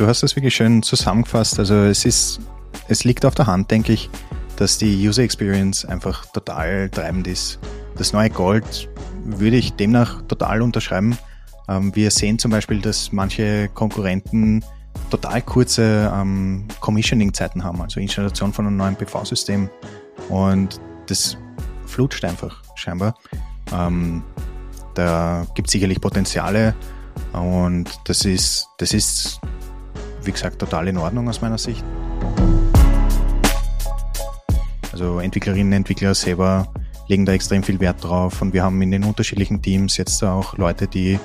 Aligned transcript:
du 0.00 0.06
hast 0.06 0.22
das 0.22 0.34
wirklich 0.34 0.54
schön 0.54 0.82
zusammengefasst. 0.82 1.58
Also 1.58 1.74
es 1.74 2.06
ist, 2.06 2.40
es 2.88 3.04
liegt 3.04 3.26
auf 3.26 3.34
der 3.34 3.46
Hand, 3.46 3.70
denke 3.70 3.92
ich, 3.92 4.08
dass 4.56 4.78
die 4.78 5.06
User 5.06 5.22
Experience 5.22 5.84
einfach 5.84 6.24
total 6.26 6.88
treibend 6.88 7.26
ist. 7.26 7.58
Das 7.96 8.14
neue 8.14 8.30
Gold 8.30 8.88
würde 9.24 9.56
ich 9.56 9.74
demnach 9.74 10.22
total 10.22 10.62
unterschreiben. 10.62 11.18
Ähm, 11.68 11.94
wir 11.94 12.10
sehen 12.10 12.38
zum 12.38 12.50
Beispiel, 12.50 12.80
dass 12.80 13.12
manche 13.12 13.68
Konkurrenten 13.68 14.64
total 15.10 15.42
kurze 15.42 16.10
ähm, 16.14 16.66
Commissioning-Zeiten 16.80 17.62
haben, 17.62 17.82
also 17.82 18.00
Installation 18.00 18.54
von 18.54 18.66
einem 18.66 18.78
neuen 18.78 18.96
PV-System. 18.96 19.68
Und 20.30 20.80
das 21.08 21.36
flutscht 21.84 22.24
einfach 22.24 22.62
scheinbar. 22.74 23.14
Ähm, 23.72 24.22
da 24.94 25.46
gibt 25.54 25.68
es 25.68 25.72
sicherlich 25.72 26.00
Potenziale 26.00 26.74
und 27.32 27.90
das 28.04 28.24
ist, 28.24 28.66
das 28.78 28.94
ist, 28.94 29.40
wie 30.24 30.32
gesagt, 30.32 30.58
total 30.58 30.88
in 30.88 30.96
Ordnung 30.96 31.28
aus 31.28 31.40
meiner 31.40 31.58
Sicht. 31.58 31.84
Also 34.92 35.20
Entwicklerinnen 35.20 35.68
und 35.68 35.72
Entwickler 35.72 36.14
selber 36.14 36.72
legen 37.08 37.24
da 37.26 37.32
extrem 37.32 37.62
viel 37.62 37.80
Wert 37.80 38.02
drauf 38.02 38.42
und 38.42 38.52
wir 38.52 38.62
haben 38.62 38.80
in 38.82 38.90
den 38.90 39.04
unterschiedlichen 39.04 39.62
Teams 39.62 39.96
jetzt 39.96 40.22
auch 40.22 40.56
Leute, 40.56 40.86
die 40.86 41.18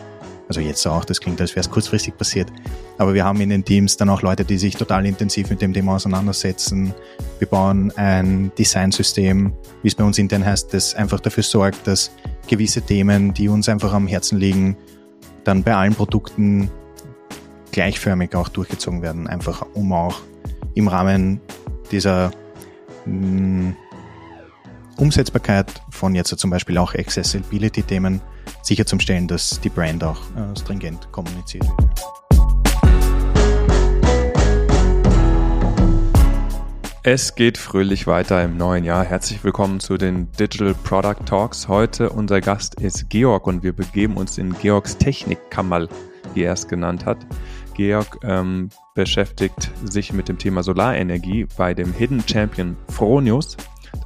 also 0.47 0.61
jetzt 0.61 0.85
auch, 0.85 1.05
das 1.05 1.19
klingt, 1.19 1.41
als 1.41 1.51
wäre 1.51 1.61
es 1.61 1.69
kurzfristig 1.69 2.17
passiert. 2.17 2.51
Aber 2.97 3.13
wir 3.13 3.25
haben 3.25 3.41
in 3.41 3.49
den 3.49 3.65
Teams 3.65 3.97
dann 3.97 4.09
auch 4.09 4.21
Leute, 4.21 4.45
die 4.45 4.57
sich 4.57 4.75
total 4.75 5.05
intensiv 5.05 5.49
mit 5.49 5.61
dem 5.61 5.73
Thema 5.73 5.95
auseinandersetzen. 5.95 6.93
Wir 7.39 7.47
bauen 7.47 7.91
ein 7.95 8.51
Designsystem, 8.57 9.53
wie 9.81 9.87
es 9.87 9.95
bei 9.95 10.03
uns 10.03 10.17
intern 10.19 10.45
heißt, 10.45 10.73
das 10.73 10.95
einfach 10.95 11.19
dafür 11.19 11.43
sorgt, 11.43 11.87
dass 11.87 12.11
gewisse 12.47 12.81
Themen, 12.81 13.33
die 13.33 13.49
uns 13.49 13.67
einfach 13.69 13.93
am 13.93 14.07
Herzen 14.07 14.37
liegen, 14.37 14.77
dann 15.43 15.63
bei 15.63 15.75
allen 15.75 15.95
Produkten 15.95 16.69
gleichförmig 17.71 18.35
auch 18.35 18.49
durchgezogen 18.49 19.01
werden, 19.01 19.27
einfach 19.27 19.65
um 19.73 19.93
auch 19.93 20.21
im 20.73 20.87
Rahmen 20.87 21.41
dieser 21.91 22.31
mh, 23.05 23.13
mm, 23.13 23.75
Umsetzbarkeit 24.97 25.81
von 25.89 26.15
jetzt 26.15 26.37
zum 26.37 26.49
Beispiel 26.49 26.77
auch 26.77 26.93
Accessibility-Themen 26.93 28.21
sicherzustellen, 28.61 29.27
dass 29.27 29.59
die 29.61 29.69
Brand 29.69 30.03
auch 30.03 30.21
äh, 30.35 30.57
stringent 30.57 31.11
kommuniziert 31.11 31.67
wird. 31.67 32.15
Es 37.07 37.35
geht 37.35 37.59
fröhlich 37.59 38.07
weiter 38.07 38.43
im 38.43 38.57
neuen 38.57 38.83
Jahr. 38.83 39.03
Herzlich 39.03 39.43
willkommen 39.43 39.79
zu 39.79 39.95
den 39.95 40.31
Digital 40.31 40.73
Product 40.73 41.23
Talks. 41.27 41.67
Heute 41.67 42.09
unser 42.09 42.41
Gast 42.41 42.81
ist 42.81 43.11
Georg 43.11 43.45
und 43.45 43.61
wir 43.61 43.73
begeben 43.73 44.17
uns 44.17 44.39
in 44.39 44.57
Georgs 44.57 44.97
Technikkammer, 44.97 45.87
wie 46.33 46.41
er 46.41 46.53
es 46.53 46.67
genannt 46.67 47.05
hat. 47.05 47.19
Georg 47.75 48.19
ähm, 48.23 48.69
beschäftigt 48.95 49.71
sich 49.83 50.13
mit 50.13 50.29
dem 50.29 50.37
Thema 50.37 50.63
Solarenergie 50.63 51.47
bei 51.57 51.73
dem 51.73 51.93
Hidden 51.93 52.23
Champion 52.27 52.77
Fronius. 52.89 53.57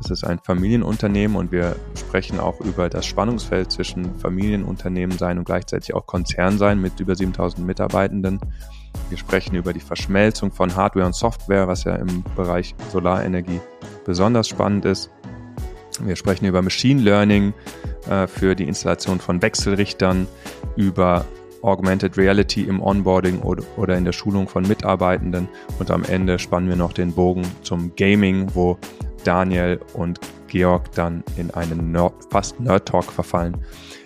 Das 0.01 0.11
ist 0.11 0.23
ein 0.23 0.39
Familienunternehmen 0.39 1.37
und 1.37 1.51
wir 1.51 1.75
sprechen 1.95 2.39
auch 2.39 2.59
über 2.61 2.89
das 2.89 3.05
Spannungsfeld 3.05 3.71
zwischen 3.71 4.17
Familienunternehmen 4.19 5.17
sein 5.17 5.37
und 5.37 5.45
gleichzeitig 5.45 5.93
auch 5.93 6.05
Konzern 6.05 6.57
sein 6.57 6.81
mit 6.81 6.99
über 6.99 7.15
7000 7.15 7.65
Mitarbeitenden. 7.65 8.39
Wir 9.09 9.17
sprechen 9.17 9.55
über 9.55 9.73
die 9.73 9.79
Verschmelzung 9.79 10.51
von 10.51 10.75
Hardware 10.75 11.05
und 11.05 11.15
Software, 11.15 11.67
was 11.67 11.83
ja 11.83 11.95
im 11.95 12.23
Bereich 12.35 12.75
Solarenergie 12.91 13.59
besonders 14.05 14.47
spannend 14.47 14.85
ist. 14.85 15.11
Wir 16.01 16.15
sprechen 16.15 16.45
über 16.45 16.61
Machine 16.61 17.01
Learning 17.01 17.53
äh, 18.09 18.27
für 18.27 18.55
die 18.55 18.67
Installation 18.67 19.19
von 19.19 19.41
Wechselrichtern, 19.41 20.27
über 20.75 21.25
Augmented 21.61 22.17
Reality 22.17 22.63
im 22.63 22.81
Onboarding 22.81 23.39
oder, 23.39 23.97
in 23.97 24.05
der 24.05 24.11
Schulung 24.11 24.47
von 24.47 24.67
Mitarbeitenden 24.67 25.47
und 25.79 25.91
am 25.91 26.03
Ende 26.03 26.39
spannen 26.39 26.69
wir 26.69 26.75
noch 26.75 26.93
den 26.93 27.13
Bogen 27.13 27.43
zum 27.63 27.95
Gaming, 27.95 28.47
wo 28.53 28.77
Daniel 29.23 29.79
und 29.93 30.19
Georg 30.47 30.91
dann 30.93 31.23
in 31.37 31.51
einen 31.51 31.91
Nerd, 31.91 32.13
fast 32.29 32.59
Nerd-Talk 32.59 33.11
verfallen. 33.11 33.57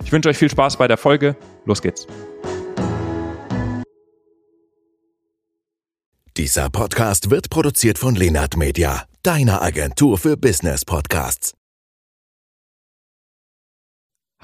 Ich 0.04 0.12
wünsche 0.12 0.30
euch 0.30 0.38
viel 0.38 0.50
Spaß 0.50 0.78
bei 0.78 0.88
der 0.88 0.98
Folge. 0.98 1.36
Los 1.66 1.82
geht's. 1.82 2.08
Dieser 6.36 6.70
Podcast 6.70 7.30
wird 7.30 7.52
produziert 7.52 8.00
von 8.00 8.16
Lenart 8.16 8.58
Media, 8.58 9.04
deiner 9.22 9.62
Agentur 9.62 10.18
für 10.18 10.36
Business 10.36 10.84
Podcasts. 10.84 11.54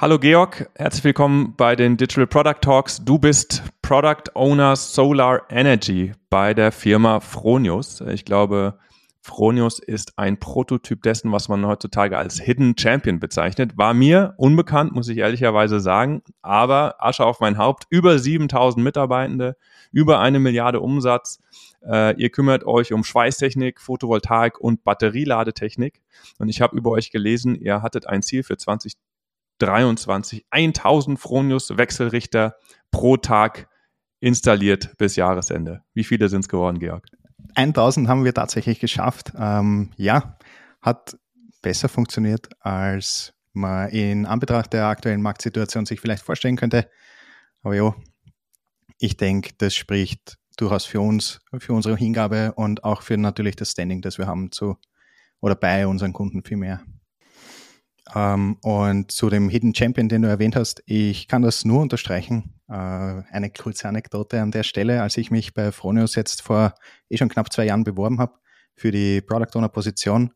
Hallo 0.01 0.17
Georg, 0.17 0.69
herzlich 0.75 1.03
willkommen 1.03 1.55
bei 1.57 1.75
den 1.75 1.97
Digital 1.97 2.25
Product 2.25 2.61
Talks. 2.61 3.03
Du 3.03 3.19
bist 3.19 3.63
Product 3.81 4.31
Owner 4.33 4.77
Solar 4.77 5.41
Energy 5.49 6.13
bei 6.29 6.53
der 6.53 6.71
Firma 6.71 7.19
Fronius. 7.19 7.99
Ich 7.99 8.23
glaube, 8.23 8.79
Fronius 9.19 9.79
ist 9.79 10.17
ein 10.17 10.39
Prototyp 10.39 11.03
dessen, 11.03 11.33
was 11.33 11.49
man 11.49 11.67
heutzutage 11.67 12.17
als 12.17 12.39
Hidden 12.39 12.77
Champion 12.77 13.19
bezeichnet. 13.19 13.77
War 13.77 13.93
mir 13.93 14.35
unbekannt, 14.37 14.93
muss 14.93 15.09
ich 15.09 15.17
ehrlicherweise 15.17 15.81
sagen, 15.81 16.21
aber 16.41 16.95
Asche 16.99 17.25
auf 17.25 17.41
mein 17.41 17.57
Haupt, 17.57 17.83
über 17.89 18.19
7000 18.19 18.81
Mitarbeitende, 18.81 19.57
über 19.91 20.21
eine 20.21 20.39
Milliarde 20.39 20.79
Umsatz. 20.79 21.41
Äh, 21.85 22.15
ihr 22.15 22.29
kümmert 22.29 22.63
euch 22.63 22.93
um 22.93 23.03
Schweißtechnik, 23.03 23.81
Photovoltaik 23.81 24.61
und 24.61 24.85
Batterieladetechnik. 24.85 26.01
Und 26.37 26.47
ich 26.47 26.61
habe 26.61 26.77
über 26.77 26.91
euch 26.91 27.11
gelesen, 27.11 27.55
ihr 27.55 27.81
hattet 27.81 28.07
ein 28.07 28.21
Ziel 28.21 28.43
für 28.43 28.55
2023, 29.59 30.45
1000 30.49 31.19
Fronius 31.19 31.77
Wechselrichter 31.77 32.55
pro 32.91 33.17
Tag 33.17 33.67
installiert 34.19 34.97
bis 34.97 35.15
Jahresende. 35.15 35.83
Wie 35.93 36.03
viele 36.03 36.29
sind 36.29 36.41
es 36.41 36.49
geworden, 36.49 36.79
Georg? 36.79 37.05
1000 37.55 38.07
haben 38.07 38.25
wir 38.25 38.33
tatsächlich 38.33 38.79
geschafft. 38.79 39.31
Ähm, 39.37 39.91
ja, 39.95 40.37
hat 40.81 41.17
besser 41.61 41.89
funktioniert, 41.89 42.49
als 42.59 43.33
man 43.53 43.89
in 43.89 44.25
Anbetracht 44.25 44.73
der 44.73 44.85
aktuellen 44.85 45.21
Marktsituation 45.21 45.85
sich 45.85 45.99
vielleicht 45.99 46.23
vorstellen 46.23 46.55
könnte. 46.55 46.89
Aber 47.63 47.75
ja, 47.75 47.95
ich 48.97 49.17
denke, 49.17 49.51
das 49.57 49.75
spricht 49.75 50.37
durchaus 50.57 50.85
für 50.85 51.01
uns, 51.01 51.39
für 51.57 51.73
unsere 51.73 51.95
Hingabe 51.95 52.53
und 52.53 52.83
auch 52.83 53.01
für 53.01 53.17
natürlich 53.17 53.55
das 53.55 53.71
Standing, 53.71 54.01
das 54.01 54.17
wir 54.17 54.27
haben 54.27 54.51
zu 54.51 54.77
oder 55.41 55.55
bei 55.55 55.87
unseren 55.87 56.13
Kunden 56.13 56.43
vielmehr. 56.43 56.81
Ähm, 58.15 58.57
und 58.61 59.11
zu 59.11 59.29
dem 59.29 59.49
Hidden 59.49 59.75
Champion, 59.75 60.09
den 60.09 60.23
du 60.23 60.29
erwähnt 60.29 60.55
hast, 60.55 60.81
ich 60.85 61.27
kann 61.27 61.41
das 61.41 61.65
nur 61.65 61.81
unterstreichen. 61.81 62.55
Äh, 62.67 62.73
eine 62.73 63.49
kurze 63.49 63.87
Anekdote 63.87 64.41
an 64.41 64.51
der 64.51 64.63
Stelle, 64.63 65.01
als 65.01 65.17
ich 65.17 65.31
mich 65.31 65.53
bei 65.53 65.71
Fronius 65.71 66.15
jetzt 66.15 66.41
vor 66.41 66.73
eh 67.09 67.17
schon 67.17 67.29
knapp 67.29 67.51
zwei 67.51 67.65
Jahren 67.65 67.83
beworben 67.83 68.19
habe 68.19 68.33
für 68.75 68.91
die 68.91 69.21
Product 69.21 69.57
Owner 69.57 69.69
Position, 69.69 70.33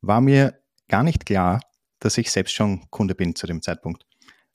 war 0.00 0.20
mir 0.20 0.58
gar 0.88 1.02
nicht 1.02 1.26
klar, 1.26 1.60
dass 2.00 2.18
ich 2.18 2.30
selbst 2.30 2.54
schon 2.54 2.88
Kunde 2.90 3.14
bin 3.14 3.34
zu 3.34 3.46
dem 3.46 3.62
Zeitpunkt. 3.62 4.06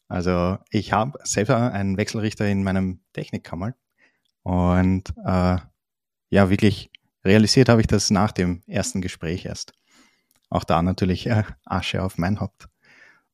Also 0.07 0.57
ich 0.69 0.94
habe 0.94 1.19
selber 1.24 1.72
einen 1.74 1.97
Wechselrichter 1.97 2.47
in 2.47 2.63
meinem 2.63 3.01
Technikkammer 3.13 3.74
und 4.44 5.13
äh, 5.25 5.57
ja, 6.29 6.50
wirklich 6.50 6.91
realisiert 7.25 7.69
habe 7.69 7.81
ich 7.81 7.88
das 7.88 8.09
nach 8.09 8.31
dem 8.31 8.63
ersten 8.68 9.01
Gespräch 9.01 9.45
erst 9.45 9.74
auch 10.49 10.63
da 10.63 10.81
natürlich 10.81 11.27
äh, 11.27 11.43
Asche 11.65 12.01
auf 12.03 12.17
mein 12.17 12.39
Haupt. 12.39 12.67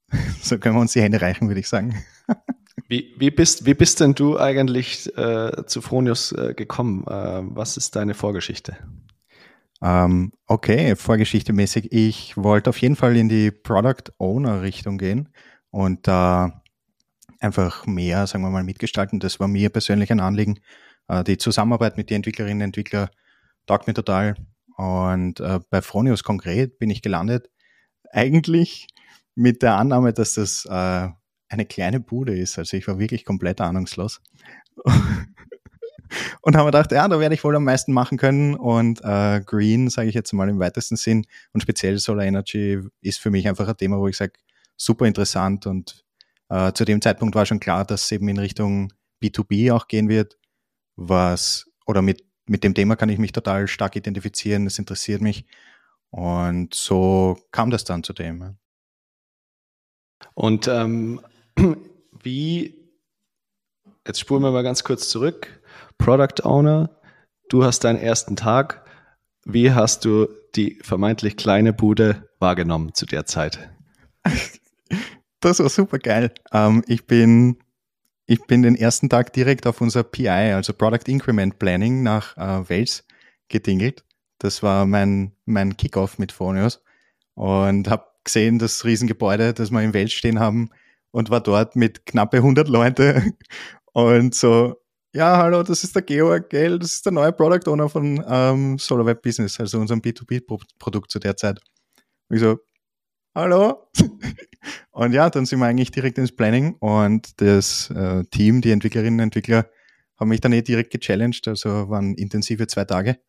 so 0.42 0.58
können 0.58 0.76
wir 0.76 0.82
uns 0.82 0.94
die 0.94 1.02
Hände 1.02 1.22
reichen, 1.22 1.48
würde 1.48 1.60
ich 1.60 1.70
sagen. 1.70 2.04
wie, 2.88 3.14
wie, 3.18 3.32
bist, 3.32 3.66
wie 3.66 3.74
bist 3.74 4.00
denn 4.00 4.14
du 4.14 4.40
eigentlich 4.40 5.16
äh, 5.18 5.66
zu 5.66 5.82
Fronius 5.82 6.32
äh, 6.32 6.54
gekommen? 6.54 7.06
Äh, 7.08 7.42
was 7.44 7.78
ist 7.78 7.96
deine 7.96 8.14
Vorgeschichte? 8.14 8.78
Ähm, 9.82 10.32
okay, 10.48 10.96
vorgeschichtemäßig. 10.96 11.92
Ich 11.92 12.38
wollte 12.38 12.70
auf 12.70 12.78
jeden 12.78 12.96
Fall 12.96 13.18
in 13.18 13.28
die 13.28 13.52
Product 13.52 14.14
Owner 14.18 14.62
Richtung 14.62 14.98
gehen 14.98 15.30
und 15.72 16.08
da 16.08 16.64
einfach 17.40 17.86
mehr, 17.86 18.26
sagen 18.26 18.44
wir 18.44 18.50
mal, 18.50 18.64
mitgestalten. 18.64 19.20
Das 19.20 19.40
war 19.40 19.50
mir 19.50 19.70
persönlich 19.70 20.12
ein 20.12 20.22
Anliegen. 20.22 20.60
Äh, 21.10 21.24
die 21.26 21.38
Zusammenarbeit 21.38 21.98
mit 21.98 22.10
den 22.10 22.18
Entwicklerinnen 22.18 22.60
und 22.60 22.68
Entwicklern 22.68 23.10
taugt 23.68 23.88
mir 23.88 23.94
total. 23.94 24.36
Und 24.78 25.40
äh, 25.40 25.60
bei 25.70 25.82
Fronius 25.82 26.24
konkret 26.24 26.80
bin 26.80 26.90
ich 26.90 27.02
gelandet, 27.02 27.50
eigentlich 28.12 28.88
mit 29.36 29.62
der 29.62 29.76
Annahme, 29.76 30.14
dass 30.14 30.36
das 30.36 30.66
äh, 30.66 31.10
eine 31.50 31.66
kleine 31.66 32.00
Bude 32.00 32.38
ist. 32.38 32.58
Also 32.58 32.78
ich 32.78 32.88
war 32.88 33.00
wirklich 33.00 33.26
komplett 33.26 33.62
ahnungslos. 33.62 34.22
und 36.42 36.56
habe 36.56 36.66
mir 36.66 36.72
gedacht, 36.72 36.92
ja, 36.92 37.08
da 37.08 37.20
werde 37.20 37.36
ich 37.36 37.44
wohl 37.44 37.56
am 37.56 37.64
meisten 37.64 37.94
machen 37.94 38.18
können. 38.18 38.56
Und 38.56 39.02
äh, 39.04 39.42
Green, 39.46 39.90
sage 39.90 40.10
ich 40.10 40.16
jetzt 40.16 40.34
mal 40.34 40.50
im 40.50 40.60
weitesten 40.60 40.96
Sinn, 40.96 41.26
und 41.54 41.62
speziell 41.62 41.98
Solar 42.00 42.26
Energy 42.26 42.80
ist 43.02 43.20
für 43.20 43.32
mich 43.32 43.48
einfach 43.48 43.68
ein 43.68 43.78
Thema, 43.78 44.00
wo 44.00 44.08
ich 44.08 44.18
sage, 44.18 44.34
super 44.78 45.06
interessant. 45.06 45.66
Und 45.68 46.04
äh, 46.50 46.74
zu 46.74 46.86
dem 46.86 47.02
Zeitpunkt 47.02 47.36
war 47.36 47.46
schon 47.46 47.60
klar, 47.60 47.86
dass 47.86 48.06
es 48.06 48.12
eben 48.12 48.28
in 48.28 48.40
Richtung 48.40 48.92
B2B 49.24 49.74
auch 49.74 49.88
gehen 49.88 50.10
wird, 50.10 50.38
was 50.96 51.66
oder 51.86 52.02
mit 52.02 52.24
mit 52.46 52.64
dem 52.64 52.74
Thema 52.74 52.96
kann 52.96 53.10
ich 53.10 53.20
mich 53.20 53.32
total 53.32 53.68
stark 53.68 53.96
identifizieren, 53.96 54.66
das 54.66 54.80
interessiert 54.80 55.22
mich. 55.22 55.46
Und 56.10 56.74
so 56.74 57.40
kam 57.52 57.70
das 57.70 57.84
dann 57.86 58.04
zu 58.04 58.14
dem. 58.14 58.58
Und 60.36 60.68
ähm, 60.68 61.22
wie, 62.24 62.76
jetzt 64.06 64.20
spulen 64.20 64.44
wir 64.44 64.52
mal 64.52 64.64
ganz 64.64 64.84
kurz 64.84 65.10
zurück, 65.10 65.62
Product 65.98 66.44
Owner, 66.44 66.90
du 67.50 67.64
hast 67.64 67.84
deinen 67.84 68.00
ersten 68.00 68.36
Tag. 68.36 68.86
Wie 69.46 69.72
hast 69.72 70.06
du 70.06 70.28
die 70.56 70.80
vermeintlich 70.82 71.36
kleine 71.36 71.74
Bude 71.74 72.30
wahrgenommen 72.40 72.94
zu 72.94 73.06
der 73.06 73.26
Zeit? 73.26 73.70
Das 75.40 75.60
war 75.60 75.68
super 75.68 76.00
geil. 76.00 76.34
Ähm, 76.54 76.86
ich 76.88 77.06
bin 77.06 77.58
ich 78.34 78.48
bin 78.48 78.64
den 78.64 78.76
ersten 78.76 79.10
Tag 79.10 79.32
direkt 79.34 79.68
auf 79.68 79.80
unser 79.80 80.04
PI, 80.04 80.28
also 80.28 80.74
Product 80.74 81.08
Increment 81.08 81.60
Planning, 81.60 82.02
nach 82.02 82.36
äh, 82.36 82.68
Wales 82.68 83.06
gedingelt. 83.48 84.04
Das 84.40 84.64
war 84.64 84.88
mein, 84.88 85.34
mein 85.46 85.78
Kickoff 85.78 86.18
mit 86.18 86.32
Phonios 86.32 86.82
und 87.36 87.88
habe 87.88 88.06
gesehen, 88.24 88.58
das 88.58 88.86
Riesengebäude, 88.86 89.54
das 89.54 89.70
wir 89.70 89.82
in 89.82 89.94
Wales 89.94 90.14
stehen 90.14 90.40
haben 90.40 90.72
und 91.12 91.30
war 91.30 91.42
dort 91.42 91.76
mit 91.76 92.08
knappe 92.08 92.38
100 92.38 92.68
Leute 92.68 93.34
und 93.94 94.34
so, 94.34 94.82
ja, 95.14 95.38
hallo, 95.38 95.62
das 95.62 95.84
ist 95.84 95.96
der 95.96 96.02
Georg, 96.02 96.50
gell, 96.50 96.80
das 96.80 96.94
ist 96.94 97.06
der 97.06 97.14
neue 97.14 97.34
Product 97.34 97.70
Owner 97.70 97.88
von 97.88 98.24
ähm, 98.28 98.80
SolarWeb 98.80 99.22
Business, 99.22 99.60
also 99.60 99.80
unserem 99.80 100.02
B2B-Produkt 100.02 101.12
zu 101.12 101.20
der 101.20 101.38
Zeit. 101.38 101.60
Und 102.30 102.38
ich 102.38 102.42
so, 102.42 102.58
hallo? 103.36 103.90
und 104.92 105.14
ja, 105.14 105.30
dann 105.30 105.46
sind 105.46 105.60
wir 105.60 105.66
eigentlich 105.66 105.92
direkt 105.92 106.18
ins 106.18 106.36
Planning 106.36 106.76
und 106.76 107.42
das 107.42 107.90
äh, 107.90 108.24
Team, 108.26 108.62
die 108.62 108.72
Entwicklerinnen 108.72 109.20
und 109.20 109.24
Entwickler, 109.24 109.70
haben 110.18 110.30
mich 110.30 110.42
dann 110.42 110.54
eh 110.54 110.62
direkt 110.62 110.92
gechallenged, 110.92 111.48
also 111.48 111.90
waren 111.90 112.16
intensive 112.16 112.68
zwei 112.68 112.86
Tage. 112.86 113.20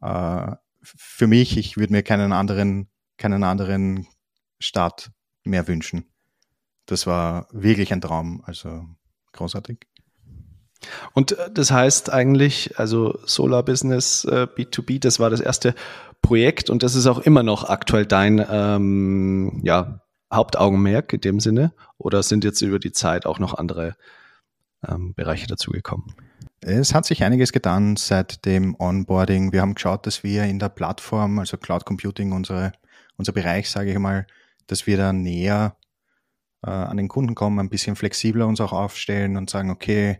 Äh, 0.00 0.52
für 0.82 1.26
mich, 1.26 1.56
ich 1.56 1.76
würde 1.76 1.92
mir 1.92 2.02
keinen 2.02 2.32
anderen, 2.32 2.88
keinen 3.16 3.42
anderen 3.42 4.06
Start 4.60 5.10
mehr 5.44 5.66
wünschen. 5.66 6.06
Das 6.86 7.06
war 7.06 7.48
wirklich 7.50 7.92
ein 7.92 8.00
Traum, 8.00 8.42
also 8.44 8.84
großartig. 9.32 9.86
Und 11.14 11.32
äh, 11.32 11.50
das 11.52 11.70
heißt 11.70 12.12
eigentlich, 12.12 12.78
also 12.78 13.18
Solar 13.24 13.62
Business 13.62 14.24
äh, 14.24 14.46
B2B, 14.46 15.00
das 15.00 15.18
war 15.20 15.30
das 15.30 15.40
erste 15.40 15.74
Projekt 16.22 16.70
und 16.70 16.82
das 16.82 16.94
ist 16.94 17.06
auch 17.06 17.18
immer 17.20 17.42
noch 17.42 17.68
aktuell 17.68 18.06
dein 18.06 18.44
ähm, 18.50 19.60
ja, 19.62 20.00
Hauptaugenmerk 20.32 21.12
in 21.12 21.20
dem 21.20 21.40
Sinne? 21.40 21.72
Oder 21.98 22.22
sind 22.22 22.44
jetzt 22.44 22.60
über 22.62 22.78
die 22.78 22.92
Zeit 22.92 23.26
auch 23.26 23.38
noch 23.38 23.54
andere 23.54 23.96
ähm, 24.86 25.14
Bereiche 25.14 25.46
dazugekommen? 25.46 26.14
Es 26.60 26.94
hat 26.94 27.04
sich 27.04 27.22
einiges 27.22 27.52
getan 27.52 27.96
seit 27.96 28.44
dem 28.44 28.74
Onboarding. 28.78 29.52
Wir 29.52 29.60
haben 29.60 29.74
geschaut, 29.74 30.06
dass 30.06 30.24
wir 30.24 30.44
in 30.44 30.58
der 30.58 30.68
Plattform, 30.68 31.38
also 31.38 31.56
Cloud 31.56 31.84
Computing, 31.84 32.32
unsere, 32.32 32.72
unser 33.16 33.32
Bereich, 33.32 33.70
sage 33.70 33.92
ich 33.92 33.98
mal, 33.98 34.26
dass 34.66 34.86
wir 34.86 34.96
da 34.96 35.12
näher 35.12 35.76
äh, 36.64 36.70
an 36.70 36.96
den 36.96 37.08
Kunden 37.08 37.34
kommen, 37.34 37.60
ein 37.60 37.68
bisschen 37.68 37.94
flexibler 37.94 38.46
uns 38.46 38.60
auch 38.60 38.72
aufstellen 38.72 39.36
und 39.36 39.48
sagen, 39.48 39.70
okay, 39.70 40.10
äh, 40.10 40.16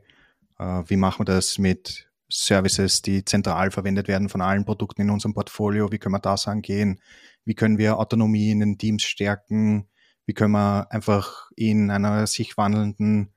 wie 0.59 0.97
machen 0.97 1.21
wir 1.21 1.25
das 1.25 1.59
mit 1.59 2.11
Services, 2.29 3.03
die 3.03 3.25
zentral 3.25 3.71
verwendet 3.71 4.09
werden 4.09 4.29
von 4.29 4.41
allen 4.41 4.65
Produkten 4.65 5.03
in 5.03 5.11
unserem 5.11 5.35
Portfolio? 5.35 5.93
Wie 5.93 5.99
können 5.99 6.15
wir 6.15 6.21
das 6.21 6.49
angehen? 6.49 7.01
Wie 7.45 7.55
können 7.55 7.79
wir 7.79 7.99
Autonomie 7.99 8.51
in 8.51 8.61
den 8.61 8.79
Teams 8.79 9.05
stärken? 9.05 9.89
Wie 10.27 10.35
können 10.35 10.53
wir 10.53 10.91
einfach 10.91 11.51
in 11.55 11.91
einer 11.91 12.27
sich 12.27 12.57
wandelnden, 12.57 13.33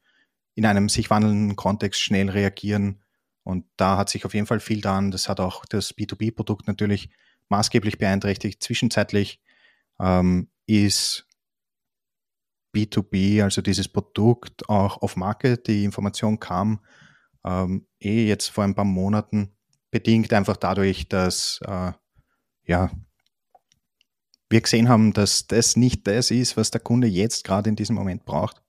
in 0.55 0.65
einem 0.65 0.89
sich 0.89 1.09
wandelnden 1.09 1.55
Kontext 1.55 2.01
schnell 2.01 2.29
reagieren? 2.29 3.01
Und 3.43 3.65
da 3.77 3.97
hat 3.97 4.09
sich 4.09 4.25
auf 4.25 4.33
jeden 4.33 4.47
Fall 4.47 4.59
viel 4.59 4.81
dran. 4.81 5.11
Das 5.11 5.29
hat 5.29 5.39
auch 5.39 5.65
das 5.65 5.95
B2B-Produkt 5.95 6.67
natürlich 6.67 7.09
maßgeblich 7.49 7.97
beeinträchtigt. 7.97 8.63
Zwischenzeitlich 8.63 9.39
ähm, 9.99 10.49
ist 10.65 11.27
B2B, 12.75 13.43
also 13.43 13.61
dieses 13.61 13.87
Produkt 13.87 14.67
auch 14.69 15.01
auf 15.01 15.15
Market. 15.15 15.67
Die 15.67 15.83
Information 15.83 16.39
kam 16.39 16.79
ähm, 17.45 17.87
eh 17.99 18.27
jetzt 18.27 18.49
vor 18.49 18.63
ein 18.63 18.75
paar 18.75 18.85
Monaten, 18.85 19.51
bedingt 19.91 20.33
einfach 20.33 20.57
dadurch, 20.57 21.07
dass 21.09 21.59
äh, 21.65 21.91
ja, 22.65 22.91
wir 24.49 24.61
gesehen 24.61 24.89
haben, 24.89 25.13
dass 25.13 25.47
das 25.47 25.75
nicht 25.75 26.07
das 26.07 26.31
ist, 26.31 26.57
was 26.57 26.71
der 26.71 26.81
Kunde 26.81 27.07
jetzt 27.07 27.43
gerade 27.43 27.69
in 27.69 27.75
diesem 27.75 27.95
Moment 27.95 28.25
braucht. 28.25 28.61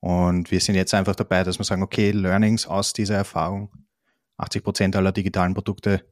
Und 0.00 0.50
wir 0.50 0.60
sind 0.60 0.74
jetzt 0.74 0.94
einfach 0.94 1.16
dabei, 1.16 1.42
dass 1.42 1.58
wir 1.58 1.64
sagen, 1.64 1.82
okay, 1.82 2.10
Learnings 2.10 2.66
aus 2.66 2.92
dieser 2.92 3.16
Erfahrung, 3.16 3.70
80 4.36 4.62
Prozent 4.62 4.96
aller 4.96 5.12
digitalen 5.12 5.54
Produkte 5.54 6.06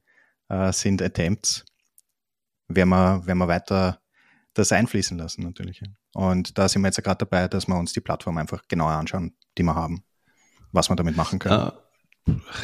äh, 0.49 0.73
sind 0.73 1.03
Attempts, 1.03 1.65
werden 2.69 2.89
wir, 2.89 3.27
werden 3.27 3.39
wir 3.39 3.49
weiter 3.49 4.01
das 4.55 4.73
einfließen 4.73 5.19
lassen 5.19 5.43
natürlich. 5.43 5.83
Und 6.15 6.57
da 6.57 6.69
sind 6.69 6.83
wir 6.83 6.89
jetzt 6.89 7.03
gerade 7.03 7.27
dabei, 7.27 7.49
dass 7.49 7.67
wir 7.67 7.77
uns 7.77 7.93
die 7.93 8.01
Plattform 8.01 8.39
einfach 8.39 8.63
genauer 8.69 8.93
anschauen, 8.93 9.37
die 9.59 9.65
wir 9.65 9.75
haben 9.75 10.05
was 10.75 10.89
man 10.89 10.97
damit 10.97 11.17
machen 11.17 11.39
kann. 11.39 11.73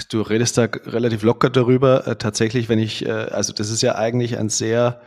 Du 0.08 0.22
redest 0.22 0.56
da 0.56 0.64
relativ 0.64 1.22
locker 1.22 1.50
darüber. 1.50 2.06
Äh, 2.06 2.16
tatsächlich, 2.16 2.68
wenn 2.68 2.78
ich, 2.78 3.04
äh, 3.04 3.10
also 3.10 3.52
das 3.52 3.70
ist 3.70 3.82
ja 3.82 3.94
eigentlich 3.94 4.38
ein 4.38 4.48
sehr 4.48 5.00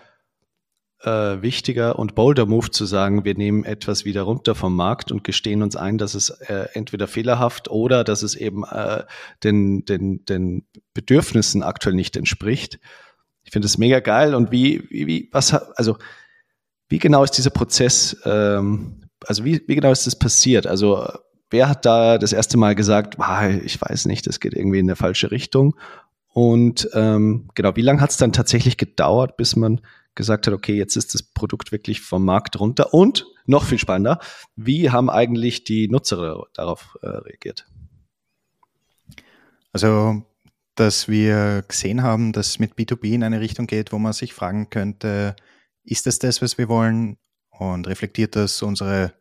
äh, 1.04 1.42
wichtiger 1.42 2.00
und 2.00 2.16
bolder 2.16 2.46
Move 2.46 2.72
zu 2.72 2.86
sagen, 2.86 3.26
wir 3.26 3.36
nehmen 3.36 3.66
etwas 3.66 4.06
wieder 4.06 4.22
runter 4.22 4.56
vom 4.56 4.76
Markt 4.76 5.12
und 5.12 5.24
gestehen 5.24 5.62
uns 5.62 5.76
ein, 5.76 5.98
dass 5.98 6.14
es 6.14 6.30
äh, 6.30 6.68
entweder 6.74 7.08
fehlerhaft 7.08 7.70
oder 7.70 8.04
dass 8.04 8.22
es 8.22 8.36
eben 8.36 8.64
äh, 8.64 9.04
den, 9.44 9.86
den, 9.86 10.24
den 10.26 10.66
Bedürfnissen 10.94 11.64
aktuell 11.64 11.96
nicht 11.96 12.16
entspricht. 12.16 12.80
Ich 13.44 13.52
finde 13.52 13.66
es 13.66 13.78
mega 13.78 14.00
geil 14.00 14.36
und 14.36 14.52
wie, 14.52 14.84
wie, 14.90 15.08
wie, 15.08 15.30
was, 15.32 15.54
also 15.54 15.98
wie 16.88 17.00
genau 17.00 17.24
ist 17.24 17.32
dieser 17.32 17.50
Prozess, 17.50 18.16
ähm, 18.24 19.02
also 19.26 19.44
wie, 19.44 19.62
wie 19.68 19.76
genau 19.76 19.92
ist 19.92 20.08
das 20.08 20.18
passiert? 20.18 20.68
Also 20.68 21.10
wer 21.54 21.70
hat 21.70 21.86
da 21.86 22.18
das 22.18 22.34
erste 22.34 22.58
Mal 22.58 22.76
gesagt, 22.76 23.20
ah, 23.20 23.48
ich 23.48 23.80
weiß 23.80 24.08
nicht, 24.08 24.28
das 24.28 24.40
geht 24.40 24.54
irgendwie 24.54 24.80
in 24.80 24.88
eine 24.88 24.96
falsche 24.96 25.32
Richtung? 25.32 25.76
Und 26.34 26.90
ähm, 26.94 27.48
genau, 27.54 27.76
wie 27.76 27.84
lange 27.84 28.02
hat 28.02 28.10
es 28.10 28.18
dann 28.18 28.34
tatsächlich 28.34 28.78
gedauert, 28.78 29.38
bis 29.38 29.56
man 29.56 29.80
gesagt 30.16 30.48
hat, 30.48 30.54
okay, 30.54 30.76
jetzt 30.76 30.96
ist 30.98 31.14
das 31.14 31.22
Produkt 31.22 31.72
wirklich 31.72 32.02
vom 32.02 32.26
Markt 32.26 32.60
runter? 32.60 32.94
Und 32.94 33.28
noch 33.46 33.66
viel 33.66 33.78
spannender, 33.78 34.20
wie 34.56 34.90
haben 34.90 35.10
eigentlich 35.10 35.64
die 35.64 35.88
Nutzer 35.88 36.48
darauf 36.54 36.98
äh, 37.02 37.08
reagiert? 37.08 37.68
Also, 39.72 40.24
dass 40.76 41.08
wir 41.08 41.64
gesehen 41.68 42.02
haben, 42.02 42.34
dass 42.34 42.48
es 42.48 42.60
mit 42.60 42.74
B2B 42.74 43.14
in 43.14 43.24
eine 43.24 43.42
Richtung 43.42 43.68
geht, 43.68 43.92
wo 43.92 44.00
man 44.00 44.14
sich 44.14 44.34
fragen 44.34 44.72
könnte, 44.72 45.36
ist 45.84 46.08
das 46.08 46.18
das, 46.18 46.42
was 46.42 46.58
wir 46.58 46.68
wollen? 46.68 47.18
Und 47.50 47.88
reflektiert 47.88 48.36
das 48.36 48.62
unsere 48.64 49.14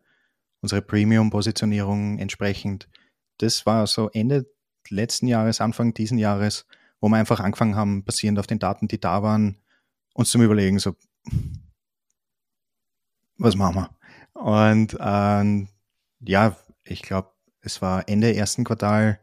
unsere 0.63 0.81
Premium-Positionierung 0.81 2.19
entsprechend. 2.19 2.89
Das 3.39 3.67
war 3.67 3.87
so 3.87 4.09
Ende 4.11 4.47
letzten 4.89 5.27
Jahres, 5.27 5.61
Anfang 5.61 5.93
diesen 5.93 6.19
Jahres, 6.19 6.67
wo 7.01 7.09
wir 7.09 7.17
einfach 7.17 7.41
angefangen 7.41 7.77
haben, 7.77 8.05
basierend 8.05 8.39
auf 8.39 8.47
den 8.47 8.59
Daten, 8.59 8.89
die 8.89 9.01
da 9.01 9.23
waren, 9.23 9.59
uns 10.15 10.31
zum 10.31 10.43
Überlegen, 10.43 10.79
so, 10.79 10.95
was 13.39 13.57
machen 13.57 13.77
wir? 13.77 13.91
Und 14.35 14.97
ähm, 15.01 15.69
ja, 16.21 16.57
ich 16.85 17.03
glaube, 17.03 17.33
es 17.61 17.83
war 17.83 18.09
Ende 18.09 18.35
ersten 18.35 18.65
Quartal 18.65 19.21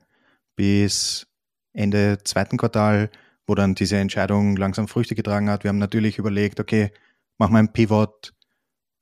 bis 0.55 1.27
Ende 1.74 2.19
zweiten 2.24 2.58
Quartal, 2.58 3.10
wo 3.48 3.55
dann 3.55 3.75
diese 3.75 3.98
Entscheidung 3.98 4.55
langsam 4.55 4.88
Früchte 4.88 5.15
getragen 5.15 5.50
hat. 5.50 5.63
Wir 5.63 5.69
haben 5.69 5.77
natürlich 5.77 6.17
überlegt, 6.17 6.60
okay, 6.60 6.91
machen 7.38 7.53
wir 7.53 7.60
ein 7.60 7.74
Pivot, 7.74 8.34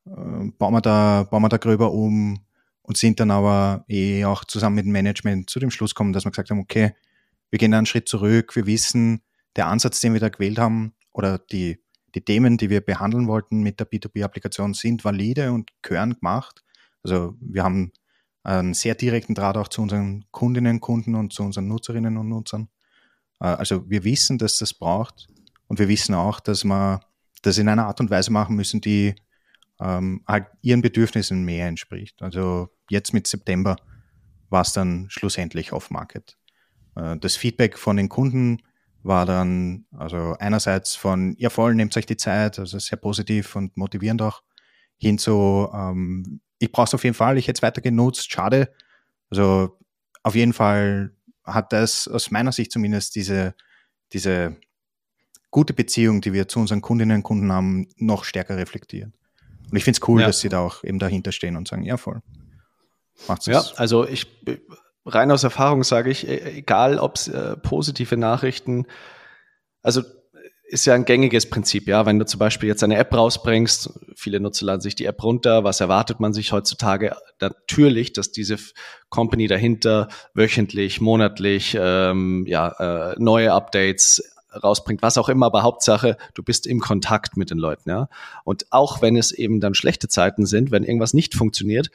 äh, 0.08 0.52
bauen, 0.58 0.74
wir 0.74 0.82
da, 0.82 1.24
bauen 1.24 1.44
wir 1.44 1.50
da 1.50 1.58
gröber 1.58 1.92
um 1.92 2.40
und 2.82 2.98
sind 2.98 3.20
dann 3.20 3.32
aber 3.32 3.86
eh 3.88 4.26
auch 4.26 4.46
zusammen 4.46 4.76
mit 4.76 4.86
dem 4.86 4.94
Management 4.94 5.50
zu 5.50 5.60
dem 5.60 5.72
Schluss 5.72 5.94
gekommen, 5.94 6.14
dass 6.14 6.26
wir 6.26 6.32
gesagt 6.32 6.50
haben, 6.50 6.60
okay, 6.60 6.94
wir 7.50 7.60
gehen 7.60 7.72
da 7.72 7.78
einen 7.78 7.86
Schritt 7.86 8.08
zurück, 8.08 8.56
wir 8.56 8.66
wissen, 8.66 9.22
der 9.56 9.68
Ansatz, 9.68 10.00
den 10.00 10.14
wir 10.14 10.20
da 10.20 10.30
gewählt 10.30 10.60
haben 10.60 10.94
oder 11.12 11.38
die, 11.38 11.80
die 12.16 12.22
Themen, 12.22 12.58
die 12.58 12.70
wir 12.70 12.82
behandeln 12.82 13.28
wollten 13.28 13.62
mit 13.62 13.80
der 13.80 13.90
B2B-Applikation, 13.90 14.74
sind 14.74 15.04
valide 15.04 15.52
und 15.52 15.72
gehören 15.82 16.14
gemacht. 16.14 16.64
Also 17.04 17.36
wir 17.40 17.64
haben 17.64 17.92
einen 18.44 18.74
sehr 18.74 18.96
direkten 18.96 19.36
Draht 19.36 19.58
auch 19.58 19.68
zu 19.68 19.82
unseren 19.82 20.26
Kundinnen, 20.32 20.80
Kunden 20.80 21.16
und 21.16 21.34
zu 21.34 21.44
unseren 21.44 21.68
Nutzerinnen 21.68 22.18
und 22.18 22.30
Nutzern. 22.30 22.70
Äh, 23.40 23.48
also 23.48 23.90
wir 23.90 24.04
wissen, 24.04 24.38
dass 24.38 24.58
das 24.58 24.74
braucht 24.74 25.28
und 25.68 25.80
wir 25.80 25.88
wissen 25.88 26.16
auch, 26.16 26.40
dass 26.40 26.64
wir 26.64 27.02
das 27.42 27.58
in 27.58 27.68
einer 27.68 27.88
Art 27.88 28.00
und 28.00 28.10
Weise 28.10 28.32
machen 28.32 28.56
müssen, 28.56 28.82
die 28.82 29.16
ähm, 29.80 30.24
ihren 30.62 30.82
Bedürfnissen 30.82 31.44
mehr 31.44 31.68
entspricht. 31.68 32.22
Also 32.22 32.70
jetzt 32.90 33.14
mit 33.14 33.28
September 33.28 33.76
war 34.50 34.62
es 34.62 34.74
dann 34.74 35.08
schlussendlich 35.10 35.74
off-market. 35.74 36.38
Äh, 36.96 37.18
das 37.18 37.36
Feedback 37.36 37.78
von 37.78 37.98
den 37.98 38.10
Kunden 38.10 38.62
war 39.04 39.26
dann, 39.26 39.86
also 39.92 40.36
einerseits 40.40 40.96
von, 40.96 41.36
ja 41.38 41.50
voll, 41.50 41.76
nehmt 41.76 41.96
euch 41.96 42.06
die 42.06 42.18
Zeit, 42.18 42.60
also 42.60 42.80
sehr 42.80 42.98
positiv 42.98 43.56
und 43.56 43.78
motivierend 43.78 44.22
auch, 44.22 44.44
hin 44.98 45.18
zu, 45.18 45.70
ähm, 45.74 46.42
ich 46.60 46.72
brauche 46.72 46.88
es 46.88 46.94
auf 46.94 47.04
jeden 47.04 47.14
Fall, 47.14 47.38
ich 47.38 47.48
hätte 47.48 47.60
es 47.60 47.62
weiter 47.62 47.82
genutzt, 47.82 48.32
schade. 48.32 48.74
Also 49.30 49.78
auf 50.24 50.36
jeden 50.36 50.54
Fall 50.54 51.16
hat 51.44 51.72
das 51.72 52.08
aus 52.08 52.32
meiner 52.32 52.52
Sicht 52.52 52.72
zumindest 52.72 53.16
diese, 53.16 53.54
diese 54.12 54.58
gute 55.52 55.74
Beziehung, 55.74 56.22
die 56.22 56.34
wir 56.34 56.48
zu 56.48 56.60
unseren 56.60 56.82
Kundinnen 56.82 57.18
und 57.18 57.24
Kunden 57.24 57.52
haben, 57.52 57.88
noch 57.96 58.24
stärker 58.24 58.58
reflektiert. 58.58 59.17
Und 59.70 59.78
ich 59.78 59.84
finde 59.84 60.00
es 60.02 60.08
cool, 60.08 60.22
ja. 60.22 60.28
dass 60.28 60.40
sie 60.40 60.50
da 60.50 60.60
auch 60.60 60.84
eben 60.84 61.00
dahinter 61.00 61.32
stehen 61.32 61.56
und 61.56 61.68
sagen, 61.68 61.84
ja, 61.84 61.98
voll. 61.98 62.22
Macht's 63.28 63.48
ja, 63.48 63.64
also 63.76 64.08
ich 64.08 64.28
rein 65.06 65.32
aus 65.32 65.44
Erfahrung 65.44 65.84
sage 65.84 66.12
ich, 66.12 66.28
e, 66.28 66.58
egal 66.58 67.00
ob 67.00 67.16
es 67.16 67.28
äh, 67.28 67.58
positive 67.58 68.18
Nachrichten, 68.18 68.86
also 69.82 70.04
ist 70.70 70.86
ja 70.86 70.94
ein 70.94 71.06
gängiges 71.06 71.50
Prinzip, 71.50 71.88
ja. 71.88 72.06
Wenn 72.06 72.20
du 72.20 72.26
zum 72.26 72.40
Beispiel 72.40 72.68
jetzt 72.68 72.84
eine 72.84 72.98
App 72.98 73.14
rausbringst, 73.14 73.90
viele 74.16 74.42
Nutzer 74.42 74.66
laden 74.66 74.82
sich 74.82 74.96
die 74.96 75.06
App 75.06 75.24
runter, 75.24 75.64
was 75.64 75.80
erwartet 75.80 76.20
man 76.20 76.34
sich 76.34 76.52
heutzutage? 76.52 77.16
Natürlich, 77.40 78.12
dass 78.12 78.32
diese 78.32 78.58
Company 79.10 79.48
dahinter 79.48 80.10
wöchentlich, 80.34 81.00
monatlich, 81.00 81.78
ähm, 81.80 82.46
ja, 82.48 83.12
äh, 83.12 83.16
neue 83.18 83.54
Updates 83.54 84.36
rausbringt, 84.58 85.02
was 85.02 85.18
auch 85.18 85.30
immer, 85.30 85.48
aber 85.48 85.64
Hauptsache, 85.64 86.18
du 86.34 86.44
bist 86.44 86.68
im 86.68 86.80
Kontakt 86.80 87.38
mit 87.38 87.50
den 87.50 87.58
Leuten, 87.58 87.90
ja. 87.90 88.10
Und 88.44 88.66
auch 88.72 89.02
wenn 89.02 89.16
es 89.16 89.32
eben 89.32 89.60
dann 89.60 89.74
schlechte 89.74 90.08
Zeiten 90.08 90.46
sind, 90.46 90.72
wenn 90.72 90.84
irgendwas 90.84 91.14
nicht 91.14 91.36
funktioniert, 91.36 91.90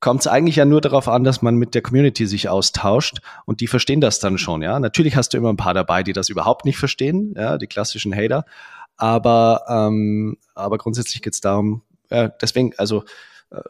kommt 0.00 0.20
es 0.20 0.26
eigentlich 0.26 0.56
ja 0.56 0.64
nur 0.64 0.80
darauf 0.80 1.08
an, 1.08 1.22
dass 1.22 1.42
man 1.42 1.56
mit 1.56 1.74
der 1.74 1.82
Community 1.82 2.26
sich 2.26 2.48
austauscht 2.48 3.20
und 3.46 3.60
die 3.60 3.68
verstehen 3.68 4.00
das 4.00 4.18
dann 4.18 4.38
schon, 4.38 4.62
ja. 4.62 4.78
Natürlich 4.80 5.16
hast 5.16 5.30
du 5.32 5.38
immer 5.38 5.52
ein 5.52 5.56
paar 5.56 5.74
dabei, 5.74 6.02
die 6.02 6.12
das 6.12 6.28
überhaupt 6.28 6.64
nicht 6.64 6.78
verstehen, 6.78 7.34
ja, 7.36 7.58
die 7.58 7.68
klassischen 7.68 8.14
Hater. 8.14 8.44
Aber, 8.96 9.64
ähm, 9.68 10.36
aber 10.54 10.78
grundsätzlich 10.78 11.22
geht 11.22 11.34
es 11.34 11.40
darum, 11.40 11.82
äh, 12.08 12.30
deswegen, 12.40 12.72
also 12.76 13.04
äh, 13.50 13.60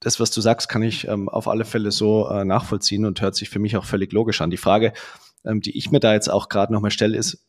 das, 0.00 0.18
was 0.18 0.30
du 0.30 0.40
sagst, 0.40 0.68
kann 0.68 0.82
ich 0.82 1.06
ähm, 1.06 1.28
auf 1.28 1.46
alle 1.46 1.64
Fälle 1.64 1.92
so 1.92 2.28
äh, 2.28 2.44
nachvollziehen 2.44 3.04
und 3.04 3.20
hört 3.20 3.36
sich 3.36 3.50
für 3.50 3.58
mich 3.58 3.76
auch 3.76 3.84
völlig 3.84 4.12
logisch 4.12 4.40
an. 4.40 4.50
Die 4.50 4.56
Frage, 4.56 4.92
ähm, 5.44 5.60
die 5.60 5.76
ich 5.76 5.90
mir 5.90 6.00
da 6.00 6.14
jetzt 6.14 6.30
auch 6.30 6.48
gerade 6.48 6.72
nochmal 6.72 6.90
stelle, 6.90 7.16
ist, 7.16 7.44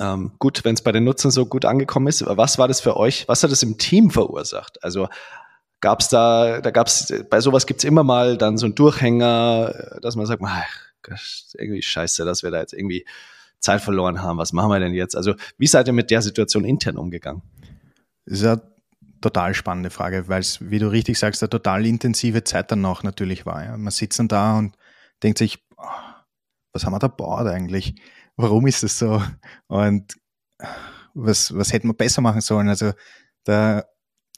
ähm, 0.00 0.32
gut, 0.38 0.64
wenn 0.64 0.74
es 0.74 0.82
bei 0.82 0.92
den 0.92 1.04
Nutzern 1.04 1.30
so 1.30 1.46
gut 1.46 1.64
angekommen 1.64 2.08
ist, 2.08 2.24
was 2.26 2.58
war 2.58 2.68
das 2.68 2.80
für 2.80 2.96
euch? 2.96 3.28
Was 3.28 3.42
hat 3.42 3.52
das 3.52 3.62
im 3.62 3.78
Team 3.78 4.10
verursacht? 4.10 4.82
Also 4.82 5.08
gab 5.80 6.00
es 6.00 6.08
da, 6.08 6.60
da 6.60 6.70
gab 6.70 6.86
es, 6.86 7.12
bei 7.30 7.40
sowas 7.40 7.66
gibt 7.66 7.78
es 7.78 7.84
immer 7.84 8.02
mal 8.02 8.36
dann 8.36 8.58
so 8.58 8.66
einen 8.66 8.74
Durchhänger, 8.74 9.98
dass 10.00 10.16
man 10.16 10.26
sagt, 10.26 10.42
ach, 10.44 10.66
irgendwie 11.54 11.82
scheiße, 11.82 12.24
dass 12.24 12.42
wir 12.42 12.50
da 12.50 12.60
jetzt 12.60 12.72
irgendwie 12.72 13.04
Zeit 13.60 13.80
verloren 13.80 14.22
haben. 14.22 14.38
Was 14.38 14.52
machen 14.52 14.70
wir 14.70 14.80
denn 14.80 14.94
jetzt? 14.94 15.16
Also, 15.16 15.34
wie 15.58 15.66
seid 15.66 15.86
ihr 15.86 15.92
mit 15.92 16.10
der 16.10 16.22
Situation 16.22 16.64
intern 16.64 16.96
umgegangen? 16.96 17.42
Das 18.26 18.40
ist 18.40 18.46
eine 18.46 18.62
total 19.20 19.54
spannende 19.54 19.90
Frage, 19.90 20.28
weil 20.28 20.40
es, 20.40 20.70
wie 20.70 20.78
du 20.78 20.88
richtig 20.88 21.18
sagst, 21.18 21.42
eine 21.42 21.50
total 21.50 21.86
intensive 21.86 22.44
Zeit 22.44 22.70
dann 22.70 22.80
noch 22.80 23.02
natürlich 23.02 23.46
war. 23.46 23.64
Ja. 23.64 23.76
Man 23.76 23.90
sitzt 23.90 24.18
dann 24.18 24.28
da 24.28 24.58
und 24.58 24.76
denkt 25.22 25.38
sich, 25.38 25.58
was 26.72 26.84
haben 26.84 26.92
wir 26.92 26.98
da 26.98 27.08
baut 27.08 27.46
eigentlich? 27.46 27.94
Warum 28.36 28.66
ist 28.66 28.82
das 28.82 28.98
so? 28.98 29.22
Und 29.66 30.14
was, 31.14 31.54
was 31.54 31.72
hätten 31.72 31.88
wir 31.88 31.94
besser 31.94 32.20
machen 32.20 32.40
sollen? 32.40 32.68
Also 32.68 32.92
da 33.44 33.84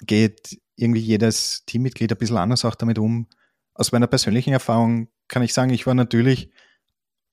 geht 0.02 0.58
irgendwie 0.76 1.00
jedes 1.00 1.64
Teammitglied 1.64 2.12
ein 2.12 2.18
bisschen 2.18 2.36
anders 2.36 2.64
auch 2.64 2.74
damit 2.74 2.98
um. 2.98 3.28
Aus 3.74 3.92
meiner 3.92 4.06
persönlichen 4.06 4.52
Erfahrung 4.52 5.08
kann 5.28 5.42
ich 5.42 5.54
sagen, 5.54 5.70
ich 5.70 5.86
war 5.86 5.94
natürlich, 5.94 6.50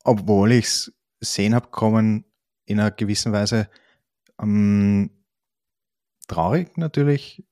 obwohl 0.04 0.54
ich 0.54 0.66
es 0.66 0.94
sehen 1.20 1.56
habe 1.56 1.70
kommen, 1.70 2.26
in 2.66 2.80
einer 2.80 2.92
gewissen 2.92 3.34
Weise 3.34 3.70
ähm, 4.42 5.10
traurig 6.28 6.78
natürlich, 6.78 7.44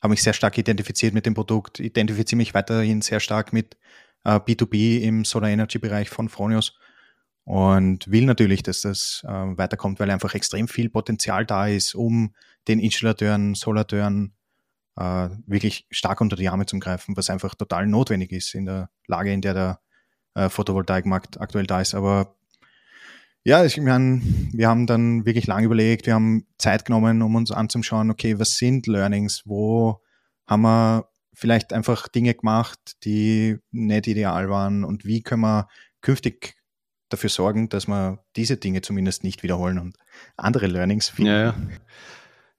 habe 0.00 0.12
mich 0.12 0.22
sehr 0.22 0.32
stark 0.32 0.56
identifiziert 0.58 1.14
mit 1.14 1.26
dem 1.26 1.34
Produkt, 1.34 1.80
identifiziere 1.80 2.36
mich 2.36 2.54
weiterhin 2.54 3.02
sehr 3.02 3.20
stark 3.20 3.52
mit 3.52 3.76
äh, 4.24 4.36
B2B 4.36 5.00
im 5.00 5.24
Solar 5.24 5.50
Energy 5.50 5.78
Bereich 5.78 6.08
von 6.08 6.28
Fronius 6.28 6.78
und 7.44 8.10
will 8.10 8.24
natürlich, 8.24 8.62
dass 8.62 8.80
das 8.80 9.22
äh, 9.26 9.28
weiterkommt, 9.28 10.00
weil 10.00 10.10
einfach 10.10 10.34
extrem 10.34 10.66
viel 10.66 10.88
Potenzial 10.88 11.44
da 11.44 11.66
ist, 11.66 11.94
um 11.94 12.34
den 12.68 12.78
Installateuren, 12.78 13.54
Solateuren, 13.54 14.34
äh, 14.96 15.28
wirklich 15.46 15.86
stark 15.90 16.20
unter 16.20 16.36
die 16.36 16.48
Arme 16.48 16.66
zu 16.66 16.78
greifen, 16.78 17.16
was 17.16 17.30
einfach 17.30 17.54
total 17.54 17.86
notwendig 17.86 18.32
ist 18.32 18.54
in 18.54 18.66
der 18.66 18.90
Lage, 19.06 19.32
in 19.32 19.42
der 19.42 19.54
der 19.54 19.80
äh, 20.34 20.48
Photovoltaikmarkt 20.48 21.40
aktuell 21.40 21.66
da 21.66 21.80
ist. 21.80 21.94
Aber 21.94 22.36
ja, 23.44 23.64
ich 23.64 23.78
meine, 23.78 24.22
wir 24.52 24.68
haben 24.68 24.86
dann 24.86 25.26
wirklich 25.26 25.46
lange 25.46 25.66
überlegt, 25.66 26.06
wir 26.06 26.14
haben 26.14 26.46
Zeit 26.56 26.86
genommen, 26.86 27.20
um 27.20 27.34
uns 27.34 27.50
anzuschauen, 27.50 28.10
okay, 28.10 28.38
was 28.38 28.56
sind 28.56 28.86
Learnings, 28.86 29.42
wo 29.44 30.00
haben 30.46 30.62
wir 30.62 31.10
vielleicht 31.34 31.72
einfach 31.74 32.08
Dinge 32.08 32.32
gemacht, 32.34 32.96
die 33.04 33.58
nicht 33.70 34.06
ideal 34.06 34.48
waren 34.48 34.84
und 34.84 35.04
wie 35.04 35.22
können 35.22 35.42
wir 35.42 35.68
künftig 36.00 36.54
dafür 37.14 37.30
sorgen, 37.30 37.68
dass 37.68 37.86
wir 37.86 38.18
diese 38.36 38.56
Dinge 38.56 38.82
zumindest 38.82 39.24
nicht 39.24 39.42
wiederholen 39.42 39.78
und 39.78 39.96
andere 40.36 40.66
Learnings 40.66 41.08
finden. 41.08 41.30
Ja, 41.30 41.54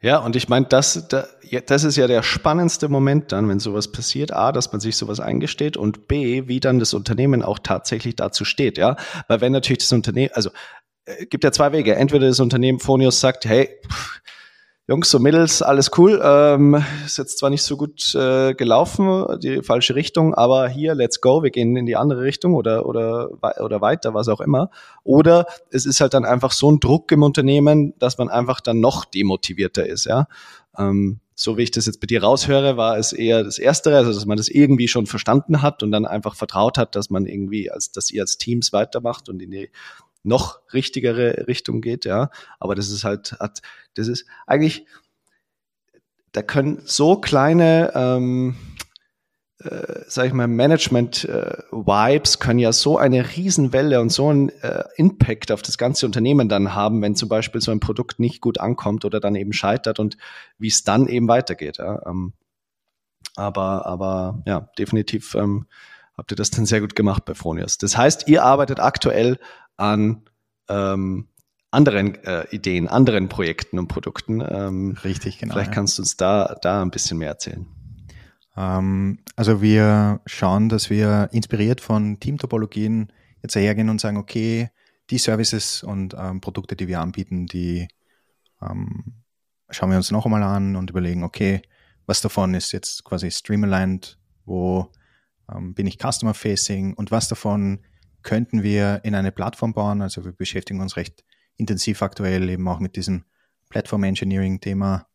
ja. 0.02 0.18
Und 0.20 0.36
ich 0.36 0.50
meine, 0.50 0.66
das, 0.66 1.08
das 1.08 1.84
ist 1.84 1.96
ja 1.96 2.08
der 2.08 2.24
spannendste 2.24 2.90
Moment 2.90 3.32
dann, 3.32 3.50
wenn 3.50 3.60
sowas 3.60 3.92
passiert. 3.92 4.32
A, 4.34 4.52
dass 4.52 4.72
man 4.72 4.82
sich 4.82 4.98
sowas 4.98 5.20
eingesteht 5.20 5.78
und 5.78 6.08
B, 6.08 6.48
wie 6.48 6.60
dann 6.60 6.80
das 6.80 6.94
Unternehmen 6.94 7.42
auch 7.42 7.60
tatsächlich 7.60 8.16
dazu 8.16 8.46
steht, 8.46 8.78
ja. 8.78 8.98
Weil 9.28 9.42
wenn 9.42 9.52
natürlich 9.52 9.80
das 9.80 9.92
Unternehmen, 9.92 10.32
also 10.34 10.50
äh, 11.06 11.26
gibt 11.26 11.44
ja 11.44 11.52
zwei 11.52 11.72
Wege. 11.72 11.96
Entweder 11.96 12.28
das 12.28 12.40
Unternehmen 12.40 12.80
Phonius 12.80 13.20
sagt, 13.20 13.46
hey, 13.46 13.70
pff, 13.88 14.22
Jungs, 14.88 15.10
so 15.10 15.18
Mittels, 15.18 15.63
alles 15.63 15.89
cool. 15.98 16.22
Ähm, 16.24 16.84
ist 17.08 17.18
jetzt 17.18 17.39
zwar 17.39 17.50
nicht 17.50 17.63
so 17.63 17.75
gut 17.75 18.13
äh, 18.13 18.54
gelaufen, 18.54 19.25
die 19.39 19.63
falsche 19.63 19.96
Richtung, 19.96 20.36
aber 20.36 20.70
hier, 20.70 20.94
let's 20.94 21.22
go, 21.22 21.42
wir 21.42 21.50
gehen 21.50 21.75
in 21.75 21.88
die 21.88 21.96
andere 21.96 22.22
Richtung 22.22 22.54
oder, 22.54 22.86
oder, 22.86 23.32
oder 23.62 23.82
weiter, 23.82 24.13
was 24.13 24.27
auch 24.27 24.42
immer. 24.42 24.70
Oder 25.04 25.48
es 25.72 25.88
ist 25.88 26.01
halt 26.01 26.13
dann 26.13 26.24
einfach 26.24 26.51
so 26.51 26.72
ein 26.72 26.80
Druck 26.80 27.12
im 27.12 27.24
Unternehmen, 27.24 27.96
dass 27.98 28.20
man 28.20 28.30
einfach 28.30 28.62
dann 28.62 28.80
noch 28.80 29.06
demotivierter 29.06 29.88
ist, 29.88 30.06
ja. 30.06 30.27
Ähm, 30.77 31.20
so 31.34 31.58
wie 31.58 31.63
ich 31.63 31.72
das 31.72 31.88
jetzt 31.88 32.00
bei 32.00 32.06
dir 32.06 32.22
raushöre, 32.22 32.77
war 32.77 32.98
es 33.00 33.12
eher 33.12 33.44
das 33.44 33.58
Erstere, 33.58 33.98
also 33.98 34.13
dass 34.13 34.27
man 34.27 34.38
das 34.38 34.50
irgendwie 34.50 34.88
schon 34.88 35.08
verstanden 35.08 35.63
hat 35.63 35.82
und 35.82 35.92
dann 35.92 36.06
einfach 36.06 36.36
vertraut 36.36 36.77
hat, 36.77 36.96
dass 36.96 37.10
man 37.10 37.25
irgendwie, 37.25 37.72
als 37.72 37.92
dass 37.92 38.12
ihr 38.12 38.22
als 38.22 38.38
Teams 38.38 38.72
weitermacht 38.72 39.30
und 39.30 39.42
in 39.42 39.50
die 39.50 39.70
noch 40.25 40.60
richtigere 40.74 41.48
Richtung 41.48 41.82
geht, 41.82 42.05
ja. 42.05 42.29
Aber 42.60 42.75
das 42.75 42.89
ist 42.89 43.03
halt, 43.03 43.38
hat, 43.39 43.62
das 43.96 44.08
ist 44.08 44.25
eigentlich, 44.48 44.86
da 46.32 46.41
können 46.41 46.82
so 46.86 47.15
kleine, 47.17 47.91
ähm, 47.96 48.55
äh, 49.60 50.01
sag 50.08 50.27
ich 50.27 50.34
mal, 50.34 50.48
Management-Vibes 50.48 52.36
äh, 52.36 52.39
können 52.39 52.60
ja 52.60 52.74
so 52.74 52.98
eine 52.98 53.36
Riesenwelle 53.36 54.01
und 54.01 54.12
so 54.12 54.29
einen 54.29 54.50
äh, 54.62 54.84
Impact 54.98 55.51
auf 55.51 55.62
das 55.62 55.77
ganze 55.77 56.05
Unternehmen 56.05 56.50
dann 56.50 56.75
haben, 56.75 57.01
wenn 57.01 57.15
zum 57.15 57.29
Beispiel 57.29 57.62
so 57.62 57.72
ein 57.72 57.79
Produkt 57.79 58.20
nicht 58.20 58.41
gut 58.41 58.60
ankommt 58.60 59.05
oder 59.05 59.20
dann 59.20 59.36
eben 59.36 59.53
scheitert 59.53 60.00
und 60.00 60.17
wie 60.58 60.67
es 60.67 60.84
dann 60.84 61.08
eben 61.08 61.27
weitergeht. 61.27 61.77
Ja. 61.77 62.05
Ähm, 62.05 62.34
aber, 63.36 63.86
aber 63.86 64.44
ja, 64.46 64.70
definitiv 64.77 65.36
ähm, 65.36 65.67
habt 66.17 66.32
ihr 66.32 66.38
das 66.38 66.51
dann 66.51 66.65
sehr 66.65 66.82
gut 66.82 66.96
gemacht 66.96 67.25
bei 67.25 67.34
Fronius. 67.34 67.77
Das 67.77 67.98
heißt, 67.98 68.27
ihr 68.27 68.44
arbeitet 68.44 68.79
aktuell 68.79 69.39
an 69.77 70.22
ähm, 70.70 71.27
anderen 71.72 72.15
äh, 72.24 72.48
Ideen, 72.51 72.88
anderen 72.88 73.29
Projekten 73.29 73.79
und 73.79 73.88
Produkten. 73.88 74.41
Ähm, 74.41 74.98
Richtig, 75.03 75.39
genau. 75.39 75.53
Vielleicht 75.53 75.72
kannst 75.72 75.98
du 75.98 76.03
uns 76.03 76.17
da, 76.17 76.55
da 76.62 76.82
ein 76.82 76.91
bisschen 76.91 77.17
mehr 77.17 77.29
erzählen. 77.29 77.67
Ähm, 78.55 79.20
also 79.36 79.62
wir 79.62 80.22
schauen, 80.25 80.70
dass 80.70 80.89
wir 80.89 81.29
inspiriert 81.32 81.82
von 81.82 82.20
Teamtopologien 82.20 83.12
jetzt 83.41 83.55
hergehen 83.55 83.89
und 83.89 84.01
sagen, 84.01 84.17
okay, 84.17 84.70
die 85.10 85.17
Services 85.17 85.84
und 85.84 86.15
ähm, 86.17 86.41
Produkte, 86.41 86.75
die 86.75 86.88
wir 86.88 87.01
anbieten, 87.01 87.46
die 87.46 87.88
ähm, 88.62 89.24
schauen 89.70 89.89
wir 89.89 89.98
uns 89.98 90.12
noch 90.12 90.25
einmal 90.25 90.44
an 90.44 90.75
und 90.75 90.89
überlegen, 90.89 91.24
okay, 91.24 91.62
was 92.05 92.22
davon 92.22 92.53
ist 92.53 92.72
jetzt 92.72 93.03
quasi 93.03 93.29
streamlined, 93.29 94.17
wo 94.46 94.91
ähm, 95.53 95.74
bin 95.74 95.88
ich 95.88 96.00
Customer-Facing 96.00 96.94
und 96.94 97.12
was 97.12 97.27
davon 97.27 97.79
könnten 98.25 98.63
wir 98.63 99.01
in 99.03 99.15
eine 99.15 99.32
Plattform 99.32 99.74
bauen. 99.74 100.01
Also 100.01 100.25
wir 100.25 100.34
beschäftigen 100.34 100.82
uns 100.82 100.98
recht 100.98 101.24
intensiv 101.55 102.01
aktuell 102.01 102.50
eben 102.50 102.67
auch 102.67 102.79
mit 102.79 102.98
diesem 102.98 103.24
Platform 103.70 104.03
Engineering 104.03 104.60
Thema 104.60 105.08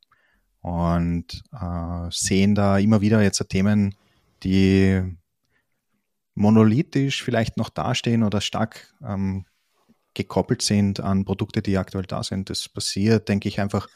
und 0.62 1.42
äh, 1.52 2.08
sehen 2.10 2.54
da 2.54 2.78
immer 2.78 3.00
wieder 3.00 3.20
jetzt 3.22 3.46
Themen, 3.48 3.94
die 4.42 5.02
monolithisch 6.34 7.22
vielleicht 7.22 7.56
noch 7.56 7.68
dastehen 7.68 8.22
oder 8.22 8.40
stark 8.40 8.94
ähm, 9.04 9.44
gekoppelt 10.14 10.62
sind 10.62 11.00
an 11.00 11.24
Produkte, 11.24 11.62
die 11.62 11.78
aktuell 11.78 12.04
da 12.04 12.22
sind. 12.22 12.48
Das 12.48 12.68
passiert, 12.68 13.28
denke 13.28 13.48
ich, 13.48 13.60
einfach, 13.60 13.88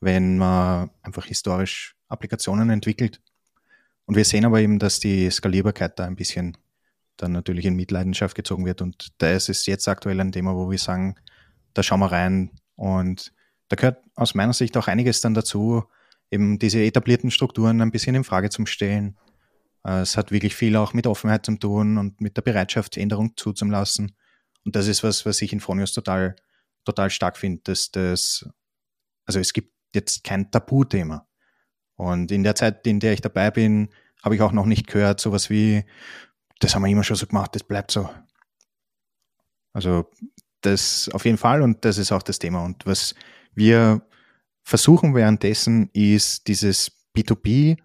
wenn 0.00 0.38
man 0.38 0.90
einfach 1.02 1.24
historisch 1.24 1.96
Applikationen 2.08 2.70
entwickelt. 2.70 3.20
Und 4.04 4.16
wir 4.16 4.24
sehen 4.24 4.44
aber 4.44 4.60
eben, 4.60 4.78
dass 4.78 5.00
die 5.00 5.30
Skalierbarkeit 5.30 5.98
da 5.98 6.04
ein 6.04 6.16
bisschen 6.16 6.56
dann 7.18 7.32
natürlich 7.32 7.66
in 7.66 7.76
Mitleidenschaft 7.76 8.34
gezogen 8.34 8.64
wird. 8.64 8.80
Und 8.80 9.08
das 9.18 9.48
ist 9.48 9.66
jetzt 9.66 9.86
aktuell 9.88 10.20
ein 10.20 10.32
Thema, 10.32 10.54
wo 10.54 10.70
wir 10.70 10.78
sagen, 10.78 11.16
da 11.74 11.82
schauen 11.82 12.00
wir 12.00 12.10
rein. 12.10 12.50
Und 12.76 13.32
da 13.68 13.76
gehört 13.76 14.02
aus 14.14 14.34
meiner 14.34 14.52
Sicht 14.52 14.76
auch 14.76 14.88
einiges 14.88 15.20
dann 15.20 15.34
dazu, 15.34 15.84
eben 16.30 16.58
diese 16.58 16.80
etablierten 16.80 17.30
Strukturen 17.30 17.80
ein 17.82 17.90
bisschen 17.90 18.14
in 18.14 18.24
Frage 18.24 18.50
zu 18.50 18.64
stellen. 18.66 19.18
Äh, 19.84 20.00
es 20.00 20.16
hat 20.16 20.30
wirklich 20.30 20.54
viel 20.54 20.76
auch 20.76 20.94
mit 20.94 21.06
Offenheit 21.06 21.44
zu 21.44 21.56
tun 21.56 21.98
und 21.98 22.20
mit 22.20 22.36
der 22.36 22.42
Bereitschaft, 22.42 22.96
Änderungen 22.96 23.32
zuzulassen. 23.36 24.16
Und 24.64 24.76
das 24.76 24.86
ist 24.86 25.02
was, 25.02 25.26
was 25.26 25.42
ich 25.42 25.52
in 25.52 25.60
Fronius 25.60 25.92
total, 25.92 26.36
total 26.84 27.10
stark 27.10 27.36
finde, 27.36 27.62
dass 27.64 27.90
das, 27.90 28.48
also 29.24 29.40
es 29.40 29.52
gibt 29.52 29.72
jetzt 29.94 30.24
kein 30.24 30.50
Tabuthema. 30.50 31.26
Und 31.96 32.30
in 32.30 32.44
der 32.44 32.54
Zeit, 32.54 32.86
in 32.86 33.00
der 33.00 33.12
ich 33.12 33.20
dabei 33.20 33.50
bin, 33.50 33.88
habe 34.22 34.34
ich 34.34 34.42
auch 34.42 34.52
noch 34.52 34.66
nicht 34.66 34.86
gehört, 34.86 35.20
sowas 35.20 35.50
wie, 35.50 35.84
das 36.60 36.74
haben 36.74 36.82
wir 36.82 36.90
immer 36.90 37.04
schon 37.04 37.16
so 37.16 37.26
gemacht, 37.26 37.54
das 37.54 37.62
bleibt 37.62 37.90
so. 37.90 38.08
Also 39.72 40.10
das 40.62 41.08
auf 41.12 41.24
jeden 41.24 41.38
Fall 41.38 41.62
und 41.62 41.84
das 41.84 41.98
ist 41.98 42.12
auch 42.12 42.22
das 42.22 42.38
Thema. 42.38 42.64
Und 42.64 42.84
was 42.86 43.14
wir 43.54 44.02
versuchen 44.64 45.14
währenddessen 45.14 45.88
ist 45.92 46.48
dieses 46.48 46.92
B2B, 47.16 47.78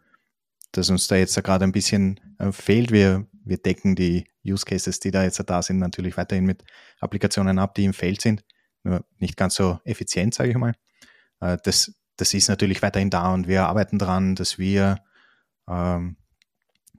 das 0.71 0.89
uns 0.89 1.07
da 1.07 1.15
jetzt 1.15 1.41
gerade 1.43 1.63
ein 1.63 1.71
bisschen 1.71 2.19
äh, 2.39 2.51
fehlt. 2.51 2.91
Wir, 2.91 3.27
wir 3.45 3.57
decken 3.57 3.95
die 3.95 4.25
Use 4.45 4.65
Cases, 4.65 4.99
die 4.99 5.11
da 5.11 5.23
jetzt 5.23 5.41
da 5.45 5.61
sind, 5.61 5.77
natürlich 5.77 6.17
weiterhin 6.17 6.45
mit 6.45 6.63
Applikationen 6.99 7.59
ab, 7.59 7.75
die 7.75 7.85
im 7.85 7.93
Feld 7.93 8.21
sind. 8.21 8.43
Nur 8.83 9.05
nicht 9.19 9.37
ganz 9.37 9.55
so 9.55 9.79
effizient, 9.85 10.33
sage 10.33 10.49
ich 10.49 10.57
mal. 10.57 10.73
Äh, 11.39 11.57
das, 11.63 11.93
das 12.17 12.33
ist 12.33 12.49
natürlich 12.49 12.81
weiterhin 12.81 13.09
da 13.09 13.33
und 13.33 13.47
wir 13.47 13.67
arbeiten 13.67 13.99
daran, 13.99 14.35
dass 14.35 14.57
wir 14.57 14.97
ähm, 15.69 16.17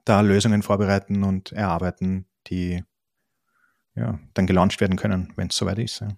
da 0.04 0.20
Lösungen 0.20 0.62
vorbereiten 0.62 1.24
und 1.24 1.52
erarbeiten, 1.52 2.26
die 2.46 2.84
ja, 3.94 4.18
dann 4.34 4.46
gelauncht 4.46 4.80
werden 4.80 4.96
können, 4.96 5.32
wenn 5.36 5.48
es 5.48 5.56
soweit 5.56 5.78
ist. 5.78 6.00
Ja. 6.00 6.08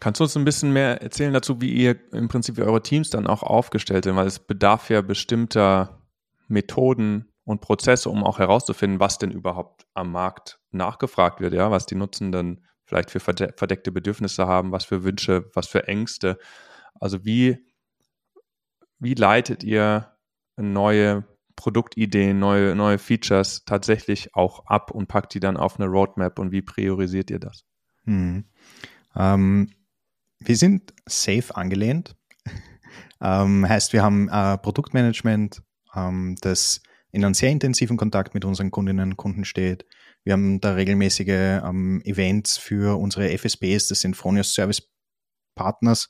Kannst 0.00 0.20
du 0.20 0.24
uns 0.24 0.36
ein 0.36 0.44
bisschen 0.44 0.72
mehr 0.72 1.00
erzählen 1.02 1.32
dazu, 1.32 1.60
wie 1.60 1.72
ihr 1.72 1.96
im 2.12 2.28
Prinzip 2.28 2.58
eure 2.58 2.82
Teams 2.82 3.10
dann 3.10 3.26
auch 3.26 3.42
aufgestellt 3.42 4.04
sind? 4.04 4.16
Weil 4.16 4.26
es 4.26 4.38
bedarf 4.38 4.90
ja 4.90 5.00
bestimmter 5.00 6.00
Methoden 6.48 7.32
und 7.44 7.60
Prozesse, 7.60 8.10
um 8.10 8.24
auch 8.24 8.38
herauszufinden, 8.38 9.00
was 9.00 9.18
denn 9.18 9.30
überhaupt 9.30 9.86
am 9.94 10.12
Markt 10.12 10.60
nachgefragt 10.70 11.40
wird, 11.40 11.54
ja, 11.54 11.70
was 11.70 11.86
die 11.86 11.94
Nutzenden 11.94 12.64
vielleicht 12.84 13.10
für 13.10 13.20
verdeckte 13.20 13.92
Bedürfnisse 13.92 14.46
haben, 14.46 14.72
was 14.72 14.84
für 14.84 15.04
Wünsche, 15.04 15.50
was 15.54 15.66
für 15.66 15.86
Ängste. 15.86 16.38
Also 17.00 17.24
wie, 17.24 17.64
wie 18.98 19.14
leitet 19.14 19.64
ihr 19.64 20.12
neue 20.56 21.24
Produktideen, 21.56 22.38
neue, 22.38 22.74
neue 22.74 22.98
Features 22.98 23.64
tatsächlich 23.64 24.34
auch 24.34 24.66
ab 24.66 24.90
und 24.90 25.08
packt 25.08 25.34
die 25.34 25.40
dann 25.40 25.56
auf 25.56 25.78
eine 25.78 25.88
Roadmap 25.88 26.38
und 26.38 26.52
wie 26.52 26.62
priorisiert 26.62 27.30
ihr 27.30 27.38
das? 27.38 27.64
Hm. 28.04 28.44
Ähm, 29.16 29.70
wir 30.40 30.56
sind 30.56 30.92
safe 31.06 31.54
angelehnt. 31.54 32.16
ähm, 33.20 33.68
heißt, 33.68 33.92
wir 33.92 34.02
haben 34.02 34.28
äh, 34.28 34.58
Produktmanagement, 34.58 35.62
ähm, 35.94 36.36
das 36.40 36.82
in 37.12 37.24
einem 37.24 37.34
sehr 37.34 37.50
intensiven 37.50 37.96
Kontakt 37.96 38.34
mit 38.34 38.44
unseren 38.44 38.70
Kundinnen 38.70 39.10
und 39.10 39.16
Kunden 39.16 39.44
steht. 39.44 39.84
Wir 40.24 40.32
haben 40.32 40.60
da 40.60 40.72
regelmäßige 40.74 41.60
ähm, 41.64 42.00
Events 42.04 42.56
für 42.56 42.98
unsere 42.98 43.28
FSBs, 43.36 43.88
das 43.88 44.00
sind 44.00 44.16
Fronius 44.16 44.54
Service 44.54 44.88
Partners, 45.54 46.08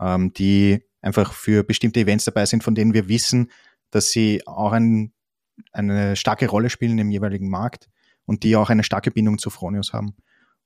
ähm, 0.00 0.32
die 0.32 0.84
einfach 1.00 1.32
für 1.32 1.64
bestimmte 1.64 2.00
Events 2.00 2.24
dabei 2.24 2.46
sind, 2.46 2.62
von 2.62 2.74
denen 2.74 2.94
wir 2.94 3.08
wissen, 3.08 3.50
dass 3.92 4.10
sie 4.10 4.44
auch 4.46 4.72
ein, 4.72 5.12
eine 5.70 6.16
starke 6.16 6.48
Rolle 6.48 6.70
spielen 6.70 6.98
im 6.98 7.10
jeweiligen 7.10 7.48
Markt 7.48 7.88
und 8.24 8.42
die 8.42 8.56
auch 8.56 8.70
eine 8.70 8.82
starke 8.82 9.12
Bindung 9.12 9.38
zu 9.38 9.50
Fronius 9.50 9.92
haben. 9.92 10.16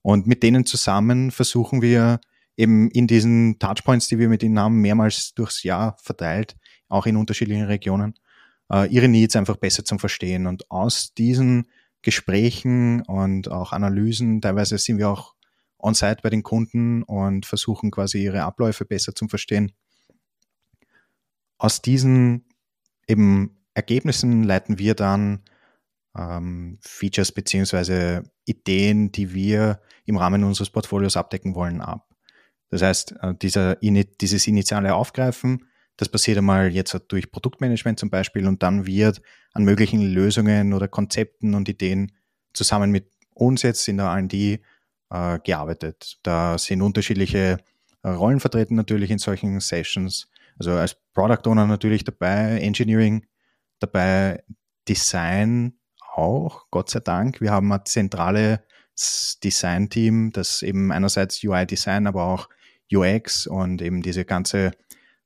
Und 0.01 0.27
mit 0.27 0.43
denen 0.43 0.65
zusammen 0.65 1.31
versuchen 1.31 1.83
wir 1.83 2.21
eben 2.57 2.91
in 2.91 3.07
diesen 3.07 3.59
Touchpoints, 3.59 4.09
die 4.09 4.19
wir 4.19 4.29
mit 4.29 4.43
ihnen 4.43 4.59
haben, 4.59 4.81
mehrmals 4.81 5.35
durchs 5.35 5.63
Jahr 5.63 5.97
verteilt, 6.01 6.57
auch 6.89 7.07
in 7.07 7.17
unterschiedlichen 7.17 7.65
Regionen, 7.65 8.15
äh, 8.73 8.89
ihre 8.89 9.09
Needs 9.09 9.37
einfach 9.37 9.57
besser 9.57 9.85
zu 9.85 9.99
verstehen. 9.99 10.47
Und 10.47 10.71
aus 10.71 11.13
diesen 11.15 11.67
Gesprächen 12.03 13.03
und 13.03 13.51
auch 13.51 13.73
Analysen, 13.73 14.41
teilweise 14.41 14.79
sind 14.79 14.99
wir 14.99 15.11
auch 15.11 15.35
on-site 15.79 16.21
bei 16.23 16.31
den 16.31 16.43
Kunden 16.43 17.03
und 17.03 17.45
versuchen 17.45 17.91
quasi 17.91 18.23
ihre 18.23 18.45
Abläufe 18.45 18.85
besser 18.85 19.15
zu 19.15 19.29
verstehen. 19.29 19.73
Aus 21.59 21.83
diesen 21.83 22.46
eben 23.07 23.57
Ergebnissen 23.75 24.43
leiten 24.43 24.79
wir 24.79 24.95
dann 24.95 25.41
ähm, 26.17 26.79
Features 26.81 27.33
beziehungsweise 27.33 28.25
Ideen, 28.47 29.13
die 29.13 29.35
wir 29.35 29.81
im 30.07 30.17
Rahmen 30.17 30.45
unseres 30.45 30.71
Portfolios 30.71 31.17
abdecken 31.17 31.55
wollen, 31.55 31.81
ab. 31.81 32.09
Das 32.71 32.83
heißt, 32.83 33.15
äh, 33.21 33.35
dieser, 33.35 33.77
dieses 33.77 34.47
initiale 34.47 34.95
Aufgreifen, 34.95 35.67
das 35.97 36.09
passiert 36.09 36.39
einmal 36.39 36.73
jetzt 36.73 36.99
durch 37.09 37.31
Produktmanagement 37.31 37.99
zum 37.99 38.11
Beispiel 38.11 38.47
und 38.47 38.63
dann 38.63 38.87
wird 38.87 39.23
an 39.53 39.65
möglichen 39.65 40.03
Lösungen 40.03 40.73
oder 40.73 40.89
Konzepten 40.89 41.55
und 41.55 41.69
Ideen 41.69 42.13
zusammen 42.53 42.91
mit 42.91 43.11
uns 43.35 43.63
jetzt 43.63 43.87
in 43.89 43.99
der 43.99 44.07
R&D 44.07 44.61
äh, 45.11 45.39
gearbeitet. 45.41 46.19
Da 46.23 46.59
sind 46.59 46.83
unterschiedliche 46.83 47.59
Rollen 48.05 48.41
vertreten 48.41 48.77
natürlich 48.77 49.11
in 49.11 49.19
solchen 49.19 49.59
Sessions. 49.61 50.29
Also 50.59 50.73
als 50.73 50.97
Product 51.13 51.49
Owner 51.51 51.67
natürlich 51.67 52.05
dabei, 52.05 52.61
Engineering 52.61 53.27
dabei, 53.79 54.43
Design 54.89 55.79
auch, 56.15 56.67
Gott 56.71 56.91
sei 56.91 57.01
Dank. 57.01 57.41
Wir 57.41 57.53
haben 57.53 57.71
ein 57.73 57.85
zentrales 57.85 58.61
Design-Team, 59.43 60.33
das 60.33 60.63
eben 60.63 60.91
einerseits 60.93 61.43
UI-Design, 61.45 62.07
aber 62.07 62.25
auch 62.25 62.49
UX 62.93 63.47
und 63.47 63.83
eben 63.83 64.03
diese 64.03 64.25
ganze, 64.25 64.73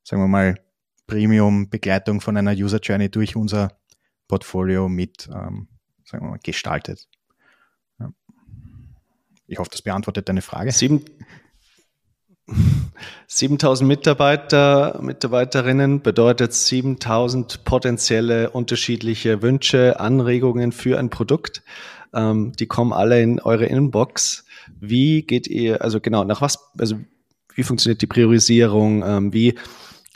sagen 0.03 0.23
wir 0.23 0.29
mal, 0.29 0.57
Premium-Begleitung 1.07 2.21
von 2.21 2.37
einer 2.37 2.53
User 2.53 2.79
Journey 2.79 3.11
durch 3.11 3.37
unser 3.37 3.77
Portfolio 4.29 4.89
mit, 4.89 5.29
ähm, 5.29 5.69
sagen 6.05 6.25
wir 6.25 6.31
mal, 6.31 6.41
gestaltet. 6.43 7.09
Ich 9.47 9.59
hoffe, 9.59 9.71
das 9.73 9.83
beantwortet 9.83 10.29
deine 10.29 10.43
Frage. 10.43 10.71
Sieben, 10.71 11.05
7000 13.27 13.87
Mitarbeiter, 13.87 14.99
Mitarbeiterinnen 15.03 16.03
bedeutet 16.03 16.53
7000 16.53 17.65
potenzielle 17.65 18.51
unterschiedliche 18.51 19.43
Wünsche, 19.43 20.01
Anregungen 20.01 20.73
für 20.73 20.99
ein 20.99 21.11
Produkt. 21.11 21.63
Ähm, 22.13 22.53
die 22.59 22.67
kommen 22.67 22.93
alle 22.93 23.23
in 23.23 23.41
eure 23.41 23.67
Inbox. 23.67 24.45
Wie 24.81 25.23
geht 25.23 25.47
ihr, 25.47 25.83
also 25.83 26.01
genau, 26.01 26.25
nach 26.25 26.41
was, 26.41 26.59
also 26.79 26.97
wie 27.55 27.63
funktioniert 27.63 28.03
die 28.03 28.07
Priorisierung? 28.07 29.03
Ähm, 29.05 29.33
wie 29.33 29.59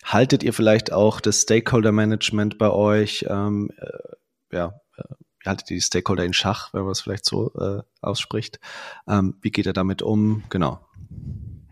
haltet 0.02 0.42
ihr 0.42 0.52
vielleicht 0.52 0.92
auch 0.92 1.20
das 1.20 1.42
Stakeholder 1.42 1.92
Management 1.92 2.58
bei 2.58 2.70
euch? 2.70 3.26
Ähm, 3.28 3.70
äh, 3.78 4.56
ja, 4.56 4.80
äh, 4.96 5.02
wie 5.40 5.48
haltet 5.48 5.70
ihr 5.70 5.76
die 5.76 5.82
Stakeholder 5.82 6.24
in 6.24 6.32
Schach, 6.32 6.72
wenn 6.74 6.82
man 6.82 6.92
es 6.92 7.00
vielleicht 7.00 7.24
so 7.24 7.52
äh, 7.54 7.82
ausspricht? 8.00 8.60
Ähm, 9.08 9.37
wie 9.40 9.50
geht 9.50 9.66
ihr 9.66 9.72
damit 9.72 10.02
um? 10.02 10.42
Genau. 10.48 10.80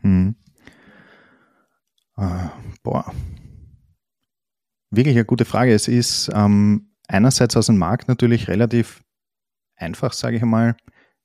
Hm. 0.02 0.36
Äh, 2.16 2.48
boah. 2.82 3.12
Wirklich 4.90 5.16
eine 5.16 5.24
gute 5.24 5.44
Frage. 5.44 5.72
Es 5.72 5.88
ist 5.88 6.30
ähm, 6.34 6.92
einerseits 7.08 7.56
aus 7.56 7.66
dem 7.66 7.78
Markt 7.78 8.08
natürlich 8.08 8.48
relativ 8.48 9.02
einfach, 9.76 10.12
sage 10.12 10.36
ich 10.36 10.42
einmal, 10.42 10.76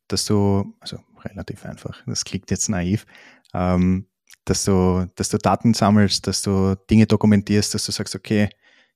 dass 0.08 0.26
du, 0.26 0.74
also 0.80 1.00
relativ 1.24 1.66
einfach, 1.66 2.02
das 2.06 2.24
klingt 2.24 2.50
jetzt 2.50 2.70
naiv, 2.70 3.06
ähm, 3.54 4.08
dass 4.46 4.64
du, 4.64 5.08
dass 5.16 5.30
du 5.30 5.38
Daten 5.38 5.74
sammelst, 5.74 6.28
dass 6.28 6.42
du 6.42 6.76
Dinge 6.90 7.06
dokumentierst, 7.06 7.74
dass 7.74 7.86
du 7.86 7.92
sagst, 7.92 8.16
okay, 8.16 8.50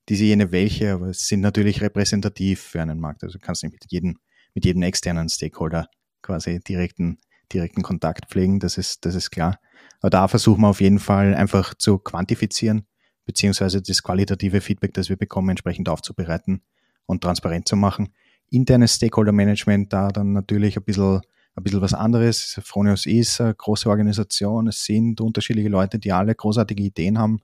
diese 0.08 0.24
jene 0.24 0.50
welche, 0.50 0.94
aber 0.94 1.08
es 1.08 1.28
sind 1.28 1.40
natürlich 1.40 1.80
repräsentativ 1.80 2.60
für 2.60 2.82
einen 2.82 2.98
Markt. 2.98 3.22
Also 3.22 3.38
du 3.38 3.44
kannst 3.44 3.62
nicht 3.62 3.72
mit 3.72 3.84
jedem, 3.90 4.18
mit 4.54 4.64
jedem 4.64 4.82
externen 4.82 5.28
Stakeholder 5.28 5.88
quasi 6.22 6.60
direkten, 6.60 7.18
direkten 7.52 7.82
Kontakt 7.82 8.26
pflegen, 8.30 8.58
das 8.58 8.78
ist, 8.78 9.04
das 9.04 9.14
ist 9.14 9.30
klar. 9.30 9.58
Aber 10.00 10.10
da 10.10 10.28
versuchen 10.28 10.62
wir 10.62 10.68
auf 10.68 10.80
jeden 10.80 10.98
Fall 10.98 11.34
einfach 11.34 11.74
zu 11.74 11.98
quantifizieren, 11.98 12.86
beziehungsweise 13.24 13.82
das 13.82 14.02
qualitative 14.02 14.60
Feedback, 14.60 14.94
das 14.94 15.08
wir 15.08 15.16
bekommen, 15.16 15.50
entsprechend 15.50 15.88
aufzubereiten 15.88 16.62
und 17.06 17.22
transparent 17.22 17.68
zu 17.68 17.76
machen. 17.76 18.12
Internes 18.50 18.96
Stakeholder 18.96 19.32
Management 19.32 19.92
da 19.92 20.08
dann 20.08 20.32
natürlich 20.32 20.76
ein 20.76 20.84
bisschen 20.84 21.20
ein 21.54 21.62
bisschen 21.62 21.80
was 21.80 21.94
anderes. 21.94 22.58
Fronius 22.64 23.06
ist 23.06 23.40
eine 23.40 23.54
große 23.54 23.88
Organisation, 23.88 24.68
es 24.68 24.84
sind 24.84 25.20
unterschiedliche 25.20 25.68
Leute, 25.68 25.98
die 25.98 26.12
alle 26.12 26.34
großartige 26.34 26.82
Ideen 26.82 27.18
haben. 27.18 27.40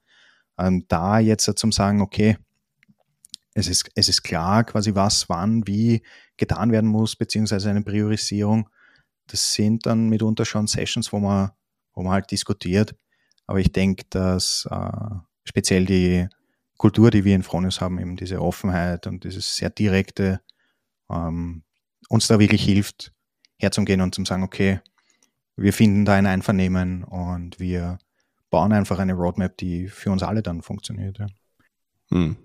Ähm, 0.58 0.86
da 0.88 1.18
jetzt 1.18 1.52
zum 1.58 1.72
sagen, 1.72 2.00
okay, 2.00 2.36
es 3.54 3.68
ist, 3.68 3.90
es 3.94 4.08
ist 4.08 4.22
klar 4.22 4.64
quasi 4.64 4.94
was, 4.94 5.28
wann, 5.28 5.66
wie 5.66 6.02
getan 6.36 6.72
werden 6.72 6.88
muss, 6.88 7.16
beziehungsweise 7.16 7.70
eine 7.70 7.82
Priorisierung. 7.82 8.68
Das 9.26 9.52
sind 9.52 9.84
dann 9.86 10.08
mitunter 10.08 10.44
schon 10.44 10.66
Sessions, 10.66 11.12
wo 11.12 11.18
man, 11.18 11.50
wo 11.98 12.04
man 12.04 12.12
halt 12.12 12.30
diskutiert. 12.30 12.94
Aber 13.46 13.58
ich 13.58 13.72
denke, 13.72 14.04
dass 14.08 14.66
äh, 14.70 15.16
speziell 15.44 15.84
die 15.84 16.28
Kultur, 16.76 17.10
die 17.10 17.24
wir 17.24 17.34
in 17.34 17.42
Fronius 17.42 17.80
haben, 17.80 17.98
eben 17.98 18.16
diese 18.16 18.40
Offenheit 18.40 19.06
und 19.08 19.24
dieses 19.24 19.56
sehr 19.56 19.68
direkte, 19.68 20.40
ähm, 21.10 21.64
uns 22.08 22.28
da 22.28 22.38
wirklich 22.38 22.62
hilft, 22.62 23.12
herzugehen 23.58 24.00
und 24.00 24.14
zu 24.14 24.24
sagen, 24.24 24.44
okay, 24.44 24.80
wir 25.56 25.72
finden 25.72 26.04
da 26.04 26.14
ein 26.14 26.26
Einvernehmen 26.26 27.02
und 27.02 27.58
wir 27.58 27.98
bauen 28.48 28.72
einfach 28.72 29.00
eine 29.00 29.14
Roadmap, 29.14 29.56
die 29.56 29.88
für 29.88 30.12
uns 30.12 30.22
alle 30.22 30.42
dann 30.42 30.62
funktioniert. 30.62 31.18
Ja. 31.18 31.26
Hm. 32.12 32.36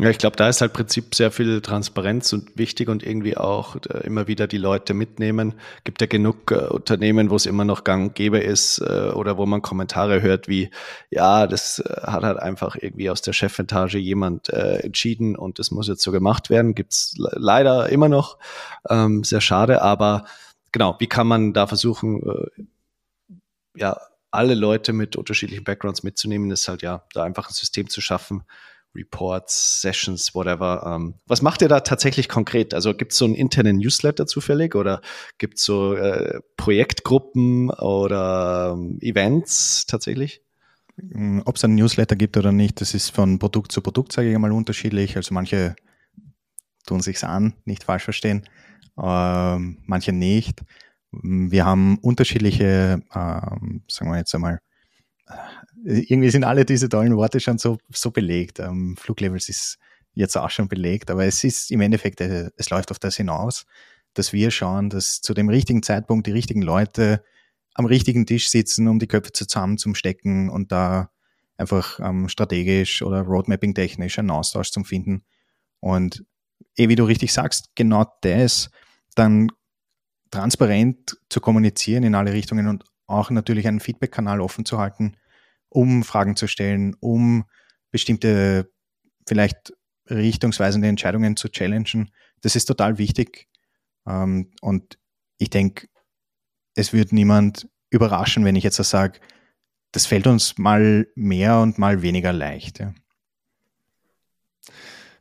Ja, 0.00 0.10
ich 0.10 0.18
glaube, 0.18 0.34
da 0.34 0.48
ist 0.48 0.60
halt 0.60 0.72
Prinzip 0.72 1.14
sehr 1.14 1.30
viel 1.30 1.60
Transparenz 1.60 2.32
und 2.32 2.58
wichtig 2.58 2.88
und 2.88 3.04
irgendwie 3.04 3.36
auch 3.36 3.76
äh, 3.76 4.04
immer 4.04 4.26
wieder 4.26 4.48
die 4.48 4.58
Leute 4.58 4.92
mitnehmen. 4.92 5.54
Gibt 5.84 6.00
ja 6.00 6.08
genug 6.08 6.50
äh, 6.50 6.66
Unternehmen, 6.66 7.30
wo 7.30 7.36
es 7.36 7.46
immer 7.46 7.64
noch 7.64 7.84
gang 7.84 8.08
und 8.08 8.14
gäbe 8.16 8.38
ist 8.40 8.78
äh, 8.80 9.10
oder 9.14 9.38
wo 9.38 9.46
man 9.46 9.62
Kommentare 9.62 10.20
hört 10.20 10.48
wie, 10.48 10.70
ja, 11.10 11.46
das 11.46 11.78
äh, 11.78 12.02
hat 12.02 12.24
halt 12.24 12.38
einfach 12.40 12.74
irgendwie 12.74 13.08
aus 13.08 13.22
der 13.22 13.34
Chefetage 13.34 13.98
jemand 13.98 14.48
äh, 14.48 14.78
entschieden 14.78 15.36
und 15.36 15.60
das 15.60 15.70
muss 15.70 15.86
jetzt 15.86 16.02
so 16.02 16.10
gemacht 16.10 16.50
werden. 16.50 16.74
Gibt's 16.74 17.14
leider 17.16 17.88
immer 17.88 18.08
noch. 18.08 18.38
Ähm, 18.88 19.22
sehr 19.22 19.40
schade, 19.40 19.80
aber 19.80 20.24
genau, 20.72 20.96
wie 20.98 21.06
kann 21.06 21.28
man 21.28 21.52
da 21.52 21.68
versuchen, 21.68 22.20
äh, 22.28 22.64
ja, 23.76 23.96
alle 24.32 24.54
Leute 24.56 24.92
mit 24.92 25.14
unterschiedlichen 25.14 25.62
Backgrounds 25.62 26.02
mitzunehmen, 26.02 26.50
ist 26.50 26.66
halt 26.66 26.82
ja, 26.82 27.04
da 27.12 27.22
einfach 27.22 27.48
ein 27.48 27.54
System 27.54 27.88
zu 27.88 28.00
schaffen, 28.00 28.42
Reports, 28.94 29.80
Sessions, 29.80 30.34
whatever. 30.34 30.84
Ähm, 30.86 31.14
was 31.26 31.42
macht 31.42 31.62
ihr 31.62 31.68
da 31.68 31.80
tatsächlich 31.80 32.28
konkret? 32.28 32.74
Also 32.74 32.94
gibt 32.94 33.12
es 33.12 33.18
so 33.18 33.24
einen 33.24 33.34
internen 33.34 33.78
Newsletter 33.78 34.26
zufällig 34.26 34.74
oder 34.74 35.00
gibt 35.38 35.58
es 35.58 35.64
so 35.64 35.94
äh, 35.94 36.40
Projektgruppen 36.56 37.70
oder 37.70 38.74
ähm, 38.76 38.98
Events 39.00 39.86
tatsächlich? 39.86 40.42
Hm, 40.98 41.42
Ob 41.44 41.56
es 41.56 41.64
einen 41.64 41.74
Newsletter 41.74 42.16
gibt 42.16 42.36
oder 42.36 42.52
nicht, 42.52 42.80
das 42.80 42.94
ist 42.94 43.10
von 43.10 43.38
Produkt 43.38 43.72
zu 43.72 43.80
Produkt, 43.80 44.12
sage 44.12 44.30
ich 44.30 44.38
mal, 44.38 44.52
unterschiedlich. 44.52 45.16
Also 45.16 45.34
manche 45.34 45.74
tun 46.86 47.00
sich's 47.00 47.24
an, 47.24 47.54
nicht 47.64 47.84
falsch 47.84 48.04
verstehen, 48.04 48.44
äh, 48.96 49.58
manche 49.58 50.12
nicht. 50.12 50.62
Wir 51.10 51.64
haben 51.64 51.98
unterschiedliche, 51.98 53.00
äh, 53.10 53.40
sagen 53.88 54.10
wir 54.10 54.18
jetzt 54.18 54.34
einmal, 54.34 54.60
irgendwie 55.84 56.30
sind 56.30 56.44
alle 56.44 56.64
diese 56.64 56.88
tollen 56.88 57.16
Worte 57.16 57.40
schon 57.40 57.58
so, 57.58 57.78
so 57.92 58.10
belegt. 58.10 58.58
Ähm, 58.58 58.96
Fluglevels 58.98 59.48
ist 59.48 59.78
jetzt 60.14 60.36
auch 60.36 60.50
schon 60.50 60.68
belegt, 60.68 61.10
aber 61.10 61.24
es 61.24 61.44
ist 61.44 61.70
im 61.70 61.80
Endeffekt, 61.80 62.20
äh, 62.20 62.50
es 62.56 62.70
läuft 62.70 62.90
auf 62.90 62.98
das 62.98 63.16
hinaus, 63.16 63.66
dass 64.14 64.32
wir 64.32 64.50
schauen, 64.50 64.90
dass 64.90 65.20
zu 65.20 65.34
dem 65.34 65.48
richtigen 65.48 65.82
Zeitpunkt 65.82 66.26
die 66.26 66.32
richtigen 66.32 66.62
Leute 66.62 67.22
am 67.74 67.86
richtigen 67.86 68.24
Tisch 68.24 68.48
sitzen, 68.48 68.88
um 68.88 68.98
die 68.98 69.08
Köpfe 69.08 69.32
zusammenzustecken 69.32 70.48
und 70.48 70.72
da 70.72 71.10
einfach 71.56 72.00
ähm, 72.00 72.28
strategisch 72.28 73.02
oder 73.02 73.22
Roadmapping-technisch 73.22 74.18
einen 74.18 74.30
Austausch 74.30 74.70
zu 74.70 74.82
finden. 74.84 75.24
Und 75.80 76.24
eh, 76.76 76.88
wie 76.88 76.96
du 76.96 77.04
richtig 77.04 77.32
sagst, 77.32 77.70
genau 77.74 78.06
das 78.22 78.70
dann 79.14 79.50
transparent 80.30 81.18
zu 81.28 81.40
kommunizieren 81.40 82.04
in 82.04 82.14
alle 82.14 82.32
Richtungen 82.32 82.68
und 82.68 82.84
auch 83.06 83.30
natürlich 83.30 83.68
einen 83.68 83.80
Feedback-Kanal 83.80 84.40
offen 84.40 84.64
zu 84.64 84.78
halten, 84.78 85.16
um 85.74 86.04
Fragen 86.04 86.36
zu 86.36 86.46
stellen, 86.46 86.96
um 87.00 87.44
bestimmte 87.90 88.70
vielleicht 89.26 89.74
richtungsweisende 90.08 90.88
Entscheidungen 90.88 91.36
zu 91.36 91.48
challengen. 91.48 92.10
Das 92.42 92.54
ist 92.56 92.66
total 92.66 92.98
wichtig. 92.98 93.48
Ähm, 94.06 94.52
und 94.60 94.98
ich 95.38 95.50
denke, 95.50 95.88
es 96.76 96.92
wird 96.92 97.12
niemand 97.12 97.68
überraschen, 97.90 98.44
wenn 98.44 98.56
ich 98.56 98.64
jetzt 98.64 98.78
das 98.78 98.90
sage, 98.90 99.18
das 99.90 100.06
fällt 100.06 100.26
uns 100.26 100.58
mal 100.58 101.08
mehr 101.16 101.58
und 101.60 101.78
mal 101.78 102.02
weniger 102.02 102.32
leicht. 102.32 102.78
Ja. 102.78 102.94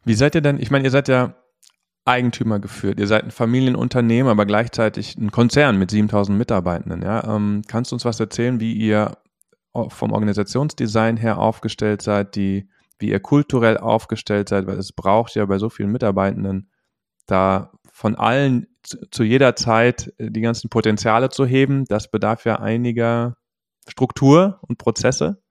Wie 0.06 0.14
seid 0.14 0.36
ihr 0.36 0.42
denn, 0.42 0.60
ich 0.60 0.70
meine, 0.70 0.86
ihr 0.86 0.92
seid 0.92 1.08
ja 1.08 1.36
Eigentümer 2.06 2.60
geführt, 2.60 3.00
ihr 3.00 3.08
seid 3.08 3.24
ein 3.24 3.32
Familienunternehmen, 3.32 4.30
aber 4.30 4.46
gleichzeitig 4.46 5.16
ein 5.18 5.32
Konzern 5.32 5.80
mit 5.80 5.90
7000 5.90 6.38
Mitarbeitenden. 6.38 7.02
Ja? 7.02 7.36
Ähm, 7.36 7.62
kannst 7.68 7.92
du 7.92 7.96
uns 7.96 8.06
was 8.06 8.20
erzählen, 8.20 8.60
wie 8.60 8.74
ihr 8.74 9.18
vom 9.88 10.12
Organisationsdesign 10.12 11.18
her 11.18 11.40
aufgestellt 11.40 12.02
seid, 12.02 12.36
die, 12.36 12.70
wie 13.00 13.10
ihr 13.10 13.20
kulturell 13.20 13.78
aufgestellt 13.78 14.50
seid, 14.50 14.68
weil 14.68 14.78
es 14.78 14.92
braucht 14.92 15.36
ja 15.36 15.46
bei 15.46 15.58
so 15.58 15.70
vielen 15.70 15.92
Mitarbeitenden 15.92 16.70
da 17.26 17.72
von 17.92 18.16
allen 18.16 18.68
zu, 18.84 19.24
jeder 19.24 19.56
Zeit 19.56 20.14
äh, 20.18 20.30
die 20.30 20.42
ganzen 20.42 20.70
Potenziale 20.70 21.30
zu 21.30 21.46
heben. 21.46 21.86
Das 21.86 22.12
bedarf 22.12 22.46
ja 22.46 22.60
einiger 22.60 23.38
Struktur 23.88 24.60
und 24.62 24.78
Prozesse. 24.78 25.42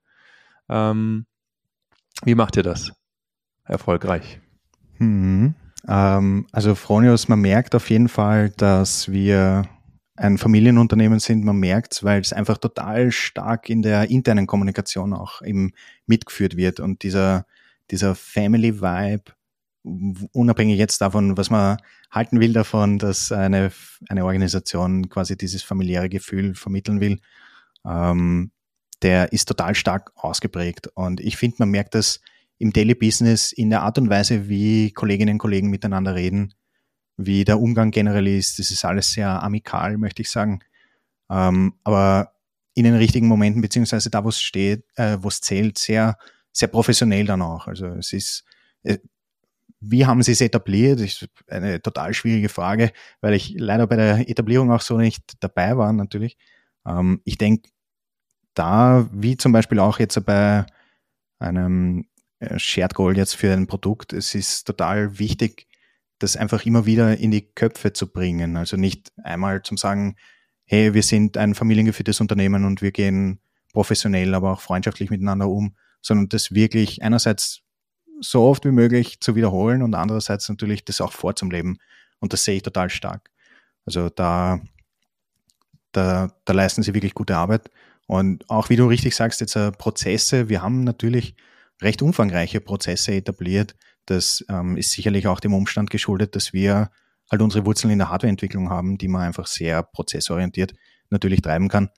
Ähm, 0.69 1.25
wie 2.23 2.35
macht 2.35 2.57
ihr 2.57 2.63
das 2.63 2.93
erfolgreich? 3.65 4.39
Hm. 4.97 5.55
Ähm, 5.87 6.47
also 6.51 6.75
Fronius, 6.75 7.27
man 7.27 7.41
merkt 7.41 7.75
auf 7.75 7.89
jeden 7.89 8.07
Fall, 8.07 8.51
dass 8.51 9.11
wir 9.11 9.63
ein 10.15 10.37
Familienunternehmen 10.37 11.19
sind, 11.19 11.43
man 11.43 11.57
merkt 11.57 11.93
es, 11.93 12.03
weil 12.03 12.21
es 12.21 12.33
einfach 12.33 12.57
total 12.57 13.11
stark 13.11 13.69
in 13.69 13.81
der 13.81 14.09
internen 14.09 14.47
Kommunikation 14.47 15.13
auch 15.13 15.41
eben 15.41 15.73
mitgeführt 16.05 16.55
wird 16.55 16.79
und 16.79 17.03
dieser, 17.03 17.45
dieser 17.89 18.13
Family 18.13 18.81
Vibe, 18.81 19.33
unabhängig 20.31 20.77
jetzt 20.77 21.01
davon, 21.01 21.35
was 21.35 21.49
man 21.49 21.77
halten 22.11 22.39
will 22.39 22.53
davon, 22.53 22.99
dass 22.99 23.31
eine, 23.31 23.71
eine 24.07 24.23
Organisation 24.23 25.09
quasi 25.09 25.35
dieses 25.35 25.63
familiäre 25.63 26.09
Gefühl 26.09 26.53
vermitteln 26.53 27.01
will, 27.01 27.19
ähm, 27.85 28.51
der 29.01 29.33
ist 29.33 29.47
total 29.47 29.75
stark 29.75 30.11
ausgeprägt. 30.15 30.87
Und 30.93 31.19
ich 31.19 31.35
finde, 31.35 31.57
man 31.59 31.69
merkt 31.69 31.95
das 31.95 32.21
im 32.57 32.71
Daily 32.71 32.95
Business 32.95 33.51
in 33.51 33.69
der 33.69 33.81
Art 33.81 33.97
und 33.97 34.09
Weise, 34.09 34.47
wie 34.47 34.91
Kolleginnen 34.91 35.33
und 35.33 35.39
Kollegen 35.39 35.69
miteinander 35.69 36.15
reden, 36.15 36.53
wie 37.17 37.43
der 37.43 37.59
Umgang 37.59 37.91
generell 37.91 38.27
ist. 38.27 38.59
Das 38.59 38.71
ist 38.71 38.85
alles 38.85 39.11
sehr 39.11 39.43
amikal, 39.43 39.97
möchte 39.97 40.21
ich 40.21 40.29
sagen. 40.29 40.61
Ähm, 41.29 41.75
aber 41.83 42.33
in 42.73 42.85
den 42.85 42.95
richtigen 42.95 43.27
Momenten, 43.27 43.61
beziehungsweise 43.61 44.09
da, 44.09 44.23
wo 44.23 44.29
es 44.29 44.41
steht, 44.41 44.85
äh, 44.95 45.17
wo 45.21 45.27
es 45.27 45.41
zählt, 45.41 45.77
sehr, 45.77 46.17
sehr 46.51 46.67
professionell 46.67 47.25
dann 47.25 47.41
auch. 47.41 47.67
Also 47.67 47.87
es 47.87 48.13
ist, 48.13 48.43
äh, 48.83 48.97
wie 49.79 50.05
haben 50.05 50.23
Sie 50.23 50.31
es 50.31 50.41
etabliert? 50.41 50.99
Ist 50.99 51.27
eine 51.47 51.81
total 51.81 52.13
schwierige 52.13 52.49
Frage, 52.49 52.91
weil 53.21 53.33
ich 53.33 53.53
leider 53.57 53.85
bei 53.87 53.95
der 53.95 54.29
Etablierung 54.29 54.71
auch 54.71 54.81
so 54.81 54.97
nicht 54.97 55.33
dabei 55.41 55.77
war, 55.77 55.93
natürlich. 55.93 56.37
Ähm, 56.85 57.21
ich 57.25 57.37
denke, 57.37 57.69
da, 58.53 59.07
wie 59.11 59.37
zum 59.37 59.51
Beispiel 59.51 59.79
auch 59.79 59.99
jetzt 59.99 60.23
bei 60.25 60.65
einem 61.39 62.05
äh, 62.39 62.57
Shared 62.59 62.95
Goal 62.95 63.17
jetzt 63.17 63.35
für 63.35 63.51
ein 63.53 63.67
Produkt, 63.67 64.13
es 64.13 64.35
ist 64.35 64.65
total 64.65 65.19
wichtig, 65.19 65.67
das 66.23 66.37
einfach 66.37 66.65
immer 66.65 66.85
wieder 66.85 67.17
in 67.17 67.31
die 67.31 67.53
Köpfe 67.53 67.93
zu 67.93 68.11
bringen. 68.11 68.57
Also 68.57 68.77
nicht 68.77 69.11
einmal 69.23 69.61
zum 69.61 69.77
sagen, 69.77 70.15
hey, 70.65 70.93
wir 70.93 71.03
sind 71.03 71.37
ein 71.37 71.53
familiengeführtes 71.53 72.21
Unternehmen 72.21 72.65
und 72.65 72.81
wir 72.81 72.91
gehen 72.91 73.39
professionell, 73.73 74.33
aber 74.33 74.53
auch 74.53 74.61
freundschaftlich 74.61 75.09
miteinander 75.09 75.49
um, 75.49 75.75
sondern 76.01 76.29
das 76.29 76.53
wirklich 76.53 77.03
einerseits 77.03 77.61
so 78.21 78.43
oft 78.43 78.63
wie 78.65 78.71
möglich 78.71 79.19
zu 79.19 79.35
wiederholen 79.35 79.81
und 79.81 79.95
andererseits 79.95 80.47
natürlich 80.47 80.85
das 80.85 81.01
auch 81.01 81.11
vorzuleben. 81.11 81.79
Und 82.19 82.31
das 82.31 82.45
sehe 82.45 82.55
ich 82.55 82.63
total 82.63 82.89
stark. 82.89 83.29
Also 83.85 84.09
da, 84.09 84.61
da, 85.91 86.31
da 86.45 86.53
leisten 86.53 86.83
sie 86.83 86.93
wirklich 86.93 87.15
gute 87.15 87.35
Arbeit. 87.35 87.69
Und 88.07 88.49
auch 88.49 88.69
wie 88.69 88.77
du 88.77 88.85
richtig 88.85 89.15
sagst, 89.15 89.41
jetzt 89.41 89.57
äh, 89.57 89.71
Prozesse, 89.71 90.47
wir 90.47 90.61
haben 90.61 90.85
natürlich 90.85 91.35
recht 91.81 92.01
umfangreiche 92.01 92.61
Prozesse 92.61 93.13
etabliert, 93.13 93.75
das 94.05 94.45
ähm, 94.49 94.77
ist 94.77 94.91
sicherlich 94.91 95.27
auch 95.27 95.39
dem 95.39 95.53
Umstand 95.53 95.89
geschuldet, 95.89 96.35
dass 96.35 96.53
wir 96.53 96.89
halt 97.31 97.41
unsere 97.41 97.65
Wurzeln 97.65 97.91
in 97.91 97.99
der 97.99 98.09
Hardwareentwicklung 98.09 98.69
haben, 98.69 98.97
die 98.97 99.07
man 99.07 99.21
einfach 99.21 99.47
sehr 99.47 99.83
prozessorientiert 99.83 100.73
natürlich 101.09 101.41
treiben 101.41 101.69
kann. 101.69 101.89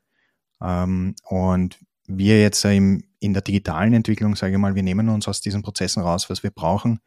Ähm, 0.61 1.15
und 1.23 1.79
wir 2.07 2.39
jetzt 2.41 2.63
im, 2.65 3.03
in 3.19 3.33
der 3.33 3.41
digitalen 3.41 3.93
Entwicklung, 3.93 4.35
sage 4.35 4.53
ich 4.53 4.59
mal, 4.59 4.75
wir 4.75 4.83
nehmen 4.83 5.09
uns 5.09 5.27
aus 5.27 5.41
diesen 5.41 5.63
Prozessen 5.63 6.03
raus, 6.03 6.29
was 6.29 6.43
wir 6.43 6.51
brauchen 6.51 6.99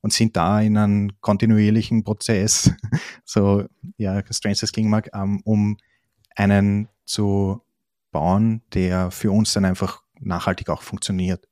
und 0.00 0.12
sind 0.12 0.36
da 0.36 0.60
in 0.60 0.76
einem 0.76 1.20
kontinuierlichen 1.20 2.04
Prozess, 2.04 2.70
so 3.24 3.64
ja, 3.96 4.22
strange 4.30 4.56
das 4.60 4.72
klingen 4.72 4.90
mag, 4.90 5.10
ähm, 5.14 5.40
um 5.44 5.76
einen 6.34 6.88
zu 7.04 7.62
bauen, 8.10 8.62
der 8.72 9.10
für 9.10 9.30
uns 9.30 9.52
dann 9.52 9.64
einfach 9.64 10.02
nachhaltig 10.20 10.68
auch 10.70 10.82
funktioniert. 10.82 11.46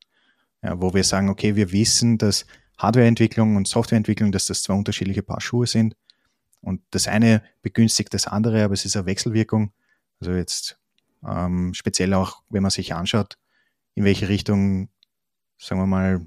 Ja, 0.63 0.81
wo 0.81 0.95
wir 0.95 1.05
sagen, 1.05 1.29
okay, 1.29 1.57
wir 1.57 1.73
wissen, 1.73 2.17
dass 2.17 2.47
Hardwareentwicklung 2.79 3.57
und 3.57 3.69
Softwareentwicklung, 3.69 4.33
dass 4.33 4.47
das 4.47 4.63
zwei 4.63 4.75
unterschiedliche 4.75 5.23
Paar 5.23 5.41
Schuhe 5.41 5.67
sind. 5.67 5.97
Und 6.61 6.83
das 6.91 7.09
eine 7.09 7.43
begünstigt 7.63 8.15
das 8.15 8.27
andere, 8.27 8.65
aber 8.65 8.75
es 8.75 8.85
ist 8.85 8.97
eine 8.97 9.07
Wechselwirkung. 9.07 9.73
Also 10.21 10.33
jetzt 10.33 10.79
ähm, 11.27 11.75
speziell 11.75 12.15
auch, 12.15 12.43
wenn 12.49 12.63
man 12.63 12.71
sich 12.71 12.95
anschaut, 12.95 13.39
in 13.95 14.05
welche 14.05 14.29
Richtung, 14.29 14.89
sagen 15.59 15.81
wir 15.81 15.87
mal, 15.87 16.27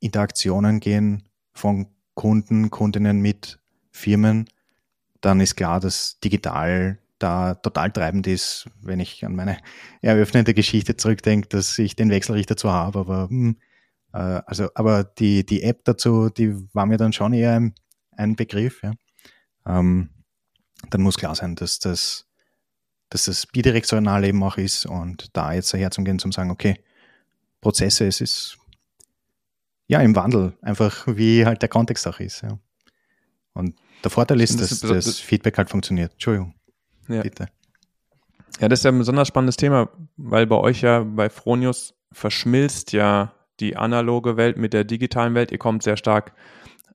Interaktionen 0.00 0.80
gehen 0.80 1.28
von 1.52 1.86
Kunden, 2.14 2.70
Kundinnen 2.70 3.20
mit 3.20 3.58
Firmen, 3.90 4.48
dann 5.20 5.40
ist 5.40 5.56
klar, 5.56 5.80
dass 5.80 6.20
digital 6.20 6.98
da 7.18 7.54
total 7.54 7.90
treibend 7.90 8.26
ist, 8.26 8.68
wenn 8.82 9.00
ich 9.00 9.24
an 9.24 9.34
meine 9.34 9.58
eröffnende 10.02 10.52
Geschichte 10.52 10.96
zurückdenke, 10.96 11.48
dass 11.48 11.78
ich 11.78 11.96
den 11.96 12.10
Wechselrichter 12.10 12.56
zwar 12.56 12.74
habe, 12.74 12.98
aber 12.98 13.28
hm, 13.28 13.56
also, 14.18 14.68
aber 14.74 15.04
die, 15.04 15.44
die 15.44 15.62
App 15.62 15.84
dazu, 15.84 16.28
die 16.30 16.54
war 16.72 16.86
mir 16.86 16.96
dann 16.96 17.12
schon 17.12 17.32
eher 17.32 17.54
ein, 17.54 17.74
ein 18.12 18.36
Begriff. 18.36 18.82
Ja. 18.82 18.92
Ähm, 19.66 20.10
dann 20.90 21.02
muss 21.02 21.16
klar 21.16 21.34
sein, 21.34 21.56
dass 21.56 21.78
das, 21.78 22.26
dass 23.08 23.24
das 23.24 23.46
bidirektional 23.46 24.24
eben 24.24 24.42
auch 24.42 24.56
ist 24.56 24.86
und 24.86 25.36
da 25.36 25.52
jetzt 25.52 25.72
herzugehen 25.72 26.18
zum 26.18 26.32
sagen, 26.32 26.50
okay, 26.50 26.78
Prozesse, 27.60 28.06
es 28.06 28.20
ist 28.20 28.58
ja, 29.86 30.00
im 30.00 30.16
Wandel, 30.16 30.56
einfach 30.62 31.06
wie 31.06 31.44
halt 31.44 31.60
der 31.62 31.68
Kontext 31.68 32.06
auch 32.06 32.18
ist. 32.20 32.42
Ja. 32.42 32.58
Und 33.52 33.76
der 34.02 34.10
Vorteil 34.10 34.40
ist, 34.40 34.60
das 34.60 34.80
dass 34.80 35.04
das 35.04 35.18
Feedback 35.18 35.58
halt 35.58 35.70
funktioniert. 35.70 36.12
Entschuldigung. 36.12 36.54
Ja. 37.08 37.22
Bitte. 37.22 37.48
Ja, 38.60 38.68
das 38.68 38.80
ist 38.80 38.84
ja 38.84 38.92
ein 38.92 38.98
besonders 38.98 39.28
spannendes 39.28 39.56
Thema, 39.56 39.90
weil 40.16 40.46
bei 40.46 40.56
euch 40.56 40.80
ja 40.80 41.00
bei 41.00 41.28
Fronius 41.28 41.94
verschmilzt 42.12 42.92
ja 42.92 43.33
die 43.60 43.76
analoge 43.76 44.36
Welt 44.36 44.56
mit 44.56 44.72
der 44.72 44.84
digitalen 44.84 45.34
Welt. 45.34 45.52
Ihr 45.52 45.58
kommt 45.58 45.82
sehr 45.82 45.96
stark 45.96 46.32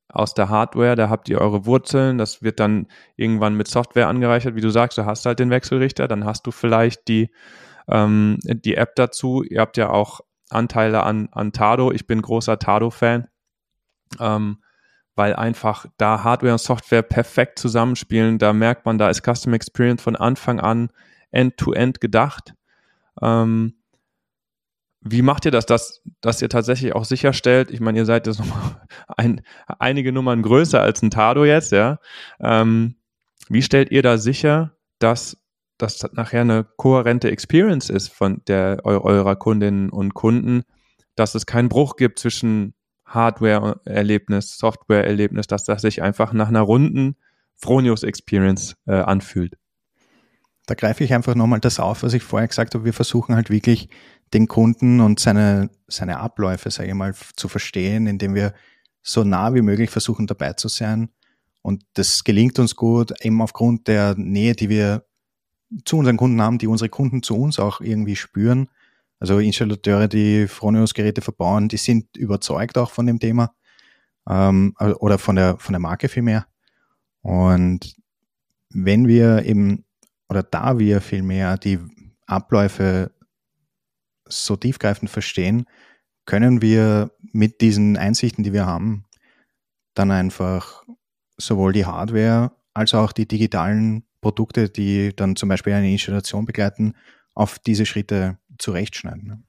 aus 0.10 0.34
der 0.34 0.50
Hardware, 0.50 0.96
da 0.96 1.10
habt 1.10 1.30
ihr 1.30 1.40
eure 1.40 1.66
Wurzeln, 1.66 2.18
das 2.18 2.42
wird 2.42 2.60
dann 2.60 2.88
irgendwann 3.16 3.54
mit 3.56 3.68
Software 3.68 4.08
angereichert, 4.08 4.56
wie 4.56 4.62
du 4.62 4.72
sagst, 4.72 4.98
du 4.98 5.06
hast 5.06 5.26
halt 5.26 5.40
den 5.40 5.52
Wechselrichter, 5.52 6.08
dann 6.08 6.26
hast 6.26 6.48
du 6.48 6.52
vielleicht 6.52 7.08
die, 7.08 7.30
ähm, 7.88 8.40
die 8.44 8.76
App 8.76 8.96
dazu. 8.96 9.44
Ihr 9.44 9.62
habt 9.62 9.78
ja 9.78 9.92
auch 9.92 10.22
Anteile 10.50 11.04
an, 11.04 11.30
an 11.32 11.52
Tado. 11.52 11.92
Ich 11.92 12.08
bin 12.08 12.22
großer 12.24 12.58
Tado-Fan, 12.58 13.28
ähm, 14.20 14.64
weil 15.16 15.36
einfach 15.36 15.86
da 15.98 16.24
Hardware 16.24 16.54
und 16.54 16.60
Software 16.60 17.04
perfekt 17.04 17.60
zusammenspielen. 17.60 18.40
Da 18.40 18.52
merkt 18.52 18.86
man, 18.86 18.98
da 18.98 19.10
ist 19.10 19.24
Custom 19.24 19.54
Experience 19.54 20.02
von 20.02 20.16
Anfang 20.16 20.60
an 20.60 20.90
end-to-end 21.32 21.98
-end 21.98 22.02
gedacht. 22.02 22.54
Ähm, 23.22 23.76
wie 25.02 25.22
macht 25.22 25.46
ihr 25.46 25.52
das, 25.52 25.66
dass, 25.66 26.02
dass 26.22 26.42
ihr 26.42 26.50
tatsächlich 26.50 26.94
auch 26.94 27.06
sicherstellt, 27.06 27.72
ich 27.72 27.80
meine, 27.80 27.98
ihr 27.98 28.06
seid 28.06 28.28
jetzt 28.28 28.40
nochmal 28.40 28.82
ein, 29.18 29.42
einige 29.80 30.12
Nummern 30.12 30.42
größer 30.42 30.82
als 30.82 31.02
ein 31.02 31.12
Tado 31.12 31.46
jetzt, 31.46 31.72
ja. 31.72 32.00
Ähm, 32.40 32.96
wie 33.50 33.62
stellt 33.62 33.92
ihr 33.92 34.04
da 34.04 34.18
sicher, 34.18 34.76
dass 35.00 35.38
das 35.78 36.06
nachher 36.12 36.42
eine 36.42 36.66
kohärente 36.76 37.32
Experience 37.32 37.90
ist 37.90 38.10
von 38.10 38.42
der 38.48 38.82
eurer 38.84 39.36
Kundinnen 39.38 39.90
und 39.90 40.14
Kunden, 40.14 40.64
dass 41.16 41.36
es 41.36 41.46
keinen 41.46 41.70
Bruch 41.70 41.96
gibt 41.96 42.20
zwischen 42.20 42.74
Hardware-Erlebnis, 43.06 44.58
Software-Erlebnis, 44.58 45.48
dass 45.48 45.64
das 45.64 45.82
sich 45.82 46.02
einfach 46.02 46.34
nach 46.34 46.50
einer 46.50 46.62
runden 46.62 47.16
Fronius-Experience 47.56 48.76
äh, 48.86 48.94
anfühlt. 48.94 49.58
Da 50.66 50.76
greife 50.76 51.04
ich 51.04 51.14
einfach 51.14 51.34
nochmal 51.34 51.60
das 51.60 51.80
auf, 51.80 52.04
was 52.04 52.14
ich 52.14 52.24
vorher 52.24 52.48
gesagt 52.48 52.76
habe. 52.76 52.86
Wir 52.86 52.94
versuchen 52.94 53.34
halt 53.34 53.50
wirklich 53.50 53.90
den 54.34 54.48
Kunden 54.48 55.00
und 55.00 55.20
seine, 55.20 55.70
seine 55.88 56.20
Abläufe, 56.20 56.70
sage 56.72 56.90
ich 56.90 56.96
mal, 56.96 57.14
zu 57.36 57.48
verstehen, 57.48 58.08
indem 58.08 58.36
wir 58.36 58.54
so 59.02 59.24
nah 59.24 59.54
wie 59.54 59.62
möglich 59.62 59.90
versuchen 59.90 60.28
dabei 60.28 60.54
zu 60.54 60.68
sein. 60.68 61.10
Und 61.62 61.84
das 61.94 62.24
gelingt 62.24 62.60
uns 62.60 62.76
gut, 62.76 63.14
eben 63.22 63.42
aufgrund 63.42 63.88
der 63.88 64.16
Nähe, 64.16 64.54
die 64.54 64.70
wir 64.70 65.06
zu 65.86 65.98
unseren 65.98 66.18
Kunden 66.18 66.42
haben, 66.42 66.58
die 66.58 66.68
unsere 66.68 66.90
Kunden 66.90 67.22
zu 67.24 67.36
uns 67.36 67.60
auch 67.60 67.82
irgendwie 67.82 68.16
spüren. 68.16 68.70
Also 69.20 69.40
Installateure, 69.40 70.08
die 70.08 70.48
Fronius-Geräte 70.48 71.22
verbauen, 71.22 71.68
die 71.68 71.78
sind 71.78 72.16
überzeugt 72.16 72.78
auch 72.78 72.92
von 72.92 73.06
dem 73.06 73.20
Thema 73.20 73.54
ähm, 74.30 74.74
oder 74.80 75.18
von 75.18 75.36
der, 75.36 75.58
von 75.58 75.74
der 75.74 75.80
Marke 75.80 76.08
vielmehr. 76.08 76.48
Und 77.22 77.96
wenn 78.70 79.08
wir 79.08 79.46
eben, 79.46 79.86
oder 80.30 80.44
da 80.44 80.80
wir 80.80 81.02
vielmehr 81.02 81.58
die 81.58 81.80
Abläufe 82.26 83.12
so 84.30 84.56
tiefgreifend 84.56 85.10
verstehen, 85.10 85.66
können 86.26 86.62
wir 86.62 87.12
mit 87.32 87.62
diesen 87.62 87.98
Einsichten, 87.98 88.44
die 88.44 88.54
wir 88.54 88.66
haben, 88.66 89.06
dann 89.94 90.12
einfach 90.12 90.84
sowohl 91.38 91.74
die 91.74 91.86
Hardware 91.86 92.52
als 92.74 92.94
auch 92.94 93.12
die 93.12 93.28
digitalen 93.28 94.04
Produkte, 94.22 94.70
die 94.70 95.16
dann 95.16 95.36
zum 95.36 95.50
Beispiel 95.50 95.74
eine 95.74 95.92
Installation 95.92 96.46
begleiten, 96.46 96.94
auf 97.34 97.60
diese 97.60 97.86
Schritte 97.86 98.38
zurechtschneiden. 98.58 99.44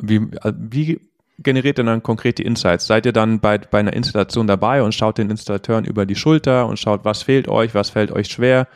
Wie, 0.00 0.20
wie 0.20 1.00
generiert 1.38 1.78
ihr 1.78 1.84
dann 1.84 2.02
konkrete 2.02 2.42
Insights? 2.42 2.86
Seid 2.86 3.06
ihr 3.06 3.12
dann 3.12 3.40
bei, 3.40 3.58
bei 3.58 3.80
einer 3.80 3.92
Installation 3.92 4.46
dabei 4.46 4.82
und 4.82 4.94
schaut 4.94 5.18
den 5.18 5.30
Installateuren 5.30 5.84
über 5.84 6.06
die 6.06 6.16
Schulter 6.16 6.66
und 6.66 6.78
schaut, 6.78 7.04
was 7.04 7.22
fehlt 7.22 7.48
euch, 7.48 7.74
was 7.74 7.90
fällt 7.90 8.12
euch 8.12 8.28
schwer? 8.28 8.68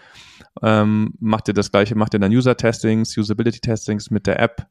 Ähm, 0.63 1.15
macht 1.19 1.49
ihr 1.49 1.55
das 1.55 1.71
gleiche, 1.71 1.95
macht 1.95 2.15
ihr 2.15 2.21
dann 2.21 2.33
User-Testings, 2.33 3.17
Usability-Testings 3.17 4.11
mit 4.11 4.27
der 4.27 4.39
App? 4.41 4.67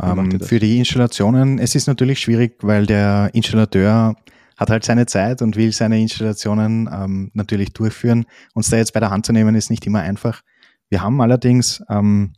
Ähm, 0.00 0.40
für 0.40 0.58
die 0.58 0.78
Installationen, 0.78 1.58
es 1.58 1.74
ist 1.74 1.86
natürlich 1.86 2.20
schwierig, 2.20 2.58
weil 2.62 2.86
der 2.86 3.30
Installateur 3.32 4.16
hat 4.56 4.70
halt 4.70 4.84
seine 4.84 5.06
Zeit 5.06 5.40
und 5.40 5.56
will 5.56 5.72
seine 5.72 6.00
Installationen 6.00 6.88
ähm, 6.92 7.30
natürlich 7.34 7.72
durchführen. 7.72 8.26
Uns 8.54 8.70
da 8.70 8.76
jetzt 8.76 8.92
bei 8.92 9.00
der 9.00 9.10
Hand 9.10 9.24
zu 9.24 9.32
nehmen, 9.32 9.54
ist 9.54 9.70
nicht 9.70 9.86
immer 9.86 10.00
einfach. 10.00 10.42
Wir 10.88 11.02
haben 11.02 11.20
allerdings 11.20 11.82
ähm, 11.88 12.32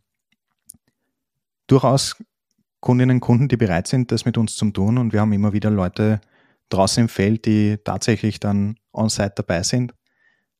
durchaus 1.67 2.15
Kundinnen 2.79 3.17
und 3.17 3.21
Kunden, 3.21 3.47
die 3.47 3.57
bereit 3.57 3.87
sind, 3.87 4.11
das 4.11 4.25
mit 4.25 4.37
uns 4.37 4.55
zu 4.55 4.69
tun. 4.71 4.97
Und 4.97 5.13
wir 5.13 5.21
haben 5.21 5.33
immer 5.33 5.53
wieder 5.53 5.71
Leute 5.71 6.21
draußen 6.69 7.01
im 7.01 7.09
Feld, 7.09 7.45
die 7.45 7.77
tatsächlich 7.83 8.39
dann 8.39 8.75
on-site 8.93 9.33
dabei 9.35 9.63
sind. 9.63 9.93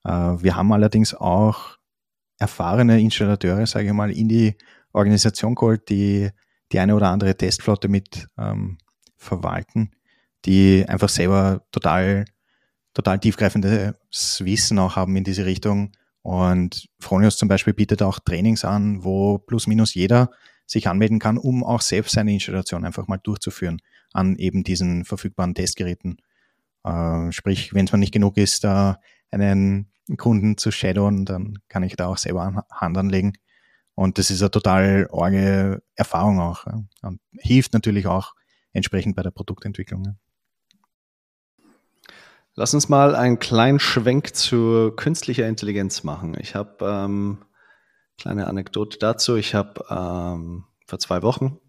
Äh, 0.03 0.11
wir 0.11 0.55
haben 0.55 0.71
allerdings 0.71 1.13
auch 1.13 1.77
erfahrene 2.39 2.99
Installateure, 2.99 3.65
sage 3.67 3.87
ich 3.87 3.93
mal, 3.93 4.11
in 4.11 4.27
die 4.27 4.55
Organisation 4.93 5.55
geholt, 5.55 5.89
die 5.89 6.29
die 6.71 6.79
eine 6.79 6.95
oder 6.95 7.09
andere 7.09 7.35
Testflotte 7.35 7.89
mit 7.89 8.27
ähm, 8.37 8.77
verwalten 9.17 9.91
die 10.45 10.85
einfach 10.87 11.09
selber 11.09 11.65
total, 11.71 12.25
total 12.93 13.19
tiefgreifendes 13.19 14.43
Wissen 14.43 14.79
auch 14.79 14.95
haben 14.95 15.15
in 15.15 15.23
diese 15.23 15.45
Richtung. 15.45 15.91
Und 16.23 16.89
Fronius 16.99 17.37
zum 17.37 17.47
Beispiel 17.47 17.73
bietet 17.73 18.01
auch 18.01 18.19
Trainings 18.19 18.63
an, 18.65 19.03
wo 19.03 19.37
plus 19.37 19.67
minus 19.67 19.93
jeder 19.93 20.31
sich 20.67 20.87
anmelden 20.87 21.19
kann, 21.19 21.37
um 21.37 21.63
auch 21.63 21.81
selbst 21.81 22.13
seine 22.13 22.33
Installation 22.33 22.85
einfach 22.85 23.07
mal 23.07 23.17
durchzuführen 23.17 23.81
an 24.13 24.37
eben 24.37 24.63
diesen 24.63 25.05
verfügbaren 25.05 25.55
Testgeräten. 25.55 26.17
Äh, 26.83 27.31
sprich, 27.31 27.73
wenn 27.73 27.85
es 27.85 27.91
mir 27.91 27.97
nicht 27.97 28.13
genug 28.13 28.37
ist, 28.37 28.63
da 28.63 28.99
einen 29.31 29.90
Kunden 30.17 30.57
zu 30.57 30.71
shadowen, 30.71 31.25
dann 31.25 31.59
kann 31.69 31.83
ich 31.83 31.95
da 31.95 32.07
auch 32.07 32.17
selber 32.17 32.65
Hand 32.71 32.97
anlegen. 32.97 33.33
Und 33.95 34.17
das 34.17 34.29
ist 34.29 34.41
eine 34.41 34.51
total 34.51 35.07
orge 35.11 35.81
Erfahrung 35.95 36.39
auch. 36.39 36.65
Und 37.01 37.19
hilft 37.37 37.73
natürlich 37.73 38.07
auch 38.07 38.33
entsprechend 38.73 39.15
bei 39.15 39.23
der 39.23 39.31
Produktentwicklung. 39.31 40.17
Lass 42.55 42.73
uns 42.73 42.89
mal 42.89 43.15
einen 43.15 43.39
kleinen 43.39 43.79
Schwenk 43.79 44.35
zu 44.35 44.91
künstlicher 44.95 45.47
Intelligenz 45.47 46.03
machen. 46.03 46.35
Ich 46.37 46.55
habe 46.55 46.85
ähm, 46.85 47.45
kleine 48.17 48.47
Anekdote 48.47 48.97
dazu. 48.97 49.35
Ich 49.37 49.55
habe 49.55 49.85
ähm, 49.89 50.65
vor 50.85 50.99
zwei 50.99 51.21
Wochen 51.21 51.59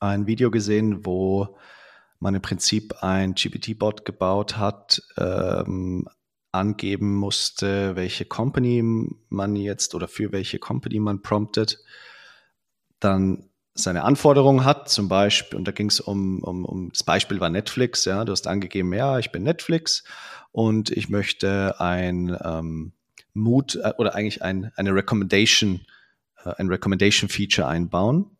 ein 0.00 0.26
Video 0.26 0.50
gesehen, 0.50 1.04
wo 1.04 1.56
man 2.18 2.34
im 2.34 2.42
Prinzip 2.42 3.02
ein 3.02 3.34
GPT-Bot 3.34 4.04
gebaut 4.04 4.56
hat, 4.56 5.02
ähm, 5.18 6.06
angeben 6.52 7.16
musste, 7.16 7.96
welche 7.96 8.26
Company 8.26 8.82
man 9.28 9.56
jetzt 9.56 9.94
oder 9.94 10.06
für 10.06 10.32
welche 10.32 10.58
Company 10.58 11.00
man 11.00 11.22
promptet, 11.22 11.78
dann 13.00 13.48
seine 13.74 14.04
Anforderungen 14.04 14.64
hat, 14.64 14.90
zum 14.90 15.08
Beispiel, 15.08 15.58
und 15.58 15.66
da 15.66 15.72
ging 15.72 15.88
es 15.88 15.98
um, 15.98 16.42
um, 16.42 16.64
um, 16.66 16.90
das 16.90 17.04
Beispiel 17.04 17.40
war 17.40 17.48
Netflix, 17.48 18.04
ja, 18.04 18.24
du 18.24 18.32
hast 18.32 18.46
angegeben, 18.46 18.92
ja, 18.92 19.18
ich 19.18 19.32
bin 19.32 19.42
Netflix 19.42 20.04
und 20.52 20.90
ich 20.90 21.08
möchte 21.08 21.80
ein 21.80 22.36
ähm, 22.44 22.92
Mood 23.32 23.76
äh, 23.82 23.94
oder 23.96 24.14
eigentlich 24.14 24.42
ein, 24.42 24.72
eine 24.76 24.94
Recommendation, 24.94 25.86
äh, 26.44 26.52
ein 26.58 26.68
Recommendation 26.68 27.30
Feature 27.30 27.66
einbauen. 27.66 28.36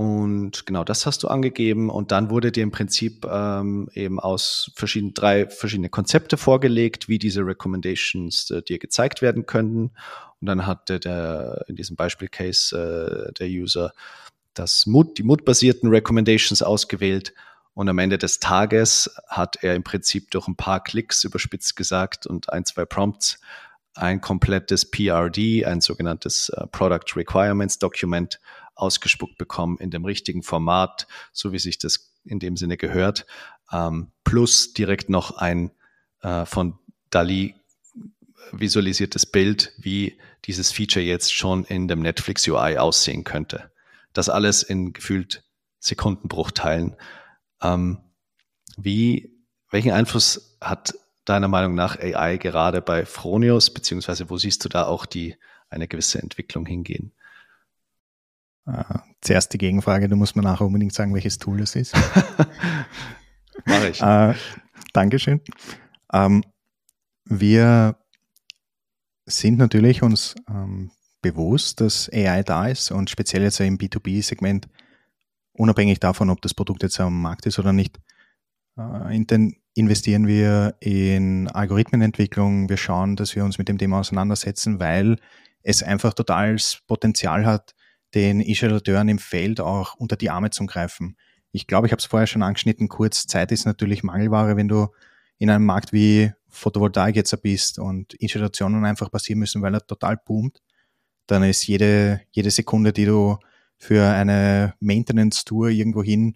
Und 0.00 0.64
genau 0.64 0.82
das 0.82 1.04
hast 1.04 1.24
du 1.24 1.28
angegeben 1.28 1.90
und 1.90 2.10
dann 2.10 2.30
wurde 2.30 2.50
dir 2.52 2.62
im 2.62 2.70
Prinzip 2.70 3.26
ähm, 3.30 3.90
eben 3.92 4.18
aus 4.18 4.70
verschiedenen, 4.74 5.12
drei 5.12 5.46
verschiedene 5.46 5.90
Konzepte 5.90 6.38
vorgelegt, 6.38 7.10
wie 7.10 7.18
diese 7.18 7.42
Recommendations 7.44 8.50
äh, 8.50 8.62
dir 8.62 8.78
gezeigt 8.78 9.20
werden 9.20 9.44
könnten. 9.44 9.90
Und 10.40 10.46
dann 10.46 10.66
hatte 10.66 11.00
der 11.00 11.66
in 11.68 11.76
diesem 11.76 11.96
Beispiel-Case 11.96 13.28
äh, 13.28 13.32
der 13.34 13.48
User 13.48 13.92
das 14.54 14.86
Mood, 14.86 15.18
die 15.18 15.22
Mood-basierten 15.22 15.90
Recommendations 15.90 16.62
ausgewählt 16.62 17.34
und 17.74 17.86
am 17.90 17.98
Ende 17.98 18.16
des 18.16 18.40
Tages 18.40 19.14
hat 19.28 19.62
er 19.62 19.74
im 19.74 19.82
Prinzip 19.82 20.30
durch 20.30 20.48
ein 20.48 20.56
paar 20.56 20.82
Klicks 20.82 21.24
überspitzt 21.24 21.76
gesagt 21.76 22.26
und 22.26 22.50
ein, 22.50 22.64
zwei 22.64 22.86
Prompts 22.86 23.38
ein 23.96 24.22
komplettes 24.22 24.90
PRD, 24.90 25.66
ein 25.66 25.82
sogenanntes 25.82 26.50
uh, 26.56 26.66
Product 26.68 27.16
Requirements 27.16 27.78
Document 27.78 28.40
ausgespuckt 28.80 29.38
bekommen 29.38 29.78
in 29.78 29.90
dem 29.90 30.04
richtigen 30.04 30.42
Format, 30.42 31.06
so 31.32 31.52
wie 31.52 31.58
sich 31.58 31.78
das 31.78 32.12
in 32.24 32.38
dem 32.38 32.56
Sinne 32.56 32.76
gehört, 32.76 33.26
ähm, 33.72 34.12
plus 34.24 34.72
direkt 34.72 35.08
noch 35.08 35.36
ein 35.36 35.70
äh, 36.22 36.44
von 36.44 36.78
Dali 37.10 37.54
visualisiertes 38.52 39.26
Bild, 39.26 39.72
wie 39.78 40.18
dieses 40.44 40.72
Feature 40.72 41.04
jetzt 41.04 41.32
schon 41.32 41.64
in 41.64 41.88
dem 41.88 42.00
Netflix 42.00 42.46
UI 42.48 42.78
aussehen 42.78 43.24
könnte. 43.24 43.70
Das 44.12 44.28
alles 44.28 44.62
in 44.62 44.92
gefühlt 44.92 45.44
Sekundenbruchteilen. 45.78 46.96
Ähm, 47.62 47.98
wie, 48.76 49.32
welchen 49.70 49.92
Einfluss 49.92 50.56
hat 50.60 50.94
deiner 51.24 51.48
Meinung 51.48 51.74
nach 51.74 51.98
AI 51.98 52.38
gerade 52.38 52.80
bei 52.80 53.04
Fronius, 53.06 53.72
beziehungsweise 53.72 54.30
wo 54.30 54.38
siehst 54.38 54.64
du 54.64 54.68
da 54.68 54.86
auch 54.86 55.06
die, 55.06 55.36
eine 55.68 55.86
gewisse 55.86 56.20
Entwicklung 56.20 56.66
hingehen? 56.66 57.12
Äh, 58.70 58.98
zuerst 59.20 59.52
die 59.52 59.58
Gegenfrage, 59.58 60.08
du 60.08 60.16
musst 60.16 60.36
mir 60.36 60.42
nachher 60.42 60.66
unbedingt 60.66 60.92
sagen, 60.92 61.14
welches 61.14 61.38
Tool 61.38 61.58
das 61.58 61.76
ist. 61.76 61.94
Mache 63.64 63.88
ich. 63.88 64.00
Äh, 64.00 64.34
Dankeschön. 64.92 65.40
Ähm, 66.12 66.44
wir 67.24 67.96
sind 69.26 69.58
natürlich 69.58 70.02
uns 70.02 70.34
ähm, 70.48 70.90
bewusst, 71.22 71.80
dass 71.80 72.10
AI 72.12 72.42
da 72.42 72.66
ist 72.66 72.90
und 72.90 73.10
speziell 73.10 73.42
jetzt 73.42 73.60
im 73.60 73.78
B2B-Segment, 73.78 74.68
unabhängig 75.52 76.00
davon, 76.00 76.30
ob 76.30 76.40
das 76.42 76.54
Produkt 76.54 76.82
jetzt 76.82 76.98
am 77.00 77.20
Markt 77.20 77.46
ist 77.46 77.58
oder 77.58 77.72
nicht, 77.72 78.00
äh, 78.78 79.14
in 79.14 79.26
den 79.26 79.56
investieren 79.74 80.26
wir 80.26 80.74
in 80.80 81.48
Algorithmenentwicklung. 81.48 82.68
Wir 82.68 82.76
schauen, 82.76 83.16
dass 83.16 83.36
wir 83.36 83.44
uns 83.44 83.58
mit 83.58 83.68
dem 83.68 83.78
Thema 83.78 84.00
auseinandersetzen, 84.00 84.80
weil 84.80 85.16
es 85.62 85.82
einfach 85.82 86.12
totales 86.14 86.82
Potenzial 86.86 87.46
hat, 87.46 87.74
den 88.14 88.40
Installateuren 88.40 89.08
im 89.08 89.18
Feld 89.18 89.60
auch 89.60 89.94
unter 89.94 90.16
die 90.16 90.30
Arme 90.30 90.50
zu 90.50 90.66
greifen. 90.66 91.16
Ich 91.52 91.66
glaube, 91.66 91.86
ich 91.86 91.92
habe 91.92 92.00
es 92.00 92.06
vorher 92.06 92.26
schon 92.26 92.42
angeschnitten, 92.42 92.88
kurz 92.88 93.26
Zeit 93.26 93.52
ist 93.52 93.64
natürlich 93.64 94.02
Mangelware, 94.02 94.56
wenn 94.56 94.68
du 94.68 94.88
in 95.38 95.50
einem 95.50 95.64
Markt 95.64 95.92
wie 95.92 96.32
Photovoltaik 96.48 97.16
jetzt 97.16 97.40
bist 97.42 97.78
und 97.78 98.14
Installationen 98.14 98.84
einfach 98.84 99.10
passieren 99.10 99.38
müssen, 99.38 99.62
weil 99.62 99.74
er 99.74 99.86
total 99.86 100.16
boomt, 100.16 100.60
dann 101.26 101.42
ist 101.44 101.66
jede, 101.66 102.20
jede 102.32 102.50
Sekunde, 102.50 102.92
die 102.92 103.06
du 103.06 103.38
für 103.78 104.04
eine 104.04 104.74
Maintenance-Tour 104.80 105.70
irgendwo 105.70 106.02
hin 106.02 106.34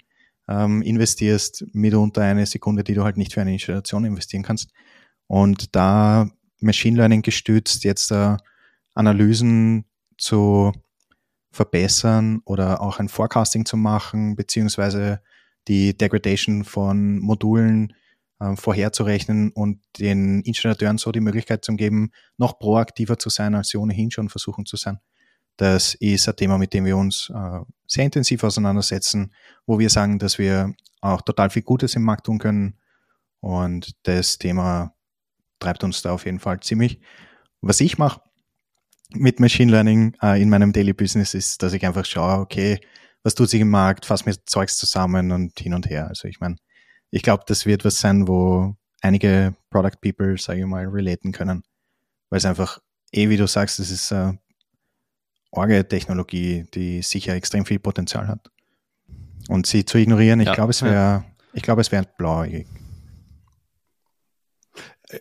ähm, 0.48 0.82
investierst, 0.82 1.64
mitunter 1.72 2.22
eine 2.22 2.46
Sekunde, 2.46 2.84
die 2.84 2.94
du 2.94 3.04
halt 3.04 3.16
nicht 3.16 3.34
für 3.34 3.40
eine 3.40 3.52
Installation 3.52 4.04
investieren 4.04 4.42
kannst. 4.42 4.70
Und 5.26 5.74
da 5.74 6.30
Machine 6.60 6.96
Learning 6.96 7.22
gestützt, 7.22 7.84
jetzt 7.84 8.10
äh, 8.10 8.36
Analysen 8.94 9.84
zu 10.16 10.72
verbessern 11.54 12.40
oder 12.44 12.80
auch 12.80 12.98
ein 12.98 13.08
Forecasting 13.08 13.64
zu 13.64 13.76
machen, 13.76 14.36
beziehungsweise 14.36 15.20
die 15.68 15.96
Degradation 15.96 16.64
von 16.64 17.18
Modulen 17.20 17.94
äh, 18.40 18.56
vorherzurechnen 18.56 19.50
und 19.52 19.80
den 19.98 20.42
Installateuren 20.42 20.98
so 20.98 21.12
die 21.12 21.20
Möglichkeit 21.20 21.64
zu 21.64 21.74
geben, 21.76 22.10
noch 22.36 22.58
proaktiver 22.58 23.18
zu 23.18 23.30
sein, 23.30 23.54
als 23.54 23.68
sie 23.68 23.78
ohnehin 23.78 24.10
schon 24.10 24.28
versuchen 24.28 24.66
zu 24.66 24.76
sein. 24.76 24.98
Das 25.56 25.94
ist 25.94 26.28
ein 26.28 26.36
Thema, 26.36 26.58
mit 26.58 26.74
dem 26.74 26.84
wir 26.84 26.96
uns 26.96 27.30
äh, 27.32 27.60
sehr 27.86 28.04
intensiv 28.04 28.42
auseinandersetzen, 28.42 29.32
wo 29.66 29.78
wir 29.78 29.88
sagen, 29.88 30.18
dass 30.18 30.38
wir 30.38 30.74
auch 31.00 31.22
total 31.22 31.50
viel 31.50 31.62
Gutes 31.62 31.94
im 31.94 32.02
Markt 32.02 32.26
tun 32.26 32.38
können. 32.38 32.78
Und 33.40 33.92
das 34.02 34.38
Thema 34.38 34.94
treibt 35.60 35.84
uns 35.84 36.02
da 36.02 36.12
auf 36.12 36.24
jeden 36.24 36.40
Fall 36.40 36.58
ziemlich. 36.60 37.00
Was 37.60 37.80
ich 37.80 37.98
mache 37.98 38.20
mit 39.14 39.40
Machine 39.40 39.70
Learning 39.70 40.16
äh, 40.22 40.40
in 40.40 40.50
meinem 40.50 40.72
Daily 40.72 40.92
Business 40.92 41.34
ist, 41.34 41.62
dass 41.62 41.72
ich 41.72 41.84
einfach 41.84 42.04
schaue, 42.04 42.40
okay, 42.40 42.80
was 43.22 43.34
tut 43.34 43.48
sich 43.48 43.60
im 43.60 43.70
Markt, 43.70 44.04
fasse 44.06 44.24
mir 44.26 44.36
Zeugs 44.44 44.76
zusammen 44.76 45.32
und 45.32 45.58
hin 45.58 45.74
und 45.74 45.88
her. 45.88 46.08
Also 46.08 46.28
ich 46.28 46.40
meine, 46.40 46.56
ich 47.10 47.22
glaube, 47.22 47.44
das 47.46 47.64
wird 47.66 47.84
was 47.84 47.98
sein, 47.98 48.28
wo 48.28 48.76
einige 49.00 49.54
Product 49.70 49.98
People, 50.00 50.36
sage 50.38 50.60
ich 50.60 50.66
mal, 50.66 50.86
relaten 50.86 51.32
können. 51.32 51.62
Weil 52.30 52.38
es 52.38 52.44
einfach, 52.44 52.80
eh 53.12 53.28
wie 53.28 53.36
du 53.36 53.46
sagst, 53.46 53.78
das 53.78 53.90
ist 53.90 54.10
äh, 54.10 54.32
Orge-Technologie, 55.50 56.66
die 56.74 57.02
sicher 57.02 57.34
extrem 57.34 57.64
viel 57.64 57.78
Potenzial 57.78 58.28
hat. 58.28 58.50
Und 59.48 59.66
sie 59.66 59.84
zu 59.84 59.98
ignorieren, 59.98 60.40
ich 60.40 60.48
ja, 60.48 60.54
glaube, 60.54 60.70
es 60.70 60.82
wäre, 60.82 60.94
ja. 60.94 61.24
ich 61.52 61.62
glaube, 61.62 61.80
es 61.80 61.92
wäre 61.92 62.06
blauäugig. 62.18 62.66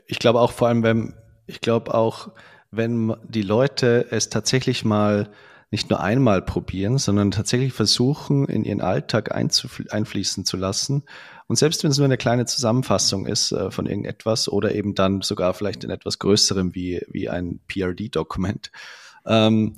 Ich 0.08 0.20
glaube 0.20 0.40
auch 0.40 0.52
vor 0.52 0.70
allem, 0.70 0.82
wenn, 0.82 1.14
ich 1.46 1.62
glaube 1.62 1.94
auch, 1.94 2.32
wenn 2.76 3.16
die 3.28 3.42
Leute 3.42 4.08
es 4.10 4.30
tatsächlich 4.30 4.84
mal 4.84 5.30
nicht 5.72 5.90
nur 5.90 6.02
einmal 6.02 6.42
probieren, 6.42 7.00
sondern 7.00 7.32
tatsächlich 7.32 7.74
versuchen, 7.74 8.46
in 8.46 8.64
ihren 8.64 8.82
Alltag 8.82 9.34
einfließen 9.34 10.46
zu 10.46 10.56
lassen. 10.56 11.04
Und 11.48 11.56
selbst 11.56 11.84
wenn 11.84 11.90
es 11.90 11.98
nur 11.98 12.06
eine 12.06 12.18
kleine 12.18 12.46
Zusammenfassung 12.46 13.26
ist 13.26 13.52
äh, 13.52 13.72
von 13.72 13.88
irgendetwas 13.88 14.48
oder 14.48 14.76
eben 14.76 14.94
dann 14.94 15.22
sogar 15.22 15.54
vielleicht 15.56 15.84
in 15.84 15.90
etwas 15.90 16.20
Größerem 16.20 16.76
wie, 16.76 17.02
wie 17.10 17.28
ein 17.28 17.60
PRD-Dokument, 17.68 18.72
ähm, 19.26 19.76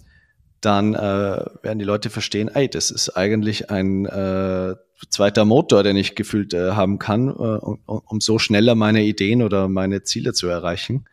dann 0.60 0.96
äh, 0.96 1.46
werden 1.62 1.80
die 1.80 1.86
Leute 1.86 2.10
verstehen, 2.10 2.50
ey, 2.50 2.68
das 2.68 2.92
ist 2.92 3.16
eigentlich 3.16 3.70
ein 3.70 4.06
äh, 4.06 4.76
zweiter 5.10 5.46
Motor, 5.46 5.84
den 5.84 5.96
ich 5.96 6.16
gefühlt 6.16 6.54
äh, 6.54 6.72
haben 6.72 7.00
kann, 7.00 7.30
äh, 7.30 7.32
um, 7.32 7.80
um 7.86 8.20
so 8.20 8.40
schneller 8.40 8.76
meine 8.76 9.04
Ideen 9.04 9.42
oder 9.44 9.68
meine 9.68 10.04
Ziele 10.04 10.34
zu 10.34 10.48
erreichen. 10.48 11.06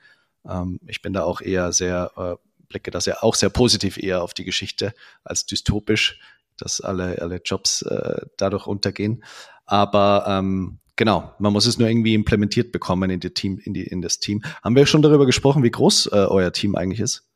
Ähm, 0.49 0.81
ich 0.87 1.03
bin 1.03 1.13
da 1.13 1.25
auch 1.25 1.41
eher 1.41 1.73
sehr, 1.73 2.11
äh, 2.17 2.35
blicke 2.69 2.91
das 2.91 3.07
ja 3.07 3.23
auch 3.23 3.35
sehr 3.35 3.51
positiv 3.51 3.97
eher 3.97 4.23
auf 4.23 4.35
die 4.35 4.45
Geschichte 4.45 4.95
als 5.25 5.47
dystopisch, 5.47 6.21
dass 6.57 6.81
alle, 6.81 7.21
alle 7.21 7.41
Jobs 7.45 7.83
äh, 7.83 8.27
dadurch 8.37 8.67
untergehen. 8.67 9.25
Aber 9.67 10.25
ähm, 10.29 10.79
genau, 10.97 11.33
man 11.39 11.53
muss 11.53 11.67
es 11.67 11.79
nur 11.79 11.89
irgendwie 11.89 12.15
implementiert 12.15 12.73
bekommen 12.73 13.11
in, 13.11 13.21
die 13.21 13.31
Team, 13.31 13.59
in, 13.59 13.75
die, 13.75 13.85
in 13.85 14.03
das 14.03 14.19
Team. 14.19 14.43
Haben 14.63 14.77
wir 14.77 14.87
schon 14.87 15.03
darüber 15.03 15.27
gesprochen, 15.27 15.63
wie 15.63 15.71
groß 15.71 16.07
äh, 16.07 16.17
euer 16.17 16.53
Team 16.53 16.75
eigentlich 16.75 17.01
ist? 17.01 17.29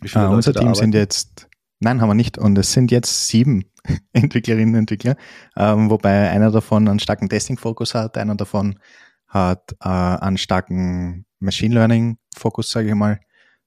Wie 0.00 0.08
viele 0.08 0.28
uh, 0.28 0.32
unser 0.32 0.52
Team 0.52 0.74
sind 0.74 0.94
jetzt 0.94 1.48
Nein, 1.80 2.00
haben 2.00 2.10
wir 2.10 2.14
nicht. 2.14 2.36
Und 2.36 2.58
es 2.58 2.72
sind 2.72 2.90
jetzt 2.90 3.28
sieben 3.28 3.64
Entwicklerinnen 4.12 4.74
und 4.74 4.80
Entwickler, 4.80 5.16
ähm, 5.56 5.90
wobei 5.90 6.30
einer 6.30 6.50
davon 6.50 6.86
einen 6.86 7.00
starken 7.00 7.28
Testing-Fokus 7.28 7.94
hat, 7.94 8.18
einer 8.18 8.34
davon 8.36 8.78
hat 9.26 9.74
äh, 9.80 9.88
einen 9.88 10.36
starken 10.36 11.24
Machine 11.40 11.74
Learning-Fokus, 11.74 12.70
sage 12.70 12.88
ich 12.88 12.94
mal. 12.94 13.20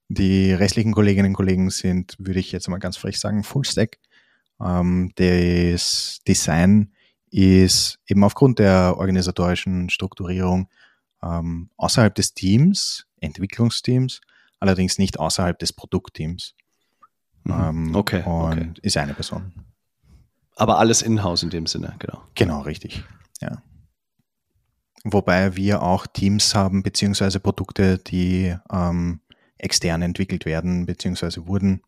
Die 0.10 0.54
restlichen 0.54 0.94
Kolleginnen 0.94 1.30
und 1.30 1.34
Kollegen 1.34 1.70
sind, 1.70 2.16
würde 2.20 2.40
ich 2.40 2.52
jetzt 2.52 2.70
mal 2.70 2.78
ganz 2.78 2.98
frech 2.98 3.20
sagen, 3.20 3.44
Full-Stack. 3.44 4.00
Ähm, 4.62 5.12
das 5.16 6.20
Design 6.28 6.94
ist 7.30 8.00
eben 8.08 8.24
aufgrund 8.24 8.60
der 8.60 8.96
organisatorischen 8.98 9.90
Strukturierung 9.90 10.70
ähm, 11.24 11.70
außerhalb 11.78 12.14
des 12.14 12.34
Teams, 12.34 13.08
Entwicklungsteams, 13.20 14.22
allerdings 14.60 15.00
nicht 15.00 15.20
außerhalb 15.20 15.58
des 15.58 15.74
Produktteams. 15.74 16.54
Mhm. 17.44 17.54
Ähm, 17.54 17.96
okay. 17.96 18.24
Und 18.24 18.60
okay. 18.60 18.72
ist 18.82 18.98
eine 18.98 19.14
Person. 19.14 19.52
Aber 20.56 20.78
alles 20.78 21.02
in-house 21.02 21.44
in 21.44 21.50
dem 21.50 21.66
Sinne, 21.66 21.96
genau. 21.98 22.22
Genau, 22.36 22.62
richtig. 22.62 23.04
Ja. 23.42 23.64
Wobei 25.04 25.56
wir 25.56 25.82
auch 25.82 26.08
Teams 26.08 26.56
haben, 26.56 26.82
beziehungsweise 26.82 27.40
Produkte, 27.40 27.98
die 27.98 28.56
ähm, 28.72 29.20
extern 29.58 30.02
entwickelt 30.02 30.46
werden, 30.46 30.86
beziehungsweise 30.86 31.48
wurden. 31.48 31.82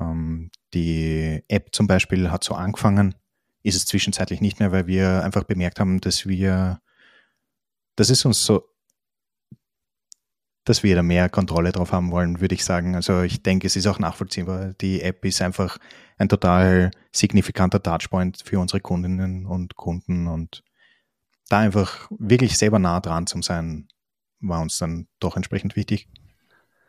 Ähm, 0.00 0.50
die 0.72 1.42
App 1.48 1.70
zum 1.72 1.86
Beispiel 1.86 2.30
hat 2.30 2.44
so 2.44 2.54
angefangen, 2.54 3.14
ist 3.62 3.76
es 3.76 3.86
zwischenzeitlich 3.86 4.40
nicht 4.40 4.60
mehr, 4.60 4.72
weil 4.72 4.86
wir 4.86 5.24
einfach 5.24 5.44
bemerkt 5.44 5.80
haben, 5.80 6.00
dass 6.00 6.26
wir, 6.26 6.80
das 7.96 8.10
ist 8.10 8.24
uns 8.24 8.44
so 8.44 8.70
dass 10.64 10.82
wir 10.82 10.94
da 10.94 11.02
mehr 11.02 11.28
Kontrolle 11.28 11.72
drauf 11.72 11.92
haben 11.92 12.10
wollen, 12.12 12.40
würde 12.40 12.54
ich 12.54 12.64
sagen. 12.64 12.94
Also 12.94 13.22
ich 13.22 13.42
denke, 13.42 13.66
es 13.66 13.76
ist 13.76 13.86
auch 13.86 13.98
nachvollziehbar. 13.98 14.74
Die 14.80 15.02
App 15.02 15.24
ist 15.24 15.42
einfach 15.42 15.78
ein 16.18 16.28
total 16.28 16.90
signifikanter 17.12 17.82
Touchpoint 17.82 18.42
für 18.44 18.60
unsere 18.60 18.80
Kundinnen 18.80 19.46
und 19.46 19.76
Kunden 19.76 20.28
und 20.28 20.62
da 21.50 21.58
einfach 21.58 22.06
wirklich 22.10 22.56
selber 22.56 22.78
nah 22.78 23.00
dran 23.00 23.26
zu 23.26 23.42
sein, 23.42 23.88
war 24.40 24.62
uns 24.62 24.78
dann 24.78 25.08
doch 25.18 25.36
entsprechend 25.36 25.76
wichtig. 25.76 26.08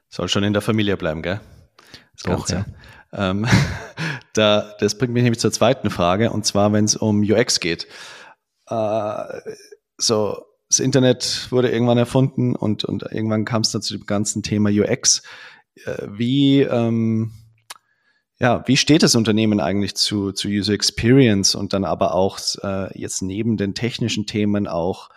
Soll 0.08 0.30
schon 0.30 0.43
in 0.43 0.54
der 0.54 0.62
Familie 0.62 0.95
bleiben, 0.97 1.21
gell? 1.21 1.41
Das 2.13 2.24
doch, 2.24 2.47
Ganze. 2.47 2.65
Ja. 3.12 3.32
Ähm, 3.32 3.47
da, 4.34 4.76
das 4.80 4.97
bringt 4.97 5.13
mich 5.13 5.24
nämlich 5.24 5.39
zur 5.39 5.52
zweiten 5.52 5.89
Frage, 5.89 6.32
und 6.32 6.45
zwar, 6.45 6.71
wenn 6.71 6.86
es 6.86 6.95
um 6.95 7.21
UX 7.21 7.60
geht. 7.60 7.88
Äh, 8.67 9.24
so, 9.97 10.45
das 10.69 10.80
Internet 10.80 11.47
wurde 11.52 11.69
irgendwann 11.69 11.97
erfunden 11.97 12.56
und, 12.56 12.86
und 12.86 13.04
irgendwann 13.04 13.45
kam 13.45 13.63
es 13.63 13.71
dann 13.71 13.82
zu 13.82 13.97
dem 13.97 14.06
ganzen 14.06 14.43
Thema 14.43 14.69
UX. 14.69 15.24
Äh, 15.86 16.08
wie, 16.08 16.62
ähm, 16.62 17.34
ja, 18.41 18.67
wie 18.67 18.75
steht 18.75 19.04
das 19.04 19.13
Unternehmen 19.13 19.60
eigentlich 19.60 19.93
zu, 19.93 20.32
zu 20.32 20.47
User 20.47 20.73
Experience 20.73 21.54
und 21.54 21.73
dann 21.73 21.86
aber 21.86 22.15
auch 22.15 22.39
äh, 22.63 22.97
jetzt 22.99 23.21
neben 23.21 23.56
den 23.56 23.75
technischen 23.75 24.25
Themen 24.25 24.67
auch 24.67 25.10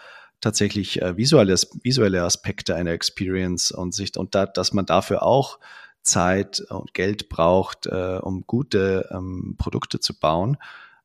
tatsächlich 0.42 1.00
äh, 1.00 1.16
visuelle, 1.16 1.54
visuelle 1.82 2.22
Aspekte 2.22 2.74
einer 2.74 2.90
Experience 2.90 3.70
und 3.70 3.94
sich 3.94 4.14
und 4.18 4.34
da, 4.34 4.44
dass 4.44 4.74
man 4.74 4.84
dafür 4.84 5.22
auch 5.22 5.58
Zeit 6.02 6.60
und 6.68 6.92
Geld 6.92 7.30
braucht, 7.30 7.86
äh, 7.86 8.18
um 8.20 8.44
gute 8.46 9.08
ähm, 9.10 9.54
Produkte 9.56 10.00
zu 10.00 10.20
bauen. 10.20 10.58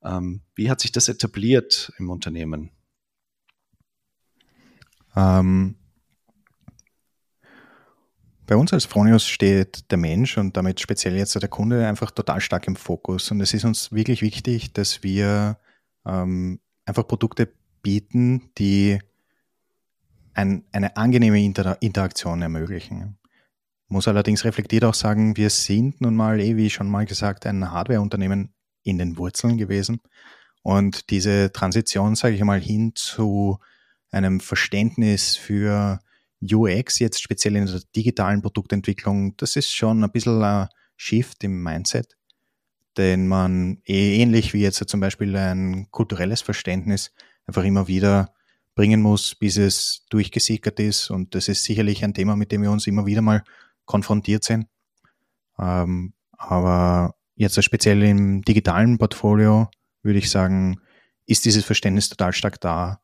Ähm, 0.03 0.41
wie 0.55 0.69
hat 0.69 0.81
sich 0.81 0.91
das 0.91 1.07
etabliert 1.07 1.93
im 1.99 2.09
Unternehmen? 2.09 2.71
Ähm, 5.15 5.75
bei 8.49 8.55
uns 8.55 8.73
als 8.73 8.85
Fronius 8.85 9.27
steht 9.27 9.91
der 9.91 9.99
Mensch 9.99 10.35
und 10.39 10.57
damit 10.57 10.79
speziell 10.79 11.15
jetzt 11.15 11.39
der 11.39 11.47
Kunde 11.47 11.87
einfach 11.87 12.09
total 12.09 12.41
stark 12.41 12.65
im 12.65 12.75
Fokus. 12.75 13.29
Und 13.29 13.41
es 13.41 13.53
ist 13.53 13.63
uns 13.63 13.91
wirklich 13.91 14.23
wichtig, 14.23 14.73
dass 14.73 15.03
wir 15.03 15.59
ähm, 16.03 16.59
einfach 16.83 17.07
Produkte 17.07 17.47
bieten, 17.83 18.49
die 18.57 18.97
ein, 20.33 20.63
eine 20.71 20.97
angenehme 20.97 21.39
Inter 21.39 21.77
Interaktion 21.79 22.41
ermöglichen. 22.41 23.19
Muss 23.87 24.07
allerdings 24.07 24.43
reflektiert 24.43 24.83
auch 24.83 24.95
sagen, 24.95 25.37
wir 25.37 25.51
sind 25.51 26.01
nun 26.01 26.15
mal, 26.15 26.39
eh 26.39 26.57
wie 26.57 26.71
schon 26.71 26.89
mal 26.89 27.05
gesagt, 27.05 27.45
ein 27.45 27.69
Hardware-Unternehmen 27.69 28.55
in 28.81 28.97
den 28.97 29.15
Wurzeln 29.19 29.59
gewesen. 29.59 30.01
Und 30.63 31.11
diese 31.11 31.51
Transition, 31.51 32.15
sage 32.15 32.33
ich 32.33 32.43
mal, 32.43 32.59
hin 32.59 32.93
zu 32.95 33.59
einem 34.09 34.39
Verständnis 34.39 35.35
für 35.35 35.99
UX, 36.41 36.99
jetzt 36.99 37.21
speziell 37.21 37.55
in 37.55 37.65
der 37.65 37.81
digitalen 37.95 38.41
Produktentwicklung, 38.41 39.35
das 39.37 39.55
ist 39.55 39.73
schon 39.73 40.03
ein 40.03 40.11
bisschen 40.11 40.41
ein 40.41 40.69
Shift 40.95 41.43
im 41.43 41.61
Mindset, 41.63 42.17
den 42.97 43.27
man 43.27 43.81
eh 43.85 44.21
ähnlich 44.21 44.53
wie 44.53 44.61
jetzt 44.61 44.87
zum 44.87 44.99
Beispiel 44.99 45.35
ein 45.35 45.89
kulturelles 45.91 46.41
Verständnis 46.41 47.11
einfach 47.45 47.63
immer 47.63 47.87
wieder 47.87 48.33
bringen 48.75 49.01
muss, 49.01 49.35
bis 49.35 49.57
es 49.57 50.05
durchgesickert 50.09 50.79
ist. 50.79 51.09
Und 51.09 51.35
das 51.35 51.47
ist 51.49 51.63
sicherlich 51.63 52.03
ein 52.03 52.13
Thema, 52.13 52.35
mit 52.35 52.51
dem 52.51 52.61
wir 52.61 52.71
uns 52.71 52.87
immer 52.87 53.05
wieder 53.05 53.21
mal 53.21 53.43
konfrontiert 53.85 54.43
sind. 54.43 54.67
Ähm, 55.57 56.13
aber 56.31 57.15
jetzt 57.35 57.61
speziell 57.63 58.01
im 58.03 58.41
digitalen 58.43 58.97
Portfolio 58.97 59.69
würde 60.01 60.19
ich 60.19 60.29
sagen, 60.29 60.79
ist 61.25 61.45
dieses 61.45 61.65
Verständnis 61.65 62.09
total 62.09 62.33
stark 62.33 62.61
da. 62.61 63.01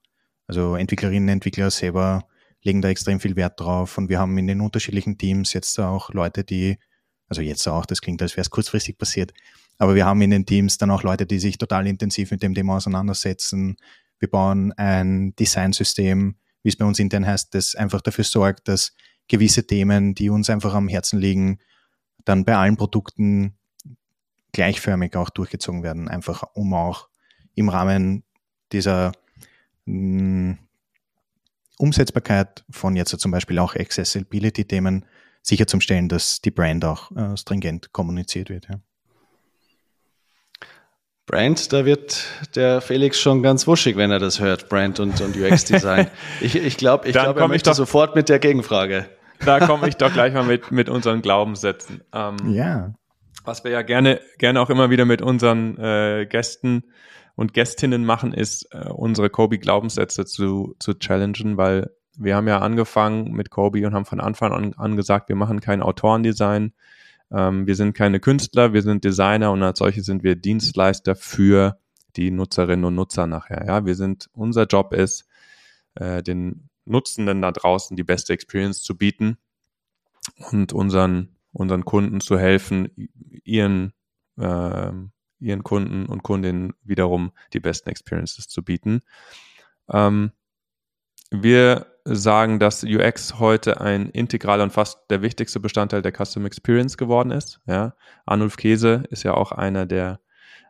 Also 0.47 0.75
Entwicklerinnen, 0.75 1.29
Entwickler 1.29 1.71
selber 1.71 2.25
legen 2.65 2.81
da 2.81 2.89
extrem 2.89 3.19
viel 3.19 3.35
Wert 3.35 3.59
drauf 3.59 3.97
und 3.97 4.09
wir 4.09 4.19
haben 4.19 4.37
in 4.37 4.47
den 4.47 4.59
unterschiedlichen 4.59 5.17
Teams 5.17 5.53
jetzt 5.53 5.79
auch 5.79 6.11
Leute, 6.11 6.43
die, 6.43 6.77
also 7.29 7.41
jetzt 7.41 7.65
auch, 7.67 7.85
das 7.85 8.01
klingt, 8.01 8.21
als 8.21 8.33
wäre 8.33 8.41
es 8.41 8.49
kurzfristig 8.49 8.97
passiert, 8.97 9.33
aber 9.77 9.95
wir 9.95 10.05
haben 10.05 10.21
in 10.21 10.31
den 10.31 10.45
Teams 10.45 10.77
dann 10.77 10.91
auch 10.91 11.03
Leute, 11.03 11.25
die 11.25 11.39
sich 11.39 11.57
total 11.57 11.87
intensiv 11.87 12.31
mit 12.31 12.41
dem 12.41 12.55
Thema 12.55 12.77
auseinandersetzen. 12.77 13.77
Wir 14.19 14.29
bauen 14.29 14.71
ein 14.73 15.35
Designsystem, 15.35 16.35
wie 16.63 16.69
es 16.69 16.77
bei 16.77 16.85
uns 16.85 16.99
intern 16.99 17.25
heißt, 17.25 17.53
das 17.53 17.75
einfach 17.75 18.01
dafür 18.01 18.23
sorgt, 18.23 18.67
dass 18.67 18.93
gewisse 19.27 19.67
Themen, 19.67 20.15
die 20.15 20.29
uns 20.29 20.49
einfach 20.49 20.73
am 20.73 20.87
Herzen 20.87 21.19
liegen, 21.19 21.59
dann 22.23 22.45
bei 22.45 22.55
allen 22.55 22.77
Produkten 22.77 23.57
gleichförmig 24.53 25.15
auch 25.15 25.29
durchgezogen 25.29 25.83
werden, 25.83 26.07
einfach 26.07 26.43
um 26.53 26.73
auch 26.73 27.09
im 27.53 27.69
Rahmen 27.69 28.23
dieser 28.71 29.11
mh, 29.85 30.53
mm, 30.53 30.64
Umsetzbarkeit 31.77 32.63
von 32.69 32.95
jetzt 32.95 33.17
zum 33.19 33.31
Beispiel 33.31 33.59
auch 33.59 33.75
Accessibility-Themen 33.75 35.05
sicherzustellen, 35.41 36.09
dass 36.09 36.41
die 36.41 36.51
Brand 36.51 36.85
auch 36.85 37.11
äh, 37.15 37.37
stringent 37.37 37.91
kommuniziert 37.91 38.49
wird. 38.49 38.67
Ja. 38.69 38.79
Brand, 41.25 41.73
da 41.73 41.85
wird 41.85 42.23
der 42.55 42.81
Felix 42.81 43.19
schon 43.19 43.41
ganz 43.41 43.65
wuschig, 43.65 43.97
wenn 43.97 44.11
er 44.11 44.19
das 44.19 44.39
hört, 44.39 44.69
Brand 44.69 44.99
und, 44.99 45.19
und 45.21 45.35
UX-Design. 45.35 46.07
ich 46.41 46.55
ich 46.55 46.77
glaube, 46.77 47.07
ich 47.07 47.13
glaube, 47.13 47.39
er 47.39 47.47
möchte 47.47 47.71
doch, 47.71 47.75
sofort 47.75 48.15
mit 48.15 48.29
der 48.29 48.37
Gegenfrage. 48.37 49.07
Da 49.43 49.65
komme 49.65 49.87
ich 49.87 49.95
doch 49.95 50.13
gleich 50.13 50.33
mal 50.33 50.43
mit, 50.43 50.71
mit 50.71 50.87
unseren 50.87 51.21
Glaubenssätzen. 51.21 52.01
Ähm, 52.13 52.37
ja. 52.51 52.93
Was 53.43 53.63
wir 53.63 53.71
ja 53.71 53.81
gerne, 53.81 54.21
gerne 54.37 54.61
auch 54.61 54.69
immer 54.69 54.89
wieder 54.91 55.05
mit 55.05 55.21
unseren 55.21 55.77
äh, 55.79 56.27
Gästen 56.27 56.83
und 57.35 57.53
Gästinnen 57.53 58.05
machen, 58.05 58.33
ist 58.33 58.67
äh, 58.71 58.89
unsere 58.89 59.29
Kobe-Glaubenssätze 59.29 60.25
zu, 60.25 60.75
zu 60.79 60.93
challengen, 60.93 61.57
weil 61.57 61.91
wir 62.17 62.35
haben 62.35 62.47
ja 62.47 62.59
angefangen 62.59 63.31
mit 63.33 63.49
Kobe 63.49 63.85
und 63.85 63.93
haben 63.93 64.05
von 64.05 64.21
Anfang 64.21 64.51
an, 64.53 64.73
an 64.73 64.95
gesagt, 64.95 65.29
wir 65.29 65.35
machen 65.35 65.59
kein 65.59 65.81
Autorendesign, 65.81 66.73
ähm, 67.31 67.67
wir 67.67 67.75
sind 67.75 67.93
keine 67.93 68.19
Künstler, 68.19 68.73
wir 68.73 68.81
sind 68.81 69.03
Designer 69.03 69.51
und 69.51 69.63
als 69.63 69.79
solche 69.79 70.01
sind 70.01 70.23
wir 70.23 70.35
Dienstleister 70.35 71.15
für 71.15 71.77
die 72.15 72.31
Nutzerinnen 72.31 72.85
und 72.85 72.95
Nutzer 72.95 73.27
nachher. 73.27 73.65
Ja, 73.65 73.85
wir 73.85 73.95
sind, 73.95 74.29
unser 74.33 74.65
Job 74.65 74.93
ist, 74.93 75.27
äh, 75.95 76.23
den 76.23 76.69
Nutzenden 76.85 77.41
da 77.41 77.51
draußen 77.51 77.97
die 77.97 78.03
beste 78.03 78.33
Experience 78.33 78.81
zu 78.81 78.95
bieten 78.97 79.37
und 80.51 80.71
unseren, 80.71 81.35
unseren 81.51 81.83
Kunden 81.83 82.21
zu 82.21 82.37
helfen, 82.37 82.89
ihren, 83.43 83.93
äh, 84.37 84.91
ihren 85.39 85.63
Kunden 85.63 86.05
und 86.05 86.23
Kundinnen 86.23 86.73
wiederum 86.83 87.31
die 87.53 87.59
besten 87.59 87.89
Experiences 87.89 88.47
zu 88.47 88.63
bieten. 88.63 89.01
Ähm, 89.91 90.31
wir 91.31 91.87
sagen, 92.05 92.59
dass 92.59 92.83
UX 92.83 93.39
heute 93.39 93.81
ein 93.81 94.09
integraler 94.09 94.63
und 94.63 94.73
fast 94.73 95.09
der 95.09 95.21
wichtigste 95.21 95.59
Bestandteil 95.59 96.01
der 96.01 96.13
Custom 96.13 96.45
Experience 96.45 96.97
geworden 96.97 97.31
ist. 97.31 97.61
Ja, 97.65 97.95
Arnulf 98.25 98.57
Käse 98.57 99.03
ist 99.09 99.23
ja 99.23 99.33
auch 99.33 99.51
einer 99.51 99.85
der 99.85 100.19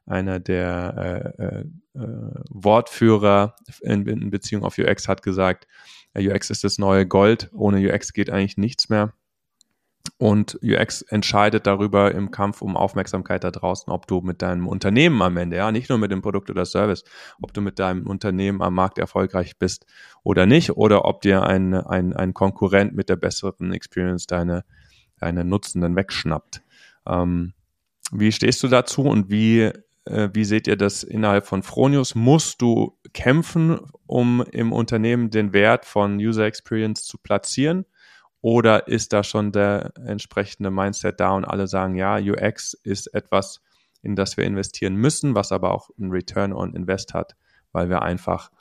einer 0.07 0.39
der 0.39 1.33
äh, 1.37 1.43
äh, 1.43 1.65
äh 1.99 2.31
Wortführer 2.49 3.55
in, 3.81 4.05
in 4.05 4.29
Beziehung 4.29 4.63
auf 4.63 4.77
UX 4.77 5.07
hat 5.07 5.23
gesagt, 5.23 5.67
UX 6.15 6.49
ist 6.49 6.63
das 6.63 6.77
neue 6.77 7.05
Gold. 7.07 7.49
Ohne 7.53 7.79
UX 7.79 8.13
geht 8.13 8.29
eigentlich 8.29 8.57
nichts 8.57 8.89
mehr. 8.89 9.13
Und 10.17 10.59
UX 10.63 11.01
entscheidet 11.01 11.67
darüber 11.67 12.13
im 12.13 12.31
Kampf 12.31 12.61
um 12.61 12.77
Aufmerksamkeit 12.77 13.43
da 13.43 13.51
draußen, 13.51 13.91
ob 13.91 14.07
du 14.07 14.21
mit 14.21 14.41
deinem 14.41 14.67
Unternehmen 14.67 15.21
am 15.21 15.35
Ende, 15.35 15.57
ja, 15.57 15.71
nicht 15.71 15.89
nur 15.89 15.97
mit 15.97 16.11
dem 16.11 16.21
Produkt 16.21 16.49
oder 16.49 16.65
Service, 16.65 17.03
ob 17.41 17.53
du 17.53 17.61
mit 17.61 17.79
deinem 17.79 18.07
Unternehmen 18.07 18.61
am 18.61 18.75
Markt 18.75 18.97
erfolgreich 18.97 19.57
bist 19.57 19.85
oder 20.23 20.45
nicht, 20.45 20.71
oder 20.71 21.05
ob 21.05 21.21
dir 21.21 21.43
ein, 21.43 21.73
ein, 21.73 22.13
ein 22.13 22.33
Konkurrent 22.33 22.95
mit 22.95 23.09
der 23.09 23.17
besseren 23.17 23.73
Experience 23.73 24.25
deine, 24.25 24.63
deine 25.19 25.43
Nutzenden 25.43 25.95
wegschnappt. 25.95 26.61
Ähm, 27.07 27.53
wie 28.11 28.31
stehst 28.31 28.63
du 28.63 28.67
dazu 28.67 29.03
und 29.03 29.29
wie, 29.29 29.71
äh, 30.05 30.29
wie 30.33 30.45
seht 30.45 30.67
ihr 30.67 30.77
das 30.77 31.03
innerhalb 31.03 31.45
von 31.45 31.63
Fronius? 31.63 32.15
Musst 32.15 32.61
du 32.61 32.97
kämpfen, 33.13 33.79
um 34.05 34.43
im 34.51 34.71
Unternehmen 34.71 35.29
den 35.29 35.51
Wert 35.51 35.85
von 35.85 36.17
User 36.17 36.45
Experience 36.45 37.03
zu 37.03 37.17
platzieren? 37.17 37.85
Oder 38.45 38.87
ist 38.87 39.11
da 39.11 39.23
schon 39.23 39.51
der 39.51 39.91
entsprechende 40.05 40.69
Mindset 40.69 41.19
da 41.19 41.31
und 41.31 41.45
alle 41.45 41.65
sagen, 41.65 41.95
ja, 41.95 42.17
UX 42.17 42.75
ist 42.75 43.07
etwas, 43.07 43.59
in 44.03 44.15
das 44.15 44.37
wir 44.37 44.43
investieren 44.43 44.93
müssen, 44.97 45.33
was 45.33 45.51
aber 45.51 45.73
auch 45.73 45.89
ein 45.97 46.11
Return 46.11 46.53
on 46.53 46.75
Invest 46.75 47.15
hat, 47.15 47.35
weil 47.71 47.89
wir 47.89 48.03
einfach 48.03 48.51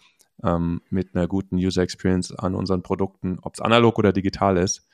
ähm, 0.43 0.81
mit 0.89 1.15
einer 1.15 1.27
guten 1.27 1.57
User 1.57 1.83
Experience 1.83 2.35
an 2.35 2.55
unseren 2.55 2.83
Produkten, 2.83 3.39
ob 3.43 3.57
es 3.57 3.61
analog 3.61 3.99
oder 3.99 4.15
digital 4.15 4.57
ist, 4.57 4.89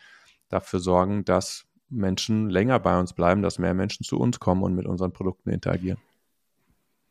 dafür 0.49 0.81
sorgen, 0.81 1.25
dass 1.25 1.67
Menschen 1.89 2.51
länger 2.51 2.81
bei 2.81 2.99
uns 2.99 3.13
bleiben, 3.13 3.43
dass 3.43 3.61
mehr 3.61 3.75
Menschen 3.75 4.03
zu 4.03 4.19
uns 4.19 4.41
kommen 4.41 4.65
und 4.65 4.75
mit 4.75 4.87
unseren 4.87 5.13
Produkten 5.13 5.51
interagieren. 5.51 5.99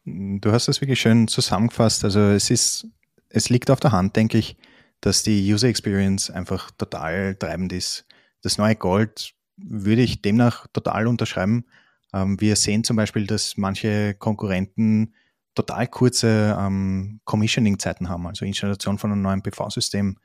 Du 0.04 0.52
hast 0.52 0.68
das 0.68 0.82
wirklich 0.82 1.00
schön 1.00 1.30
zusammengefasst. 1.30 2.04
Also 2.04 2.20
es 2.20 2.50
ist, 2.50 2.88
es 3.30 3.48
liegt 3.48 3.72
auf 3.72 3.80
der 3.80 3.94
Hand, 3.94 4.18
denke 4.18 4.38
ich, 4.38 4.58
dass 5.02 5.24
die 5.24 5.52
User 5.52 5.68
Experience 5.68 6.30
einfach 6.30 6.72
total 6.72 7.36
treibend 7.36 7.74
ist. 7.74 8.06
Das 8.42 8.58
neue 8.58 8.76
Gold 8.76 9.34
würde 9.58 10.02
ich 10.02 10.22
demnach 10.22 10.68
total 10.68 11.08
unterschreiben. 11.08 11.66
Ähm, 12.14 12.40
wir 12.40 12.56
sehen 12.56 12.84
zum 12.84 12.96
Beispiel, 12.96 13.28
dass 13.28 13.58
manche 13.58 14.14
Konkurrenten 14.14 15.14
total 15.56 15.88
kurze 15.88 16.58
ähm, 16.60 17.20
Commissioning-Zeiten 17.26 18.10
haben, 18.10 18.28
also 18.28 18.46
Installation 18.46 18.98
von 18.98 19.12
einem 19.12 19.22
neuen 19.22 19.42
PV-System. 19.42 20.18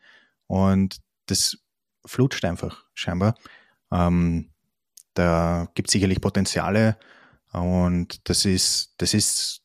Und 0.46 1.00
das 1.26 1.58
flutscht 2.06 2.44
einfach 2.44 2.84
scheinbar. 2.94 3.34
Ähm, 3.90 4.50
da 5.14 5.68
gibt 5.74 5.88
es 5.88 5.92
sicherlich 5.92 6.20
Potenziale 6.20 6.96
und 7.52 8.28
das 8.28 8.44
ist, 8.44 8.94
das 8.98 9.14
ist, 9.14 9.62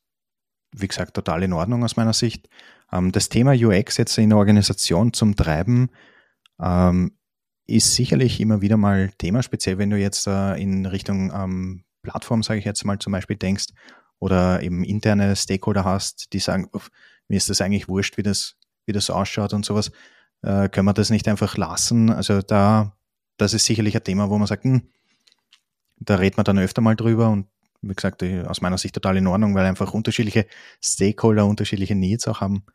wie 0.71 0.87
gesagt, 0.87 1.15
total 1.15 1.43
in 1.43 1.53
Ordnung 1.53 1.83
aus 1.83 1.95
meiner 1.95 2.13
Sicht. 2.13 2.47
Ähm, 2.91 3.11
das 3.11 3.29
Thema 3.29 3.53
UX 3.53 3.97
jetzt 3.97 4.17
in 4.17 4.29
der 4.29 4.37
Organisation 4.37 5.13
zum 5.13 5.35
Treiben 5.35 5.89
ähm, 6.61 7.11
ist 7.67 7.95
sicherlich 7.95 8.39
immer 8.39 8.61
wieder 8.61 8.77
mal 8.77 9.11
Thema, 9.17 9.43
speziell 9.43 9.77
wenn 9.77 9.89
du 9.89 9.97
jetzt 9.97 10.27
äh, 10.27 10.55
in 10.55 10.85
Richtung 10.85 11.31
ähm, 11.33 11.83
Plattform, 12.01 12.43
sage 12.43 12.59
ich 12.59 12.65
jetzt 12.65 12.83
mal 12.85 12.99
zum 12.99 13.13
Beispiel, 13.13 13.35
denkst 13.35 13.67
oder 14.19 14.61
eben 14.61 14.83
interne 14.83 15.35
Stakeholder 15.35 15.83
hast, 15.85 16.33
die 16.33 16.39
sagen, 16.39 16.69
mir 17.27 17.37
ist 17.37 17.49
das 17.49 17.61
eigentlich 17.61 17.87
wurscht, 17.87 18.17
wie 18.17 18.23
das, 18.23 18.55
wie 18.85 18.91
das 18.91 19.09
ausschaut 19.09 19.53
und 19.53 19.65
sowas. 19.65 19.91
Äh, 20.41 20.69
können 20.69 20.85
wir 20.85 20.93
das 20.93 21.09
nicht 21.09 21.27
einfach 21.27 21.57
lassen? 21.57 22.09
Also 22.09 22.41
da, 22.41 22.97
das 23.37 23.53
ist 23.53 23.65
sicherlich 23.65 23.95
ein 23.95 24.03
Thema, 24.03 24.29
wo 24.29 24.37
man 24.37 24.47
sagt, 24.47 24.63
hm, 24.63 24.89
da 25.97 26.15
redet 26.15 26.37
man 26.37 26.45
dann 26.45 26.59
öfter 26.59 26.81
mal 26.81 26.95
drüber 26.95 27.29
und 27.29 27.47
wie 27.81 27.93
gesagt, 27.93 28.23
aus 28.23 28.61
meiner 28.61 28.77
Sicht 28.77 28.93
total 28.93 29.17
in 29.17 29.27
Ordnung, 29.27 29.55
weil 29.55 29.65
einfach 29.65 29.93
unterschiedliche 29.93 30.47
Stakeholder 30.83 31.45
unterschiedliche 31.45 31.95
Needs 31.95 32.27
auch 32.27 32.41
haben. 32.41 32.65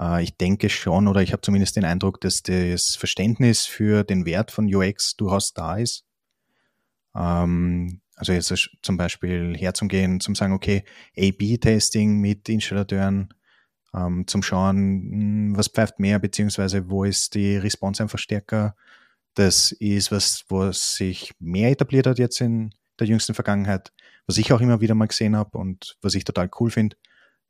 Äh, 0.00 0.22
ich 0.22 0.36
denke 0.36 0.68
schon, 0.70 1.06
oder 1.08 1.22
ich 1.22 1.32
habe 1.32 1.42
zumindest 1.42 1.76
den 1.76 1.84
Eindruck, 1.84 2.20
dass 2.20 2.42
das 2.42 2.96
Verständnis 2.96 3.66
für 3.66 4.04
den 4.04 4.24
Wert 4.24 4.50
von 4.50 4.72
UX 4.72 5.16
durchaus 5.16 5.52
da 5.52 5.76
ist. 5.76 6.04
Ähm, 7.14 8.00
also 8.16 8.32
jetzt 8.32 8.70
zum 8.82 8.96
Beispiel 8.96 9.56
herzugehen, 9.56 10.20
zum 10.20 10.34
sagen, 10.34 10.52
okay, 10.52 10.84
A-B-Testing 11.16 12.18
mit 12.18 12.48
Installateuren, 12.48 13.32
ähm, 13.94 14.26
zum 14.26 14.42
schauen, 14.42 14.76
hm, 14.76 15.56
was 15.56 15.68
pfeift 15.68 15.98
mehr, 15.98 16.18
beziehungsweise 16.18 16.90
wo 16.90 17.04
ist 17.04 17.34
die 17.34 17.56
Response 17.56 18.02
einfach 18.02 18.18
stärker. 18.18 18.76
Das 19.34 19.72
ist 19.72 20.12
was, 20.12 20.44
was 20.48 20.96
sich 20.96 21.32
mehr 21.38 21.70
etabliert 21.70 22.06
hat 22.06 22.18
jetzt 22.18 22.40
in 22.40 22.74
der 22.98 23.06
jüngsten 23.06 23.34
Vergangenheit, 23.34 23.92
was 24.26 24.38
ich 24.38 24.52
auch 24.52 24.60
immer 24.60 24.80
wieder 24.80 24.94
mal 24.94 25.06
gesehen 25.08 25.36
habe 25.36 25.58
und 25.58 25.96
was 26.02 26.14
ich 26.14 26.24
total 26.24 26.50
cool 26.60 26.70
finde. 26.70 26.96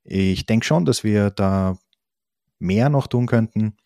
Ich 0.04 0.46
denke 0.46 0.64
schon, 0.66 0.84
dass 0.84 1.04
wir 1.04 1.30
da 1.30 1.78
mehr 2.60 2.88
noch 2.88 3.08
tun 3.08 3.26
könnten 3.26 3.76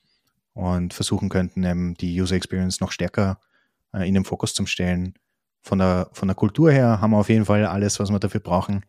und 0.52 0.92
versuchen 0.92 1.30
könnten, 1.30 1.64
eben 1.64 1.94
die 1.94 2.20
User 2.20 2.36
Experience 2.36 2.80
noch 2.80 2.92
stärker 2.92 3.40
äh, 3.92 4.06
in 4.06 4.14
den 4.14 4.24
Fokus 4.24 4.52
zu 4.54 4.66
stellen. 4.66 5.14
Von 5.62 5.78
der, 5.78 6.10
von 6.12 6.28
der 6.28 6.34
Kultur 6.34 6.70
her 6.70 7.00
haben 7.00 7.12
wir 7.12 7.18
auf 7.18 7.30
jeden 7.30 7.46
Fall 7.46 7.64
alles, 7.64 7.98
was 7.98 8.10
wir 8.10 8.18
dafür 8.18 8.40
brauchen. 8.40 8.84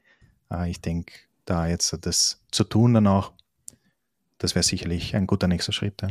äh, 0.51 0.69
ich 0.69 0.81
denke, 0.81 1.13
da 1.45 1.67
jetzt 1.67 1.97
das 2.01 2.43
zu 2.51 2.63
tun 2.63 2.93
dann 2.93 3.07
auch, 3.07 3.31
das 4.37 4.55
wäre 4.55 4.63
sicherlich 4.63 5.15
ein 5.15 5.27
guter 5.27 5.47
nächster 5.47 5.71
Schritt. 5.71 6.01
Ja. 6.01 6.09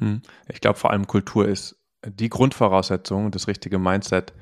Hm. 0.00 0.22
Ich 0.48 0.60
glaube, 0.60 0.78
vor 0.78 0.90
allem 0.90 1.06
Kultur 1.06 1.46
ist 1.46 1.76
die 2.06 2.28
Grundvoraussetzung, 2.28 3.30
das 3.30 3.48
richtige 3.48 3.78
Mindset, 3.78 4.32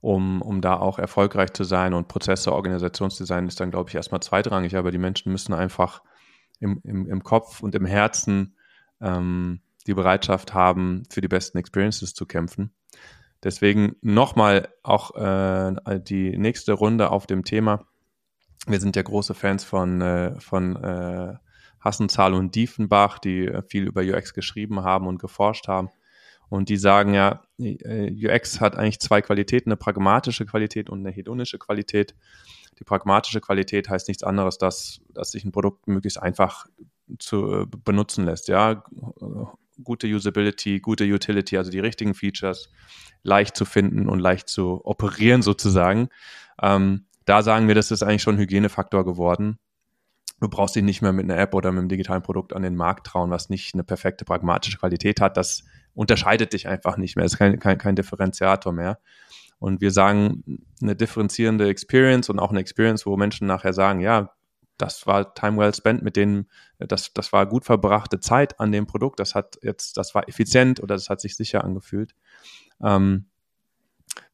um, 0.00 0.42
um 0.42 0.60
da 0.60 0.76
auch 0.76 0.98
erfolgreich 0.98 1.52
zu 1.52 1.64
sein. 1.64 1.94
Und 1.94 2.08
Prozesse, 2.08 2.52
Organisationsdesign 2.52 3.46
ist 3.46 3.60
dann, 3.60 3.70
glaube 3.70 3.88
ich, 3.88 3.94
erstmal 3.94 4.20
zweitrangig, 4.20 4.76
aber 4.76 4.90
die 4.90 4.98
Menschen 4.98 5.30
müssen 5.30 5.54
einfach 5.54 6.02
im, 6.62 6.80
im, 6.84 7.06
im 7.06 7.22
Kopf 7.22 7.62
und 7.62 7.74
im 7.74 7.84
Herzen 7.84 8.56
ähm, 9.00 9.60
die 9.86 9.94
Bereitschaft 9.94 10.54
haben, 10.54 11.02
für 11.10 11.20
die 11.20 11.28
besten 11.28 11.58
Experiences 11.58 12.14
zu 12.14 12.26
kämpfen. 12.26 12.72
Deswegen 13.42 13.96
nochmal 14.00 14.68
auch 14.82 15.16
äh, 15.16 16.00
die 16.00 16.38
nächste 16.38 16.72
Runde 16.72 17.10
auf 17.10 17.26
dem 17.26 17.44
Thema. 17.44 17.84
Wir 18.66 18.78
sind 18.78 18.94
ja 18.94 19.02
große 19.02 19.34
Fans 19.34 19.64
von, 19.64 20.00
äh, 20.00 20.40
von 20.40 20.76
äh, 20.76 21.34
Hassenzahl 21.80 22.34
und 22.34 22.54
Diefenbach, 22.54 23.18
die 23.18 23.46
äh, 23.46 23.62
viel 23.62 23.88
über 23.88 24.02
UX 24.02 24.34
geschrieben 24.34 24.82
haben 24.84 25.08
und 25.08 25.18
geforscht 25.18 25.66
haben. 25.66 25.88
Und 26.52 26.68
die 26.68 26.76
sagen 26.76 27.14
ja, 27.14 27.40
äh, 27.58 28.12
UX 28.12 28.60
hat 28.60 28.76
eigentlich 28.76 29.00
zwei 29.00 29.22
Qualitäten, 29.22 29.70
eine 29.70 29.78
pragmatische 29.78 30.44
Qualität 30.44 30.90
und 30.90 30.98
eine 30.98 31.10
hedonische 31.10 31.58
Qualität. 31.58 32.14
Die 32.78 32.84
pragmatische 32.84 33.40
Qualität 33.40 33.88
heißt 33.88 34.06
nichts 34.08 34.22
anderes, 34.22 34.58
dass, 34.58 35.00
dass 35.14 35.30
sich 35.30 35.46
ein 35.46 35.52
Produkt 35.52 35.88
möglichst 35.88 36.22
einfach 36.22 36.66
zu 37.18 37.62
äh, 37.62 37.66
benutzen 37.82 38.26
lässt. 38.26 38.48
Ja, 38.48 38.84
gute 39.82 40.06
Usability, 40.08 40.80
gute 40.80 41.04
Utility, 41.04 41.56
also 41.56 41.70
die 41.70 41.80
richtigen 41.80 42.12
Features 42.12 42.68
leicht 43.22 43.56
zu 43.56 43.64
finden 43.64 44.06
und 44.06 44.18
leicht 44.18 44.50
zu 44.50 44.84
operieren 44.84 45.40
sozusagen. 45.40 46.10
Ähm, 46.60 47.06
da 47.24 47.42
sagen 47.42 47.66
wir, 47.66 47.74
das 47.74 47.90
ist 47.90 48.02
eigentlich 48.02 48.20
schon 48.20 48.34
ein 48.34 48.40
Hygienefaktor 48.40 49.06
geworden. 49.06 49.58
Du 50.38 50.48
brauchst 50.48 50.76
dich 50.76 50.82
nicht 50.82 51.00
mehr 51.00 51.14
mit 51.14 51.24
einer 51.24 51.38
App 51.38 51.54
oder 51.54 51.72
mit 51.72 51.78
einem 51.78 51.88
digitalen 51.88 52.22
Produkt 52.22 52.52
an 52.52 52.60
den 52.60 52.76
Markt 52.76 53.06
trauen, 53.06 53.30
was 53.30 53.48
nicht 53.48 53.72
eine 53.72 53.84
perfekte 53.84 54.26
pragmatische 54.26 54.76
Qualität 54.76 55.18
hat. 55.22 55.38
Das 55.38 55.64
unterscheidet 55.94 56.52
dich 56.52 56.68
einfach 56.68 56.96
nicht 56.96 57.16
mehr. 57.16 57.24
Es 57.24 57.32
ist 57.32 57.38
kein, 57.38 57.58
kein, 57.58 57.78
kein 57.78 57.96
Differenziator 57.96 58.72
mehr. 58.72 58.98
Und 59.58 59.80
wir 59.80 59.92
sagen, 59.92 60.64
eine 60.82 60.96
differenzierende 60.96 61.68
Experience 61.68 62.28
und 62.28 62.38
auch 62.38 62.50
eine 62.50 62.60
Experience, 62.60 63.06
wo 63.06 63.16
Menschen 63.16 63.46
nachher 63.46 63.72
sagen, 63.72 64.00
ja, 64.00 64.32
das 64.76 65.06
war 65.06 65.34
time 65.34 65.58
well 65.58 65.72
spent 65.74 66.02
mit 66.02 66.16
denen, 66.16 66.48
das, 66.78 67.12
das 67.12 67.32
war 67.32 67.46
gut 67.46 67.64
verbrachte 67.64 68.18
Zeit 68.18 68.58
an 68.58 68.72
dem 68.72 68.86
Produkt, 68.86 69.20
das 69.20 69.34
hat 69.34 69.58
jetzt, 69.62 69.96
das 69.96 70.14
war 70.14 70.28
effizient 70.28 70.80
oder 70.82 70.96
das 70.96 71.08
hat 71.08 71.20
sich 71.20 71.36
sicher 71.36 71.62
angefühlt. 71.62 72.14
Ähm, 72.82 73.26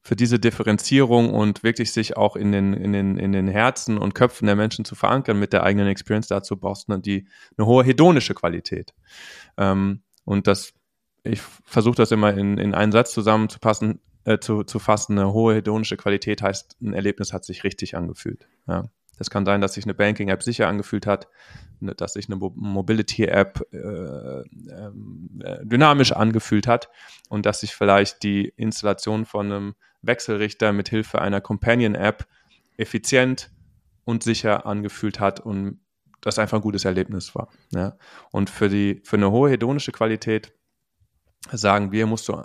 für 0.01 0.15
diese 0.15 0.39
Differenzierung 0.39 1.33
und 1.33 1.61
wirklich 1.61 1.93
sich 1.93 2.17
auch 2.17 2.35
in 2.35 2.51
den, 2.51 2.73
in, 2.73 2.93
den, 2.93 3.17
in 3.17 3.31
den 3.31 3.47
Herzen 3.47 3.97
und 3.97 4.15
Köpfen 4.15 4.47
der 4.47 4.55
Menschen 4.55 4.85
zu 4.85 4.95
verankern 4.95 5.39
mit 5.39 5.53
der 5.53 5.63
eigenen 5.63 5.87
Experience, 5.87 6.27
dazu 6.27 6.57
brauchst 6.57 6.89
du 6.89 6.97
die, 6.97 7.27
eine 7.57 7.67
hohe 7.67 7.83
hedonische 7.83 8.33
Qualität. 8.33 8.93
Ähm, 9.57 10.01
und 10.25 10.47
das, 10.47 10.73
ich 11.23 11.41
versuche 11.41 11.95
das 11.95 12.11
immer 12.11 12.33
in, 12.33 12.57
in 12.57 12.73
einen 12.73 12.91
Satz 12.91 13.13
zusammenzupassen, 13.13 13.99
äh, 14.25 14.39
zu, 14.39 14.63
zu 14.63 14.79
fassen. 14.79 15.17
Eine 15.17 15.33
hohe 15.33 15.55
hedonische 15.55 15.97
Qualität 15.97 16.41
heißt, 16.41 16.77
ein 16.81 16.93
Erlebnis 16.93 17.33
hat 17.33 17.45
sich 17.45 17.63
richtig 17.63 17.95
angefühlt. 17.95 18.47
Ja. 18.67 18.85
Das 19.17 19.29
kann 19.29 19.45
sein, 19.45 19.59
dass 19.59 19.73
sich 19.73 19.83
eine 19.83 19.93
Banking-App 19.93 20.41
sicher 20.41 20.69
angefühlt 20.69 21.05
hat, 21.05 21.27
ne, 21.81 21.93
dass 21.93 22.13
sich 22.13 22.29
eine 22.29 22.37
Mobility-App 22.37 23.67
äh, 23.73 23.77
ähm, 23.77 25.41
äh, 25.43 25.65
dynamisch 25.65 26.13
angefühlt 26.13 26.67
hat 26.67 26.89
und 27.27 27.45
dass 27.45 27.59
sich 27.59 27.75
vielleicht 27.75 28.23
die 28.23 28.53
Installation 28.55 29.25
von 29.25 29.47
einem 29.47 29.75
Wechselrichter 30.01 30.71
mit 30.71 30.87
Hilfe 30.87 31.21
einer 31.21 31.41
Companion-App 31.41 32.27
effizient 32.77 33.51
und 34.05 34.23
sicher 34.23 34.65
angefühlt 34.65 35.19
hat 35.19 35.41
und 35.41 35.81
das 36.21 36.39
einfach 36.39 36.59
ein 36.59 36.63
gutes 36.63 36.85
Erlebnis 36.85 37.35
war. 37.35 37.49
Ja. 37.73 37.97
Und 38.31 38.49
für 38.49 38.69
die 38.69 39.01
für 39.03 39.17
eine 39.17 39.31
hohe 39.31 39.49
hedonische 39.49 39.91
Qualität 39.91 40.53
sagen 41.51 41.91
wir, 41.91 42.05
musst 42.05 42.27
du, 42.27 42.41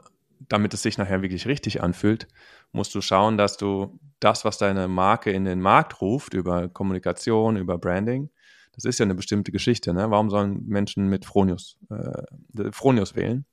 damit 0.49 0.75
es 0.75 0.83
sich 0.83 0.99
nachher 0.99 1.23
wirklich 1.23 1.47
richtig 1.47 1.83
anfühlt, 1.83 2.29
musst 2.73 2.95
du 2.95 3.01
schauen, 3.01 3.39
dass 3.39 3.57
du 3.57 3.99
das, 4.21 4.45
was 4.45 4.59
deine 4.59 4.89
Marke 4.89 5.31
in 5.31 5.45
den 5.45 5.61
Markt 5.61 6.01
ruft, 6.01 6.35
über 6.35 6.69
Kommunikation, 6.69 7.57
über 7.57 7.79
Branding, 7.79 8.31
das 8.75 8.85
ist 8.85 8.99
ja 8.99 9.05
eine 9.05 9.15
bestimmte 9.15 9.53
Geschichte. 9.53 9.95
Ne? 9.95 10.11
Warum 10.11 10.31
sollen 10.31 10.67
Menschen 10.67 11.09
mit 11.09 11.25
Fronius, 11.25 11.79
äh, 11.91 12.73
Fronius 12.73 13.15
wählen? 13.15 13.47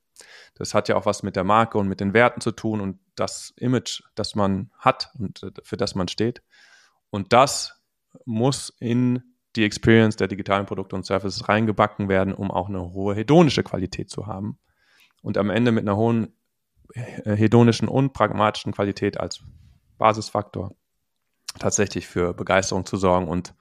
Das 0.54 0.74
hat 0.74 0.88
ja 0.88 0.96
auch 0.96 1.06
was 1.06 1.22
mit 1.22 1.36
der 1.36 1.44
Marke 1.44 1.78
und 1.78 1.88
mit 1.88 2.00
den 2.00 2.12
Werten 2.12 2.40
zu 2.40 2.50
tun 2.52 2.80
und 2.80 2.98
das 3.14 3.52
Image, 3.56 4.02
das 4.14 4.34
man 4.34 4.70
hat 4.78 5.10
und 5.18 5.42
äh, 5.42 5.50
für 5.62 5.76
das 5.76 5.94
man 5.94 6.08
steht. 6.08 6.42
Und 7.10 7.32
das 7.32 7.80
muss 8.24 8.74
in 8.80 9.22
die 9.54 9.64
Experience 9.64 10.16
der 10.16 10.28
digitalen 10.28 10.66
Produkte 10.66 10.96
und 10.96 11.06
Services 11.06 11.48
reingebacken 11.48 12.08
werden, 12.08 12.34
um 12.34 12.50
auch 12.50 12.68
eine 12.68 12.92
hohe 12.92 13.14
hedonische 13.14 13.62
Qualität 13.62 14.10
zu 14.10 14.26
haben. 14.26 14.58
Und 15.22 15.38
am 15.38 15.50
Ende 15.50 15.72
mit 15.72 15.84
einer 15.84 15.96
hohen 15.96 16.34
äh, 16.94 17.36
hedonischen 17.36 17.88
und 17.88 18.12
pragmatischen 18.12 18.72
Qualität 18.72 19.18
als 19.18 19.42
Basisfaktor 19.98 20.74
tatsächlich 21.58 22.06
für 22.06 22.34
Begeisterung 22.34 22.84
zu 22.86 22.96
sorgen 22.96 23.28
und 23.28 23.54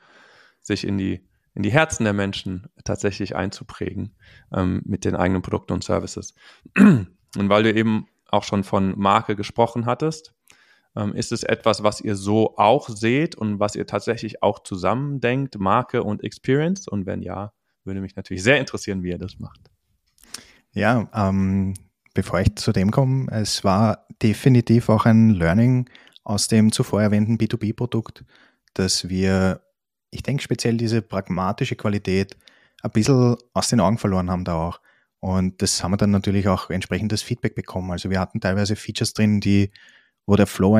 sich 0.61 0.85
in 0.85 0.97
die, 0.97 1.21
in 1.53 1.63
die 1.63 1.71
Herzen 1.71 2.03
der 2.03 2.13
Menschen 2.13 2.67
tatsächlich 2.83 3.35
einzuprägen 3.35 4.15
ähm, 4.53 4.81
mit 4.85 5.05
den 5.05 5.15
eigenen 5.15 5.41
Produkten 5.41 5.73
und 5.73 5.83
Services. 5.83 6.33
Und 7.37 7.47
weil 7.47 7.63
du 7.63 7.73
eben 7.73 8.09
auch 8.27 8.43
schon 8.43 8.65
von 8.65 8.99
Marke 8.99 9.37
gesprochen 9.37 9.85
hattest, 9.85 10.33
ähm, 10.97 11.13
ist 11.13 11.31
es 11.31 11.43
etwas, 11.43 11.81
was 11.81 12.01
ihr 12.01 12.17
so 12.17 12.57
auch 12.57 12.89
seht 12.89 13.35
und 13.35 13.59
was 13.59 13.75
ihr 13.75 13.87
tatsächlich 13.87 14.43
auch 14.43 14.59
zusammendenkt, 14.59 15.57
Marke 15.57 16.03
und 16.03 16.25
Experience? 16.25 16.89
Und 16.89 17.05
wenn 17.05 17.21
ja, 17.21 17.53
würde 17.85 18.01
mich 18.01 18.17
natürlich 18.17 18.43
sehr 18.43 18.59
interessieren, 18.59 19.03
wie 19.03 19.09
ihr 19.09 19.17
das 19.17 19.39
macht. 19.39 19.61
Ja, 20.73 21.09
ähm, 21.13 21.73
bevor 22.13 22.39
ich 22.39 22.55
zu 22.55 22.71
dem 22.71 22.91
komme, 22.91 23.27
es 23.31 23.63
war 23.63 24.07
definitiv 24.21 24.89
auch 24.89 25.05
ein 25.05 25.31
Learning 25.31 25.89
aus 26.23 26.47
dem 26.47 26.71
zuvor 26.71 27.01
erwähnten 27.01 27.37
B2B-Produkt, 27.37 28.23
dass 28.73 29.09
wir, 29.09 29.61
ich 30.11 30.23
denke 30.23 30.43
speziell 30.43 30.77
diese 30.77 31.01
pragmatische 31.01 31.75
Qualität 31.75 32.37
ein 32.83 32.91
bisschen 32.91 33.35
aus 33.53 33.69
den 33.69 33.79
Augen 33.79 33.97
verloren 33.97 34.29
haben 34.29 34.45
da 34.45 34.55
auch. 34.55 34.81
Und 35.19 35.61
das 35.61 35.83
haben 35.83 35.91
wir 35.91 35.97
dann 35.97 36.11
natürlich 36.11 36.47
auch 36.47 36.69
entsprechendes 36.69 37.21
Feedback 37.21 37.53
bekommen. 37.53 37.91
Also 37.91 38.09
wir 38.09 38.19
hatten 38.19 38.39
teilweise 38.41 38.75
Features 38.75 39.13
drin, 39.13 39.39
die, 39.39 39.71
wo 40.25 40.35
der 40.35 40.47
Flow 40.47 40.77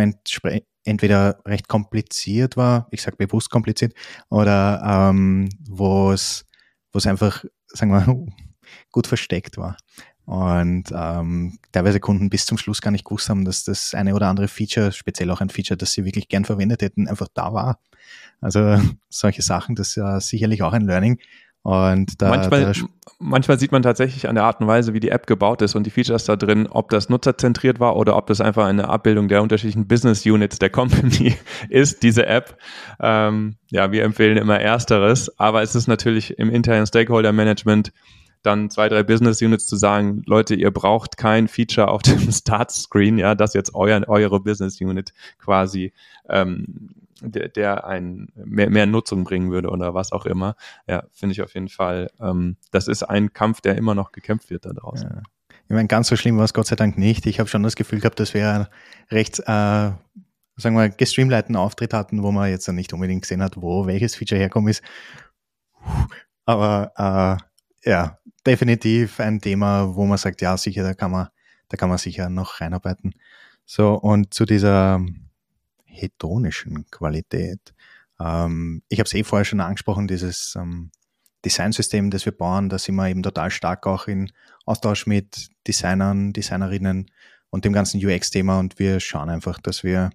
entweder 0.84 1.42
recht 1.46 1.68
kompliziert 1.68 2.58
war, 2.58 2.88
ich 2.92 3.02
sage 3.02 3.18
bewusst 3.18 3.50
kompliziert, 3.52 3.94
oder 4.30 4.82
ähm, 4.84 5.50
wo 5.70 6.12
es 6.12 6.46
einfach, 7.06 7.46
sagen 7.68 7.92
wir, 7.92 8.26
gut 8.92 9.08
versteckt 9.08 9.58
war. 9.58 9.78
Und 10.26 10.86
ähm, 10.94 11.58
teilweise 11.72 12.00
Kunden 12.00 12.30
bis 12.30 12.46
zum 12.46 12.58
Schluss 12.58 12.82
gar 12.82 12.92
nicht 12.92 13.06
gewusst 13.06 13.30
haben, 13.30 13.44
dass 13.44 13.64
das 13.64 13.94
eine 13.94 14.16
oder 14.16 14.28
andere 14.28 14.48
Feature, 14.48 14.92
speziell 14.92 15.30
auch 15.32 15.42
ein 15.42 15.50
Feature, 15.50 15.78
das 15.78 15.94
sie 15.94 16.06
wirklich 16.06 16.30
gern 16.30 16.46
verwendet 16.46 16.82
hätten, 16.82 17.08
einfach 17.08 17.28
da 17.34 17.54
war. 17.54 17.80
Also 18.40 18.80
solche 19.10 19.42
Sachen, 19.42 19.76
das 19.76 19.90
ist 19.90 19.96
ja 19.96 20.20
sicherlich 20.20 20.64
auch 20.64 20.74
ein 20.74 20.86
Learning. 20.86 21.20
Und 21.64 22.22
da, 22.22 22.30
manchmal, 22.30 22.74
da 22.74 22.74
manchmal 23.20 23.60
sieht 23.60 23.72
man 23.72 23.84
tatsächlich 23.84 24.28
an 24.28 24.34
der 24.34 24.46
Art 24.46 24.62
und 24.62 24.68
Weise, 24.68 24.94
wie 24.94 25.00
die 25.00 25.10
App 25.10 25.28
gebaut 25.28 25.62
ist 25.62 25.76
und 25.76 25.86
die 25.86 25.92
Features 25.92 26.26
da 26.26 26.36
drin, 26.36 26.66
ob 26.68 26.90
das 26.90 27.10
nutzerzentriert 27.10 27.80
war 27.80 27.96
oder 27.98 28.18
ob 28.18 28.26
das 28.26 28.42
einfach 28.42 28.66
eine 28.66 28.90
Abbildung 28.90 29.28
der 29.28 29.44
unterschiedlichen 29.44 29.88
Business 29.88 30.26
Units 30.26 30.58
der 30.58 30.72
Company 30.72 31.36
ist, 31.70 32.02
diese 32.02 32.26
App. 32.26 32.58
Ähm, 33.00 33.58
ja, 33.70 33.92
wir 33.92 34.04
empfehlen 34.04 34.38
immer 34.38 34.60
Ersteres, 34.60 35.38
aber 35.38 35.62
es 35.62 35.76
ist 35.76 35.88
natürlich 35.88 36.40
im 36.40 36.50
internen 36.50 36.88
Stakeholder 36.88 37.32
Management 37.32 37.92
dann 38.44 38.70
zwei, 38.70 38.89
drei 38.89 39.04
Business 39.04 39.42
Units 39.42 39.66
zu 39.66 39.76
sagen, 39.76 40.24
Leute, 40.26 40.56
ihr 40.56 40.72
braucht 40.72 41.18
kein 41.18 41.48
Feature 41.48 41.89
auf 41.89 42.02
dem 42.02 42.20
Start-Screen, 42.32 43.18
ja, 43.18 43.36
das 43.36 43.54
jetzt 43.54 43.76
euer, 43.76 44.02
eure 44.08 44.39
Business 44.39 44.82
Unit 44.82 45.14
quasi 45.38 45.94
ähm, 46.30 46.89
der, 47.22 47.50
der 47.50 47.86
ein 47.86 48.30
mehr, 48.36 48.70
mehr 48.70 48.86
Nutzung 48.86 49.24
bringen 49.24 49.52
würde 49.52 49.70
oder 49.70 49.94
was 49.94 50.12
auch 50.12 50.26
immer. 50.26 50.56
Ja, 50.88 51.04
finde 51.12 51.34
ich 51.34 51.42
auf 51.42 51.54
jeden 51.54 51.70
Fall. 51.70 52.10
Ähm, 52.20 52.58
das 52.72 52.88
ist 52.88 53.04
ein 53.04 53.34
Kampf, 53.34 53.62
der 53.62 53.78
immer 53.78 53.96
noch 53.96 54.12
gekämpft 54.12 54.50
wird 54.50 54.66
da 54.66 54.74
draußen. 54.74 55.10
Ja. 55.10 55.22
Ich 55.72 55.76
meine, 55.76 55.88
ganz 55.88 56.08
so 56.08 56.16
schlimm 56.16 56.38
war 56.38 56.46
es 56.46 56.54
Gott 56.54 56.68
sei 56.68 56.76
Dank 56.76 56.98
nicht. 56.98 57.26
Ich 57.26 57.39
habe 57.39 57.48
schon 57.48 57.64
das 57.64 57.76
Gefühl 57.76 58.00
gehabt, 58.00 58.20
dass 58.20 58.34
wir 58.34 58.70
recht, 59.10 59.39
äh, 59.39 59.44
sagen 59.44 60.76
wir, 60.76 60.89
gestreamleiten 60.89 61.56
Auftritt 61.56 61.94
hatten, 61.94 62.24
wo 62.24 62.32
man 62.32 62.50
jetzt 62.50 62.68
nicht 62.68 62.94
unbedingt 62.94 63.22
gesehen 63.22 63.42
hat, 63.42 63.62
wo 63.62 63.86
welches 63.86 64.16
Feature 64.16 64.39
herkommen 64.39 64.70
ist. 64.70 64.84
Aber 66.46 66.92
äh, 66.98 67.89
ja, 67.89 68.20
definitiv 68.46 69.20
ein 69.20 69.39
Thema, 69.39 69.96
wo 69.96 70.06
man 70.06 70.18
sagt, 70.18 70.42
ja, 70.42 70.58
sicher, 70.58 70.84
da 70.84 70.94
kann 70.94 71.12
man, 71.12 71.28
da 71.70 71.78
kann 71.78 71.89
man 71.89 71.98
sicher 71.98 72.30
noch 72.30 72.62
reinarbeiten. 72.62 73.14
So, 73.66 73.94
und 73.94 74.34
zu 74.34 74.46
dieser 74.46 75.06
hedonischen 75.86 76.86
Qualität. 76.89 77.74
Ähm, 78.20 78.82
ich 78.89 79.00
habe 79.00 79.08
es 79.08 79.14
eh 79.14 79.24
vorher 79.24 79.46
schon 79.46 79.60
angesprochen, 79.60 80.08
dieses 80.08 80.56
ähm, 80.56 80.92
Designsystem, 81.46 82.12
das 82.12 82.26
wir 82.26 82.32
bauen, 82.32 82.70
da 82.70 82.78
sind 82.78 82.96
wir 82.96 83.10
eben 83.10 83.24
total 83.24 83.52
stark 83.52 83.88
auch 83.88 84.08
in 84.08 84.32
Austausch 84.66 85.08
mit 85.08 85.50
Designern, 85.68 86.34
Designerinnen 86.34 87.10
und 87.50 87.66
dem 87.66 87.74
ganzen 87.74 88.04
UX-Thema 88.04 88.60
und 88.60 88.80
wir 88.80 89.00
schauen 89.00 89.30
einfach, 89.30 89.60
dass 89.60 89.84
wir 89.84 90.12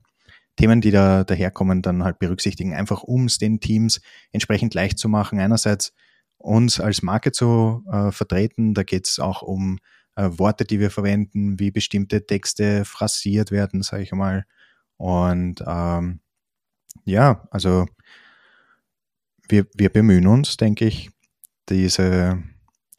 Themen, 0.57 0.81
die 0.81 0.91
da 0.91 1.24
daherkommen, 1.24 1.83
dann 1.83 2.03
halt 2.03 2.18
berücksichtigen, 2.18 2.74
einfach 2.74 3.03
um 3.03 3.27
es 3.27 3.39
den 3.39 3.61
Teams 3.61 4.01
entsprechend 4.33 4.72
leicht 4.72 4.99
zu 4.99 5.09
machen. 5.09 5.39
Einerseits 5.39 5.93
uns 6.39 6.80
als 6.80 7.03
Marke 7.03 7.32
zu 7.32 7.84
äh, 7.91 8.12
vertreten, 8.12 8.74
da 8.74 8.82
geht 8.82 9.07
es 9.07 9.18
auch 9.18 9.43
um 9.43 9.78
äh, 10.16 10.30
Worte, 10.32 10.64
die 10.64 10.80
wir 10.80 10.91
verwenden, 10.91 11.59
wie 11.59 11.70
bestimmte 11.70 12.26
Texte 12.26 12.84
phrasiert 12.84 13.51
werden, 13.51 13.82
sage 13.82 14.03
ich 14.03 14.12
mal. 14.12 14.45
Und 14.97 15.62
ähm, 15.66 16.20
ja, 17.05 17.47
also 17.51 17.87
wir, 19.49 19.66
wir 19.74 19.91
bemühen 19.91 20.26
uns, 20.26 20.57
denke 20.57 20.87
ich, 20.87 21.11
diese, 21.68 22.43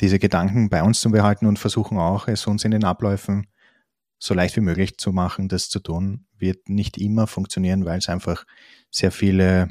diese 0.01 0.19
Gedanken 0.19 0.69
bei 0.69 0.83
uns 0.83 1.01
zu 1.01 1.09
behalten 1.09 1.45
und 1.45 1.59
versuchen 1.59 1.97
auch, 1.97 2.27
es 2.27 2.47
uns 2.47 2.63
in 2.63 2.71
den 2.71 2.83
Abläufen 2.83 3.47
so 4.19 4.33
leicht 4.33 4.55
wie 4.55 4.61
möglich 4.61 4.97
zu 4.97 5.11
machen, 5.11 5.47
das 5.47 5.69
zu 5.69 5.79
tun. 5.79 6.25
Wird 6.37 6.69
nicht 6.69 6.97
immer 6.97 7.27
funktionieren, 7.27 7.85
weil 7.85 7.99
es 7.99 8.09
einfach 8.09 8.45
sehr 8.89 9.11
viele 9.11 9.69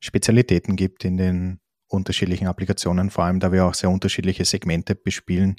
Spezialitäten 0.00 0.76
gibt 0.76 1.04
in 1.04 1.16
den 1.16 1.60
unterschiedlichen 1.88 2.46
Applikationen, 2.46 3.10
vor 3.10 3.24
allem 3.24 3.40
da 3.40 3.52
wir 3.52 3.64
auch 3.64 3.74
sehr 3.74 3.90
unterschiedliche 3.90 4.44
Segmente 4.44 4.94
bespielen, 4.94 5.56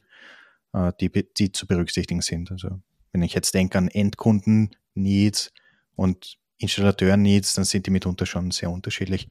äh, 0.73 0.93
die, 0.99 1.09
die 1.37 1.51
zu 1.51 1.67
berücksichtigen 1.67 2.21
sind. 2.21 2.51
Also 2.51 2.79
wenn 3.11 3.23
ich 3.23 3.33
jetzt 3.33 3.53
denke 3.53 3.77
an 3.77 3.87
Endkunden-Needs 3.87 5.51
und 5.95 6.37
Installateur-Needs, 6.57 7.55
dann 7.55 7.65
sind 7.65 7.87
die 7.87 7.91
mitunter 7.91 8.25
schon 8.25 8.51
sehr 8.51 8.69
unterschiedlich. 8.69 9.29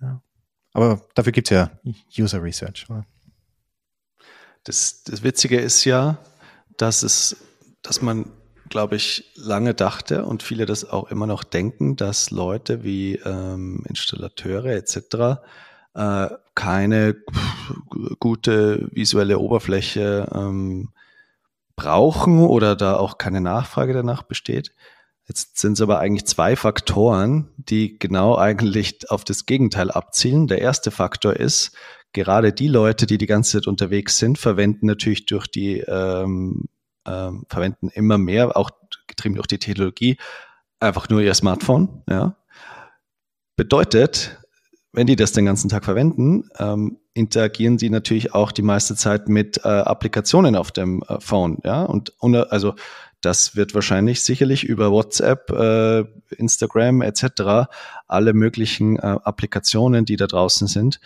Ja. 0.00 0.22
Aber 0.72 1.06
dafür 1.14 1.32
gibt 1.32 1.50
es 1.50 1.56
ja 1.56 1.70
User 2.18 2.42
Research. 2.42 2.86
Das, 4.64 5.02
das 5.04 5.22
Witzige 5.22 5.58
ist 5.58 5.84
ja, 5.84 6.18
dass 6.76 7.02
es, 7.02 7.36
dass 7.82 8.00
man, 8.00 8.30
glaube 8.70 8.96
ich, 8.96 9.30
lange 9.34 9.74
dachte 9.74 10.24
und 10.24 10.42
viele 10.42 10.64
das 10.64 10.88
auch 10.88 11.10
immer 11.10 11.26
noch 11.26 11.44
denken, 11.44 11.96
dass 11.96 12.30
Leute 12.30 12.82
wie 12.82 13.16
ähm, 13.16 13.84
Installateure 13.88 14.66
etc. 14.66 15.42
Äh, 15.94 16.28
keine 16.54 17.16
gute 18.18 18.88
visuelle 18.92 19.38
Oberfläche 19.38 20.28
ähm, 20.32 20.90
brauchen 21.76 22.40
oder 22.40 22.76
da 22.76 22.96
auch 22.96 23.18
keine 23.18 23.40
Nachfrage 23.40 23.92
danach 23.92 24.22
besteht. 24.22 24.72
Jetzt 25.26 25.58
sind 25.58 25.74
es 25.74 25.80
aber 25.80 26.00
eigentlich 26.00 26.26
zwei 26.26 26.56
Faktoren, 26.56 27.50
die 27.56 27.98
genau 27.98 28.36
eigentlich 28.36 29.10
auf 29.10 29.24
das 29.24 29.46
Gegenteil 29.46 29.90
abzielen. 29.90 30.48
Der 30.48 30.60
erste 30.60 30.90
Faktor 30.90 31.34
ist, 31.34 31.76
gerade 32.12 32.52
die 32.52 32.68
Leute, 32.68 33.06
die 33.06 33.18
die 33.18 33.26
ganze 33.26 33.58
Zeit 33.58 33.66
unterwegs 33.66 34.18
sind, 34.18 34.38
verwenden 34.38 34.86
natürlich 34.86 35.26
durch 35.26 35.46
die, 35.46 35.78
ähm, 35.80 36.68
ähm, 37.10 37.44
verwenden 37.48 37.88
immer 37.88 38.18
mehr, 38.18 38.56
auch 38.56 38.70
getrieben 39.06 39.34
durch 39.34 39.46
die 39.46 39.58
Technologie, 39.58 40.16
einfach 40.78 41.08
nur 41.08 41.20
ihr 41.20 41.34
Smartphone. 41.34 42.02
Ja. 42.08 42.36
Bedeutet, 43.56 44.38
wenn 44.92 45.06
die 45.06 45.16
das 45.16 45.32
den 45.32 45.44
ganzen 45.44 45.68
Tag 45.68 45.84
verwenden, 45.84 46.48
ähm, 46.58 46.98
interagieren 47.14 47.78
sie 47.78 47.90
natürlich 47.90 48.34
auch 48.34 48.52
die 48.52 48.62
meiste 48.62 48.96
Zeit 48.96 49.28
mit 49.28 49.58
äh, 49.64 49.68
Applikationen 49.68 50.56
auf 50.56 50.72
dem 50.72 51.02
äh, 51.02 51.20
Phone. 51.20 51.58
Ja, 51.64 51.84
und, 51.84 52.12
und 52.18 52.34
also 52.34 52.74
das 53.20 53.54
wird 53.54 53.74
wahrscheinlich 53.74 54.22
sicherlich 54.22 54.64
über 54.64 54.90
WhatsApp, 54.90 55.50
äh, 55.50 56.04
Instagram 56.36 57.02
etc. 57.02 57.68
alle 58.08 58.32
möglichen 58.32 58.96
äh, 58.96 59.18
Applikationen, 59.22 60.06
die 60.06 60.16
da 60.16 60.26
draußen 60.26 60.66
sind 60.66 61.00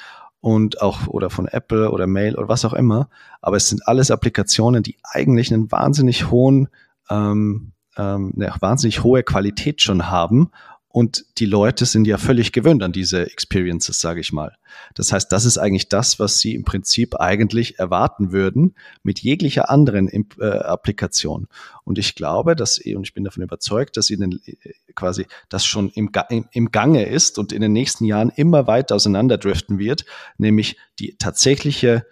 und 0.44 0.82
auch 0.82 1.06
oder 1.06 1.30
von 1.30 1.48
Apple 1.48 1.90
oder 1.90 2.06
Mail 2.06 2.34
oder 2.36 2.48
was 2.48 2.66
auch 2.66 2.74
immer. 2.74 3.08
Aber 3.40 3.56
es 3.56 3.70
sind 3.70 3.88
alles 3.88 4.10
Applikationen, 4.10 4.82
die 4.82 4.98
eigentlich 5.02 5.50
einen 5.50 5.72
wahnsinnig 5.72 6.30
hohen, 6.30 6.68
ähm, 7.08 7.72
ähm, 7.96 8.34
eine 8.36 8.52
wahnsinnig 8.60 9.02
hohe 9.02 9.22
Qualität 9.22 9.80
schon 9.80 10.10
haben 10.10 10.50
und 10.94 11.24
die 11.38 11.46
Leute 11.46 11.86
sind 11.86 12.06
ja 12.06 12.18
völlig 12.18 12.52
gewöhnt 12.52 12.80
an 12.84 12.92
diese 12.92 13.28
Experiences, 13.28 14.00
sage 14.00 14.20
ich 14.20 14.32
mal. 14.32 14.56
Das 14.94 15.12
heißt, 15.12 15.32
das 15.32 15.44
ist 15.44 15.58
eigentlich 15.58 15.88
das, 15.88 16.20
was 16.20 16.38
sie 16.38 16.54
im 16.54 16.62
Prinzip 16.62 17.16
eigentlich 17.16 17.80
erwarten 17.80 18.30
würden 18.30 18.76
mit 19.02 19.18
jeglicher 19.18 19.70
anderen 19.70 20.08
äh, 20.08 20.44
Applikation. 20.44 21.48
Und 21.82 21.98
ich 21.98 22.14
glaube, 22.14 22.54
dass, 22.54 22.78
und 22.78 23.02
ich 23.02 23.12
bin 23.12 23.24
davon 23.24 23.42
überzeugt, 23.42 23.96
dass 23.96 24.08
ihnen 24.08 24.40
äh, 24.46 24.54
quasi 24.94 25.26
das 25.48 25.66
schon 25.66 25.90
im, 25.90 26.12
im 26.52 26.70
Gange 26.70 27.06
ist 27.06 27.40
und 27.40 27.52
in 27.52 27.60
den 27.60 27.72
nächsten 27.72 28.04
Jahren 28.04 28.30
immer 28.30 28.68
weiter 28.68 28.94
auseinanderdriften 28.94 29.80
wird, 29.80 30.04
nämlich 30.38 30.76
die 31.00 31.16
tatsächliche 31.18 32.06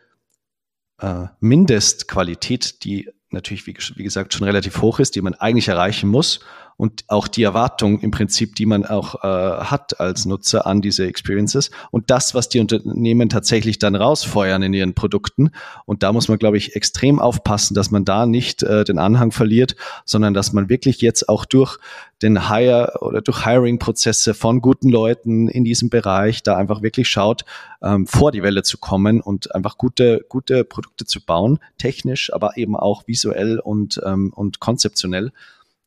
äh, 0.98 1.26
Mindestqualität, 1.38 2.82
die 2.82 3.08
natürlich, 3.30 3.64
wie, 3.68 3.76
wie 3.94 4.02
gesagt, 4.02 4.34
schon 4.34 4.44
relativ 4.44 4.82
hoch 4.82 4.98
ist, 4.98 5.14
die 5.14 5.22
man 5.22 5.34
eigentlich 5.34 5.68
erreichen 5.68 6.08
muss 6.08 6.40
und 6.76 7.04
auch 7.08 7.28
die 7.28 7.42
Erwartung 7.42 8.00
im 8.00 8.10
Prinzip, 8.10 8.54
die 8.56 8.66
man 8.66 8.84
auch 8.84 9.22
äh, 9.22 9.26
hat 9.26 10.00
als 10.00 10.24
Nutzer 10.24 10.66
an 10.66 10.80
diese 10.82 11.06
Experiences 11.06 11.70
und 11.90 12.10
das, 12.10 12.34
was 12.34 12.48
die 12.48 12.60
Unternehmen 12.60 13.28
tatsächlich 13.28 13.78
dann 13.78 13.94
rausfeuern 13.94 14.62
in 14.62 14.74
ihren 14.74 14.94
Produkten. 14.94 15.50
Und 15.84 16.02
da 16.02 16.12
muss 16.12 16.28
man, 16.28 16.38
glaube 16.38 16.56
ich, 16.56 16.76
extrem 16.76 17.18
aufpassen, 17.20 17.74
dass 17.74 17.90
man 17.90 18.04
da 18.04 18.26
nicht 18.26 18.62
äh, 18.62 18.84
den 18.84 18.98
Anhang 18.98 19.32
verliert, 19.32 19.76
sondern 20.04 20.34
dass 20.34 20.52
man 20.52 20.68
wirklich 20.68 21.00
jetzt 21.00 21.28
auch 21.28 21.44
durch 21.44 21.78
den 22.22 22.48
Hire 22.48 22.98
oder 23.00 23.20
durch 23.20 23.44
Hiring-Prozesse 23.44 24.34
von 24.34 24.60
guten 24.60 24.88
Leuten 24.88 25.48
in 25.48 25.64
diesem 25.64 25.90
Bereich 25.90 26.42
da 26.42 26.56
einfach 26.56 26.82
wirklich 26.82 27.08
schaut, 27.08 27.44
ähm, 27.82 28.06
vor 28.06 28.32
die 28.32 28.42
Welle 28.42 28.62
zu 28.62 28.78
kommen 28.78 29.20
und 29.20 29.54
einfach 29.54 29.76
gute, 29.76 30.24
gute 30.28 30.64
Produkte 30.64 31.04
zu 31.04 31.24
bauen, 31.24 31.58
technisch, 31.78 32.32
aber 32.32 32.56
eben 32.56 32.76
auch 32.76 33.06
visuell 33.06 33.58
und, 33.58 34.00
ähm, 34.04 34.32
und 34.34 34.60
konzeptionell 34.60 35.32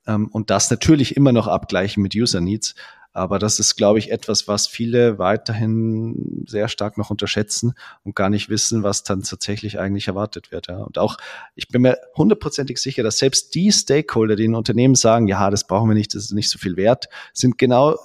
ähm, 0.07 0.27
und 0.27 0.49
das 0.49 0.69
natürlich 0.69 1.15
immer 1.15 1.31
noch 1.31 1.47
abgleichen 1.47 2.01
mit 2.03 2.15
User 2.15 2.41
Needs. 2.41 2.75
Aber 3.15 3.39
das 3.39 3.59
ist, 3.59 3.77
glaube 3.77 3.97
ich, 3.97 4.11
etwas, 4.11 4.45
was 4.49 4.67
viele 4.67 5.17
weiterhin 5.17 6.43
sehr 6.47 6.67
stark 6.67 6.97
noch 6.97 7.11
unterschätzen 7.11 7.73
und 8.03 8.13
gar 8.13 8.29
nicht 8.29 8.49
wissen, 8.49 8.83
was 8.83 9.03
dann 9.03 9.23
tatsächlich 9.23 9.79
eigentlich 9.79 10.09
erwartet 10.09 10.51
wird. 10.51 10.67
Ja. 10.67 10.79
Und 10.79 10.97
auch, 10.97 11.15
ich 11.55 11.69
bin 11.69 11.83
mir 11.83 11.97
hundertprozentig 12.17 12.77
sicher, 12.77 13.03
dass 13.03 13.17
selbst 13.17 13.55
die 13.55 13.71
Stakeholder, 13.71 14.35
die 14.35 14.43
in 14.43 14.53
Unternehmen 14.53 14.95
sagen, 14.95 15.29
ja, 15.29 15.49
das 15.49 15.65
brauchen 15.65 15.89
wir 15.89 15.95
nicht, 15.95 16.13
das 16.13 16.25
ist 16.25 16.33
nicht 16.33 16.49
so 16.49 16.59
viel 16.59 16.75
wert, 16.75 17.07
sind 17.31 17.57
genau 17.57 17.95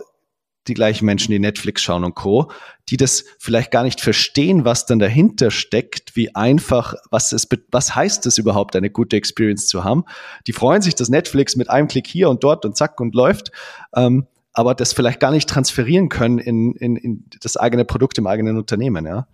die 0.69 0.75
gleichen 0.75 1.07
Menschen, 1.07 1.33
die 1.33 1.39
Netflix 1.39 1.83
schauen 1.83 2.05
und 2.05 2.15
Co., 2.15 2.51
die 2.89 2.97
das 2.97 3.25
vielleicht 3.39 3.71
gar 3.71 3.83
nicht 3.83 4.01
verstehen, 4.01 4.65
was 4.65 4.87
dann 4.87 4.99
dahinter 4.99 5.51
steckt, 5.51 6.17
wie 6.17 6.35
einfach, 6.35 6.95
was 7.11 7.33
es, 7.33 7.49
was 7.71 7.95
heißt 7.95 8.27
es 8.27 8.37
überhaupt, 8.37 8.77
eine 8.77 8.91
gute 8.91 9.17
Experience 9.17 9.69
zu 9.69 9.85
haben. 9.85 10.05
Die 10.47 10.53
freuen 10.53 10.83
sich, 10.83 10.95
dass 10.95 11.09
Netflix 11.09 11.57
mit 11.57 11.71
einem 11.71 11.89
Klick 11.89 12.07
hier 12.07 12.29
und 12.29 12.45
dort 12.45 12.65
und 12.65 12.77
zack 12.77 13.01
und 13.01 13.15
läuft, 13.15 13.53
ähm, 13.95 14.27
aber 14.53 14.75
das 14.75 14.93
vielleicht 14.93 15.21
gar 15.21 15.31
nicht 15.31 15.49
transferieren 15.49 16.09
können 16.09 16.39
in, 16.39 16.73
in, 16.73 16.97
in 16.97 17.25
das 17.41 17.57
eigene 17.57 17.85
Produkt 17.85 18.19
im 18.19 18.27
eigenen 18.27 18.59
Unternehmen, 18.59 19.07
ja. 19.07 19.27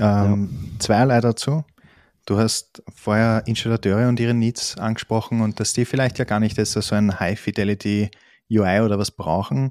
Ähm, 0.00 0.50
ja. 0.52 0.78
Zweierlei 0.80 1.20
dazu. 1.20 1.64
Du 2.26 2.38
hast 2.38 2.82
vorher 2.94 3.42
Installateure 3.46 4.08
und 4.08 4.18
ihre 4.18 4.34
Needs 4.34 4.78
angesprochen 4.78 5.42
und 5.42 5.60
dass 5.60 5.74
die 5.74 5.84
vielleicht 5.84 6.18
ja 6.18 6.24
gar 6.24 6.40
nicht 6.40 6.56
so 6.64 6.94
ein 6.94 7.20
High-Fidelity 7.20 8.10
UI 8.58 8.80
oder 8.80 8.98
was 8.98 9.10
brauchen, 9.10 9.70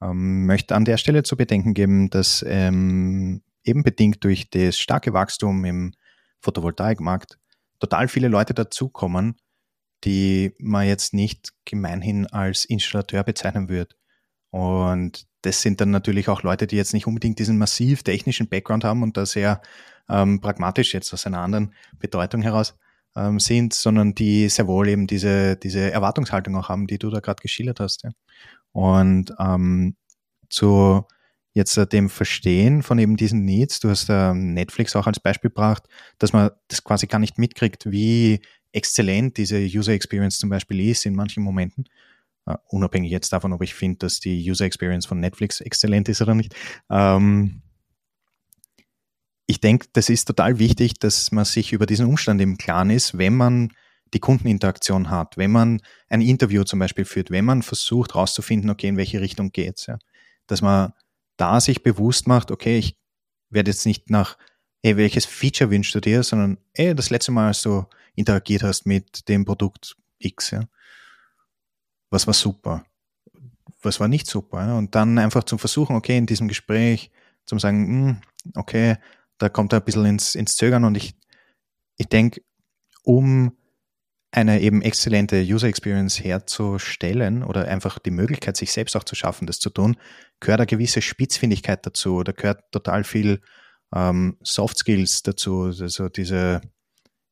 ähm, 0.00 0.46
möchte 0.46 0.74
an 0.74 0.84
der 0.84 0.96
Stelle 0.96 1.22
zu 1.22 1.36
bedenken 1.36 1.74
geben, 1.74 2.10
dass 2.10 2.44
ähm, 2.46 3.42
eben 3.64 3.82
bedingt 3.82 4.24
durch 4.24 4.50
das 4.50 4.78
starke 4.78 5.12
Wachstum 5.12 5.64
im 5.64 5.92
Photovoltaikmarkt 6.40 7.38
total 7.78 8.08
viele 8.08 8.28
Leute 8.28 8.54
dazukommen, 8.54 9.36
die 10.04 10.54
man 10.58 10.86
jetzt 10.86 11.14
nicht 11.14 11.52
gemeinhin 11.64 12.26
als 12.26 12.64
Installateur 12.64 13.22
bezeichnen 13.22 13.68
würde. 13.68 13.94
Und 14.50 15.26
das 15.42 15.62
sind 15.62 15.80
dann 15.80 15.90
natürlich 15.90 16.28
auch 16.28 16.42
Leute, 16.42 16.66
die 16.66 16.76
jetzt 16.76 16.92
nicht 16.92 17.06
unbedingt 17.06 17.38
diesen 17.38 17.58
massiv 17.58 18.02
technischen 18.02 18.48
Background 18.48 18.84
haben 18.84 19.02
und 19.02 19.16
da 19.16 19.26
sehr 19.26 19.62
ähm, 20.08 20.40
pragmatisch 20.40 20.94
jetzt 20.94 21.12
aus 21.12 21.26
einer 21.26 21.40
anderen 21.40 21.72
Bedeutung 21.98 22.42
heraus 22.42 22.76
ähm, 23.16 23.40
sind, 23.40 23.74
sondern 23.74 24.14
die 24.14 24.48
sehr 24.48 24.66
wohl 24.66 24.88
eben 24.88 25.06
diese, 25.06 25.56
diese 25.56 25.90
Erwartungshaltung 25.90 26.56
auch 26.56 26.68
haben, 26.68 26.86
die 26.86 26.98
du 26.98 27.10
da 27.10 27.20
gerade 27.20 27.42
geschildert 27.42 27.80
hast. 27.80 28.04
Ja. 28.04 28.10
Und 28.72 29.34
ähm, 29.38 29.96
zu 30.48 31.04
jetzt 31.54 31.76
äh, 31.76 31.86
dem 31.86 32.08
Verstehen 32.08 32.82
von 32.82 32.98
eben 32.98 33.16
diesen 33.16 33.44
Needs, 33.44 33.80
du 33.80 33.90
hast 33.90 34.08
äh, 34.08 34.32
Netflix 34.34 34.96
auch 34.96 35.06
als 35.06 35.20
Beispiel 35.20 35.50
gebracht, 35.50 35.84
dass 36.18 36.32
man 36.32 36.50
das 36.68 36.82
quasi 36.82 37.06
gar 37.06 37.18
nicht 37.18 37.38
mitkriegt, 37.38 37.90
wie 37.90 38.40
exzellent 38.72 39.36
diese 39.36 39.58
User 39.58 39.92
Experience 39.92 40.38
zum 40.38 40.48
Beispiel 40.48 40.80
ist 40.88 41.06
in 41.06 41.14
manchen 41.14 41.42
Momenten. 41.42 41.84
Uh, 42.44 42.56
unabhängig 42.70 43.12
jetzt 43.12 43.32
davon, 43.32 43.52
ob 43.52 43.62
ich 43.62 43.72
finde, 43.72 43.98
dass 43.98 44.18
die 44.18 44.50
User 44.50 44.64
Experience 44.64 45.06
von 45.06 45.20
Netflix 45.20 45.60
exzellent 45.60 46.08
ist 46.08 46.20
oder 46.22 46.34
nicht. 46.34 46.56
Ähm, 46.90 47.62
ich 49.52 49.60
denke, 49.60 49.86
das 49.92 50.08
ist 50.08 50.24
total 50.24 50.58
wichtig, 50.58 50.94
dass 50.94 51.30
man 51.30 51.44
sich 51.44 51.74
über 51.74 51.84
diesen 51.84 52.06
Umstand 52.06 52.40
im 52.40 52.56
Klaren 52.56 52.88
ist, 52.88 53.18
wenn 53.18 53.36
man 53.36 53.74
die 54.14 54.18
Kundeninteraktion 54.18 55.10
hat, 55.10 55.36
wenn 55.36 55.50
man 55.50 55.82
ein 56.08 56.22
Interview 56.22 56.64
zum 56.64 56.78
Beispiel 56.78 57.04
führt, 57.04 57.30
wenn 57.30 57.44
man 57.44 57.60
versucht 57.60 58.14
herauszufinden, 58.14 58.70
okay, 58.70 58.88
in 58.88 58.96
welche 58.96 59.20
Richtung 59.20 59.52
geht's, 59.52 59.84
ja, 59.84 59.98
dass 60.46 60.62
man 60.62 60.94
da 61.36 61.60
sich 61.60 61.82
bewusst 61.82 62.26
macht, 62.26 62.50
okay, 62.50 62.78
ich 62.78 62.98
werde 63.50 63.70
jetzt 63.70 63.84
nicht 63.84 64.08
nach, 64.08 64.38
hey, 64.82 64.96
welches 64.96 65.26
Feature 65.26 65.70
wünschst 65.70 65.94
du 65.94 66.00
dir, 66.00 66.22
sondern, 66.22 66.56
hey, 66.72 66.94
das 66.94 67.10
letzte 67.10 67.32
Mal, 67.32 67.48
als 67.48 67.60
du 67.60 67.84
interagiert 68.14 68.62
hast 68.62 68.86
mit 68.86 69.28
dem 69.28 69.44
Produkt 69.44 69.96
X, 70.18 70.52
ja, 70.52 70.64
was 72.08 72.26
war 72.26 72.34
super, 72.34 72.86
was 73.82 74.00
war 74.00 74.08
nicht 74.08 74.26
super. 74.26 74.66
Ja? 74.66 74.78
Und 74.78 74.94
dann 74.94 75.18
einfach 75.18 75.44
zum 75.44 75.58
Versuchen, 75.58 75.94
okay, 75.94 76.16
in 76.16 76.24
diesem 76.24 76.48
Gespräch 76.48 77.10
zum 77.44 77.58
sagen, 77.58 77.86
hm, 77.86 78.16
okay, 78.54 78.96
da 79.42 79.48
kommt 79.48 79.72
er 79.72 79.80
ein 79.80 79.84
bisschen 79.84 80.04
ins, 80.04 80.34
ins 80.34 80.56
Zögern 80.56 80.84
und 80.84 80.96
ich, 80.96 81.14
ich 81.96 82.08
denke, 82.08 82.42
um 83.02 83.56
eine 84.30 84.60
eben 84.60 84.80
exzellente 84.80 85.42
User 85.42 85.66
Experience 85.66 86.22
herzustellen 86.22 87.42
oder 87.42 87.68
einfach 87.68 87.98
die 87.98 88.10
Möglichkeit, 88.10 88.56
sich 88.56 88.72
selbst 88.72 88.96
auch 88.96 89.04
zu 89.04 89.14
schaffen, 89.14 89.46
das 89.46 89.58
zu 89.58 89.68
tun, 89.68 89.96
gehört 90.40 90.60
eine 90.60 90.66
gewisse 90.66 91.02
Spitzfindigkeit 91.02 91.84
dazu. 91.84 92.22
Da 92.22 92.32
gehört 92.32 92.72
total 92.72 93.04
viel 93.04 93.42
ähm, 93.94 94.38
Soft 94.42 94.78
Skills 94.78 95.22
dazu, 95.22 95.64
also 95.64 96.08
diese 96.08 96.62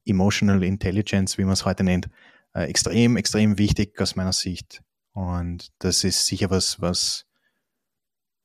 Emotional 0.05 0.63
Intelligence, 0.63 1.39
wie 1.39 1.45
man 1.45 1.55
es 1.55 1.65
heute 1.65 1.85
nennt, 1.85 2.11
äh, 2.55 2.65
extrem, 2.65 3.17
extrem 3.17 3.57
wichtig 3.57 3.99
aus 4.01 4.17
meiner 4.17 4.33
Sicht. 4.33 4.83
Und 5.13 5.69
das 5.79 6.05
ist 6.05 6.27
sicher 6.27 6.51
was, 6.51 6.81
was 6.81 7.25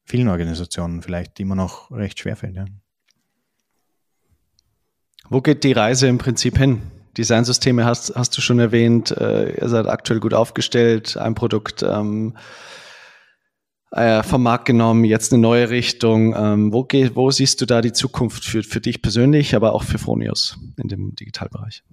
vielen 0.05 0.29
Organisationen 0.29 1.01
vielleicht 1.01 1.39
immer 1.39 1.55
noch 1.55 1.91
recht 1.91 2.19
schwerfällt. 2.19 2.55
Ja. 2.55 2.65
Wo 5.29 5.41
geht 5.41 5.63
die 5.63 5.71
Reise 5.71 6.07
im 6.07 6.17
Prinzip 6.17 6.57
hin? 6.57 6.81
Designsysteme 7.17 7.85
hast, 7.85 8.13
hast 8.15 8.37
du 8.37 8.41
schon 8.41 8.59
erwähnt. 8.59 9.11
Äh, 9.11 9.59
ihr 9.59 9.69
seid 9.69 9.87
aktuell 9.87 10.19
gut 10.19 10.33
aufgestellt. 10.33 11.17
Ein 11.17 11.33
Produkt 11.33 11.83
ähm, 11.83 12.35
äh, 13.91 14.23
vom 14.23 14.43
Markt 14.43 14.65
genommen, 14.65 15.05
jetzt 15.05 15.31
eine 15.31 15.41
neue 15.41 15.69
Richtung. 15.69 16.35
Ähm, 16.37 16.73
wo, 16.73 16.83
geht, 16.83 17.15
wo 17.15 17.31
siehst 17.31 17.61
du 17.61 17.65
da 17.65 17.81
die 17.81 17.93
Zukunft 17.93 18.43
für, 18.43 18.61
für 18.61 18.81
dich 18.81 19.01
persönlich, 19.01 19.55
aber 19.55 19.73
auch 19.73 19.83
für 19.83 19.97
Fronius 19.97 20.59
in 20.77 20.89
dem 20.89 21.15
Digitalbereich? 21.15 21.83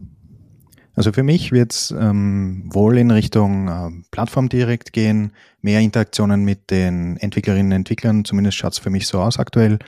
Also 0.95 1.13
für 1.13 1.23
mich 1.23 1.53
wird 1.53 1.73
es 1.73 1.91
ähm, 1.91 2.69
wohl 2.73 2.99
in 2.99 3.11
Richtung 3.11 3.69
äh, 3.69 3.91
Plattform 4.11 4.49
direkt 4.49 4.93
gehen, 4.93 5.33
mehr 5.63 5.81
Interaktionen 5.81 6.45
mit 6.45 6.71
den 6.71 7.17
Entwicklerinnen 7.17 7.73
und 7.73 7.77
Entwicklern, 7.77 8.25
zumindest 8.27 8.59
schaut 8.59 8.73
es 8.73 8.79
für 8.79 8.91
mich 8.91 9.07
so 9.07 9.19
aus 9.19 9.39
aktuell, 9.39 9.79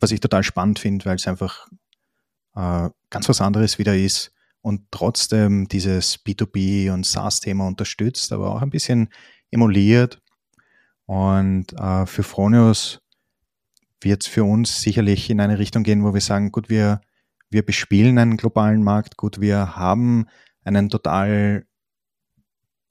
was 0.00 0.12
ich 0.12 0.20
total 0.20 0.44
spannend 0.44 0.78
finde, 0.78 1.04
weil 1.04 1.16
es 1.16 1.26
einfach 1.26 1.66
äh, 2.56 2.90
ganz 3.10 3.28
was 3.28 3.40
anderes 3.40 3.78
wieder 3.78 3.96
ist 3.96 4.32
und 4.62 4.90
trotzdem 4.90 5.68
dieses 5.68 6.24
B2B 6.24 6.90
und 6.90 7.06
SaaS-Thema 7.06 7.66
unterstützt, 7.66 8.32
aber 8.32 8.50
auch 8.50 8.62
ein 8.62 8.70
bisschen 8.70 9.10
emuliert. 9.50 10.20
Und 11.04 11.72
äh, 11.74 12.06
für 12.06 12.24
Fronius 12.24 13.00
wird 14.00 14.22
es 14.22 14.28
für 14.28 14.44
uns 14.44 14.80
sicherlich 14.80 15.30
in 15.30 15.40
eine 15.40 15.58
Richtung 15.58 15.84
gehen, 15.84 16.02
wo 16.02 16.12
wir 16.14 16.20
sagen, 16.20 16.50
gut, 16.50 16.68
wir, 16.68 17.00
wir 17.48 17.64
bespielen 17.64 18.18
einen 18.18 18.36
globalen 18.36 18.82
Markt, 18.82 19.16
gut, 19.16 19.40
wir 19.40 19.76
haben 19.76 20.26
einen 20.64 20.88
total, 20.88 21.64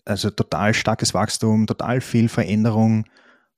also 0.05 0.29
total 0.29 0.73
starkes 0.73 1.13
Wachstum, 1.13 1.67
total 1.67 1.99
viel 1.99 2.29
Veränderung 2.29 3.05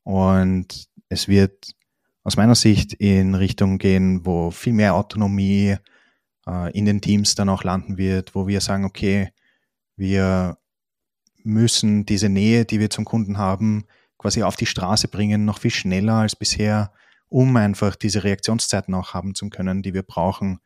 und 0.03 0.87
es 1.09 1.27
wird 1.27 1.75
aus 2.23 2.35
meiner 2.35 2.55
Sicht 2.55 2.93
in 2.93 3.35
Richtung 3.35 3.77
gehen, 3.77 4.25
wo 4.25 4.51
viel 4.51 4.73
mehr 4.73 4.95
Autonomie 4.95 5.77
äh, 6.47 6.71
in 6.71 6.85
den 6.85 7.01
Teams 7.01 7.35
dann 7.35 7.49
auch 7.49 7.63
landen 7.63 7.97
wird, 7.97 8.33
wo 8.35 8.47
wir 8.47 8.61
sagen, 8.61 8.85
okay, 8.85 9.29
wir 9.95 10.57
müssen 11.43 12.05
diese 12.05 12.29
Nähe, 12.29 12.65
die 12.65 12.79
wir 12.79 12.89
zum 12.89 13.05
Kunden 13.05 13.37
haben, 13.37 13.85
quasi 14.17 14.43
auf 14.43 14.55
die 14.55 14.65
Straße 14.65 15.07
bringen, 15.07 15.45
noch 15.45 15.59
viel 15.59 15.71
schneller 15.71 16.15
als 16.15 16.35
bisher, 16.35 16.91
um 17.29 17.55
einfach 17.57 17.95
diese 17.95 18.23
Reaktionszeiten 18.23 18.93
auch 18.93 19.13
haben 19.13 19.35
zu 19.35 19.49
können, 19.49 19.81
die 19.83 19.93
wir 19.93 20.03
brauchen, 20.03 20.59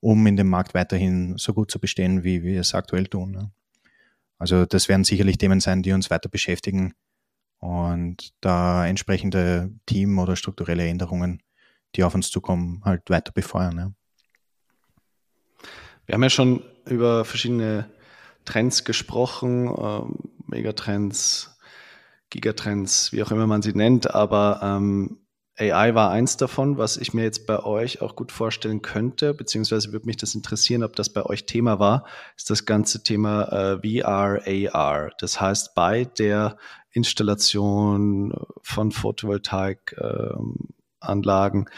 um 0.00 0.26
in 0.26 0.36
dem 0.36 0.48
Markt 0.48 0.74
weiterhin 0.74 1.36
so 1.38 1.54
gut 1.54 1.70
zu 1.70 1.80
bestehen, 1.80 2.24
wie 2.24 2.42
wir 2.42 2.60
es 2.60 2.74
aktuell 2.74 3.06
tun. 3.06 3.32
Ne? 3.32 3.50
Also 4.38 4.66
das 4.66 4.88
werden 4.88 5.04
sicherlich 5.04 5.38
Themen 5.38 5.60
sein, 5.60 5.82
die 5.82 5.92
uns 5.92 6.10
weiter 6.10 6.28
beschäftigen 6.28 6.94
und 7.58 8.34
da 8.40 8.86
entsprechende 8.86 9.72
Team- 9.86 10.18
oder 10.18 10.36
strukturelle 10.36 10.86
Änderungen, 10.86 11.42
die 11.94 12.02
auf 12.04 12.14
uns 12.14 12.30
zukommen, 12.30 12.82
halt 12.84 13.08
weiter 13.08 13.32
befeuern. 13.32 13.78
Ja. 13.78 13.92
Wir 16.06 16.14
haben 16.14 16.22
ja 16.22 16.30
schon 16.30 16.62
über 16.86 17.24
verschiedene 17.24 17.88
Trends 18.44 18.84
gesprochen, 18.84 19.68
ähm, 19.68 20.18
Megatrends, 20.46 21.58
Gigatrends, 22.30 23.12
wie 23.12 23.22
auch 23.22 23.30
immer 23.30 23.46
man 23.46 23.62
sie 23.62 23.74
nennt, 23.74 24.14
aber 24.14 24.60
ähm, 24.62 25.18
AI 25.58 25.94
war 25.94 26.10
eins 26.10 26.38
davon, 26.38 26.78
was 26.78 26.96
ich 26.96 27.12
mir 27.12 27.24
jetzt 27.24 27.46
bei 27.46 27.62
euch 27.62 28.00
auch 28.00 28.16
gut 28.16 28.32
vorstellen 28.32 28.80
könnte, 28.80 29.34
beziehungsweise 29.34 29.92
würde 29.92 30.06
mich 30.06 30.16
das 30.16 30.34
interessieren, 30.34 30.82
ob 30.82 30.96
das 30.96 31.10
bei 31.10 31.22
euch 31.24 31.44
Thema 31.44 31.78
war, 31.78 32.06
ist 32.36 32.48
das 32.50 32.64
ganze 32.64 33.02
Thema 33.02 33.82
äh, 33.82 34.02
VR, 34.02 34.40
AR. 34.72 35.10
Das 35.18 35.38
heißt, 35.40 35.74
bei 35.74 36.04
der 36.04 36.56
Installation 36.92 38.32
von 38.62 38.92
Photovoltaikanlagen 38.92 41.66
äh, 41.66 41.70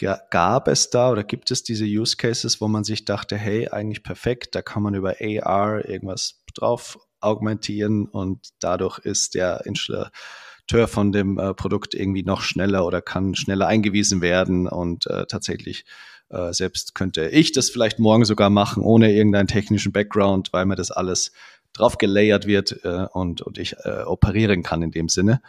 gab 0.00 0.68
es 0.68 0.90
da 0.90 1.10
oder 1.10 1.24
gibt 1.24 1.50
es 1.50 1.62
diese 1.62 1.84
Use 1.84 2.16
Cases, 2.16 2.60
wo 2.60 2.68
man 2.68 2.84
sich 2.84 3.04
dachte, 3.04 3.36
hey, 3.36 3.68
eigentlich 3.68 4.02
perfekt, 4.02 4.54
da 4.54 4.62
kann 4.62 4.82
man 4.82 4.94
über 4.94 5.16
AR 5.20 5.88
irgendwas 5.88 6.42
drauf 6.54 6.98
augmentieren 7.20 8.06
und 8.06 8.48
dadurch 8.60 8.98
ist 8.98 9.34
der 9.34 9.66
Installateur 9.66 10.88
von 10.88 11.12
dem 11.12 11.38
äh, 11.38 11.54
Produkt 11.54 11.94
irgendwie 11.94 12.22
noch 12.22 12.40
schneller 12.40 12.86
oder 12.86 13.02
kann 13.02 13.34
schneller 13.34 13.66
eingewiesen 13.66 14.20
werden 14.22 14.66
und 14.68 15.06
äh, 15.06 15.26
tatsächlich 15.26 15.84
äh, 16.30 16.52
selbst 16.52 16.94
könnte 16.94 17.28
ich 17.28 17.52
das 17.52 17.70
vielleicht 17.70 17.98
morgen 17.98 18.24
sogar 18.24 18.50
machen, 18.50 18.82
ohne 18.82 19.12
irgendeinen 19.12 19.48
technischen 19.48 19.92
Background, 19.92 20.52
weil 20.52 20.66
mir 20.66 20.76
das 20.76 20.90
alles 20.90 21.32
drauf 21.72 21.98
gelayert 21.98 22.46
wird 22.46 22.84
äh, 22.84 23.06
und, 23.12 23.42
und 23.42 23.58
ich 23.58 23.76
äh, 23.84 24.02
operieren 24.04 24.62
kann 24.62 24.82
in 24.82 24.90
dem 24.90 25.08
Sinne. 25.08 25.42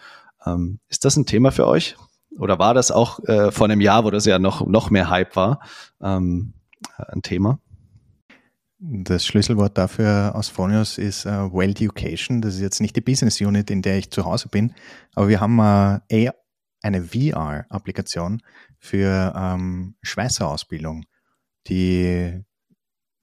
Ähm, 0.46 0.80
ist 0.90 1.06
das 1.06 1.16
ein 1.16 1.26
Thema 1.26 1.52
für 1.52 1.68
euch? 1.68 1.96
Oder 2.38 2.60
war 2.60 2.74
das 2.74 2.92
auch 2.92 3.20
äh, 3.26 3.52
vor 3.52 3.66
einem 3.66 3.82
Jahr, 3.82 4.04
wo 4.04 4.10
das 4.10 4.26
ja 4.26 4.40
noch, 4.40 4.66
noch 4.66 4.90
mehr 4.90 5.10
Hype 5.10 5.36
war, 5.36 5.60
ähm, 6.02 6.54
ein 6.98 7.22
Thema? 7.22 7.60
Das 8.80 9.26
Schlüsselwort 9.26 9.78
dafür 9.78 10.32
aus 10.34 10.50
Phonius 10.50 10.98
ist 10.98 11.28
uh, 11.28 11.54
Well 11.54 11.70
Education. 11.70 12.42
Das 12.42 12.56
ist 12.56 12.62
jetzt 12.62 12.82
nicht 12.82 12.96
die 12.96 13.02
Business 13.02 13.40
Unit, 13.40 13.70
in 13.70 13.84
der 13.84 13.98
ich 13.98 14.10
zu 14.10 14.26
Hause 14.26 14.50
bin, 14.50 14.74
aber 15.14 15.28
wir 15.28 15.40
haben 15.40 15.60
uh, 15.60 16.00
eine 16.82 17.04
VR-Applikation 17.04 18.42
für 18.80 19.34
ähm, 19.36 19.96
Schweißerausbildung, 20.02 21.06
die 21.68 22.44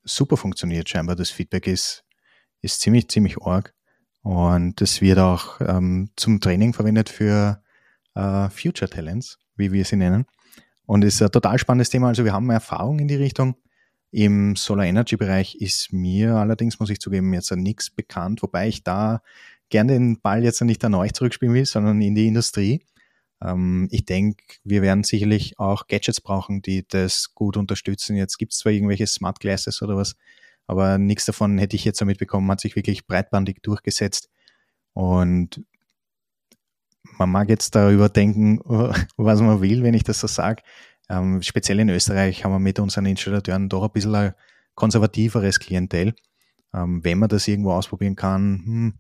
super 0.05 0.37
funktioniert 0.37 0.89
scheinbar. 0.89 1.17
Das 1.17 1.31
Feedback 1.31 1.67
ist, 1.67 2.05
ist 2.61 2.81
ziemlich, 2.81 3.09
ziemlich 3.09 3.43
arg. 3.43 3.75
Und 4.23 4.81
das 4.81 5.01
wird 5.01 5.19
auch 5.19 5.61
ähm, 5.61 6.11
zum 6.15 6.41
Training 6.41 6.73
verwendet 6.73 7.09
für 7.09 7.63
äh, 8.19 8.51
Future 8.51 8.91
Talents, 8.91 9.39
wie 9.57 9.73
wir 9.73 9.85
sie 9.85 9.97
nennen. 9.97 10.27
Und 10.87 11.05
ist 11.05 11.23
ein 11.23 11.31
total 11.31 11.59
spannendes 11.59 11.91
Thema. 11.91 12.09
Also 12.09 12.25
wir 12.25 12.33
haben 12.33 12.51
Erfahrung 12.51 12.99
in 12.99 13.09
die 13.09 13.15
Richtung. 13.15 13.57
Im 14.11 14.57
Solar 14.57 14.87
Energy 14.87 15.17
Bereich 15.17 15.55
ist 15.57 15.93
mir 15.93 16.35
allerdings, 16.37 16.81
muss 16.81 16.91
ich 16.91 16.99
zugeben, 16.99 17.33
jetzt 17.35 17.51
nichts 17.53 17.91
bekannt, 17.91 18.43
wobei 18.43 18.69
ich 18.69 18.83
da 18.83 19.21
gerne 19.69 19.93
den 19.93 20.21
Ball 20.21 20.43
jetzt 20.43 20.63
nicht 20.63 20.83
an 20.85 20.95
euch 20.95 21.13
zurückspielen 21.13 21.55
will, 21.55 21.67
sondern 21.67 22.01
in 22.01 22.15
die 22.15 22.27
Industrie. 22.27 22.87
Ähm, 23.43 23.87
ich 23.91 24.07
denke, 24.07 24.43
wir 24.65 24.81
werden 24.81 25.05
sicherlich 25.05 25.59
auch 25.59 25.87
Gadgets 25.89 26.23
brauchen, 26.23 26.63
die 26.63 26.89
das 26.89 27.35
gut 27.35 27.59
unterstützen. 27.59 28.17
Jetzt 28.17 28.39
gibt 28.39 28.53
es 28.53 28.61
zwar 28.61 28.73
irgendwelche 28.73 29.07
Smart 29.07 29.41
Glasses 29.41 29.83
oder 29.83 29.97
was, 29.97 30.17
aber 30.67 30.97
nichts 30.97 31.27
davon 31.27 31.59
hätte 31.59 31.77
ich 31.77 31.85
jetzt 31.85 32.01
damit 32.01 32.19
bekommen, 32.19 32.51
hat 32.51 32.61
sich 32.61 32.77
wirklich 32.77 33.07
breitbandig 33.07 33.63
durchgesetzt. 33.63 34.31
Und 34.95 35.63
man 37.17 37.31
mag 37.31 37.49
jetzt 37.49 37.75
darüber 37.75 38.09
denken, 38.09 38.61
was 39.17 39.41
man 39.41 39.61
will, 39.61 39.83
wenn 39.83 39.95
ich 39.95 40.05
das 40.05 40.21
so 40.21 40.27
sage. 40.27 40.63
Ähm, 41.09 41.43
speziell 41.43 41.81
in 41.81 41.89
Österreich 41.89 42.45
haben 42.45 42.53
wir 42.53 42.59
mit 42.59 42.79
unseren 42.79 43.07
Installateuren 43.07 43.69
doch 43.69 43.85
ein 43.85 43.91
bisschen 43.91 44.15
ein 44.15 44.35
konservativeres 44.75 45.59
Klientel. 45.59 46.15
Ähm, 46.75 47.03
wenn 47.03 47.19
man 47.19 47.29
das 47.29 47.49
irgendwo 47.49 47.73
ausprobieren 47.73 48.15
kann, 48.15 48.63
hm, 48.65 48.95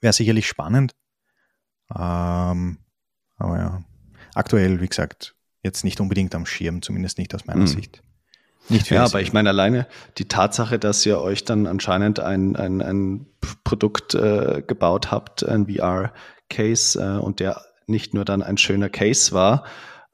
wäre 0.00 0.12
sicherlich 0.12 0.46
spannend. 0.46 0.94
Ähm, 1.94 2.78
aber 3.36 3.58
ja, 3.58 3.84
aktuell, 4.34 4.80
wie 4.80 4.88
gesagt, 4.88 5.34
jetzt 5.62 5.84
nicht 5.84 6.00
unbedingt 6.00 6.34
am 6.34 6.46
Schirm, 6.46 6.82
zumindest 6.82 7.18
nicht 7.18 7.34
aus 7.34 7.46
meiner 7.46 7.62
mhm. 7.62 7.66
Sicht. 7.68 8.02
Nicht 8.68 8.90
ja, 8.90 9.04
aber 9.04 9.20
ich 9.20 9.32
meine 9.32 9.50
alleine 9.50 9.86
die 10.18 10.26
Tatsache, 10.26 10.78
dass 10.78 11.06
ihr 11.06 11.20
euch 11.20 11.44
dann 11.44 11.66
anscheinend 11.66 12.18
ein, 12.18 12.56
ein, 12.56 12.82
ein 12.82 13.26
Produkt 13.62 14.14
äh, 14.14 14.62
gebaut 14.66 15.12
habt, 15.12 15.44
ein 15.44 15.68
VR-Case 16.50 17.00
äh, 17.00 17.18
und 17.18 17.40
der 17.40 17.62
nicht 17.86 18.14
nur 18.14 18.24
dann 18.24 18.42
ein 18.42 18.58
schöner 18.58 18.88
Case 18.88 19.32
war, 19.32 19.64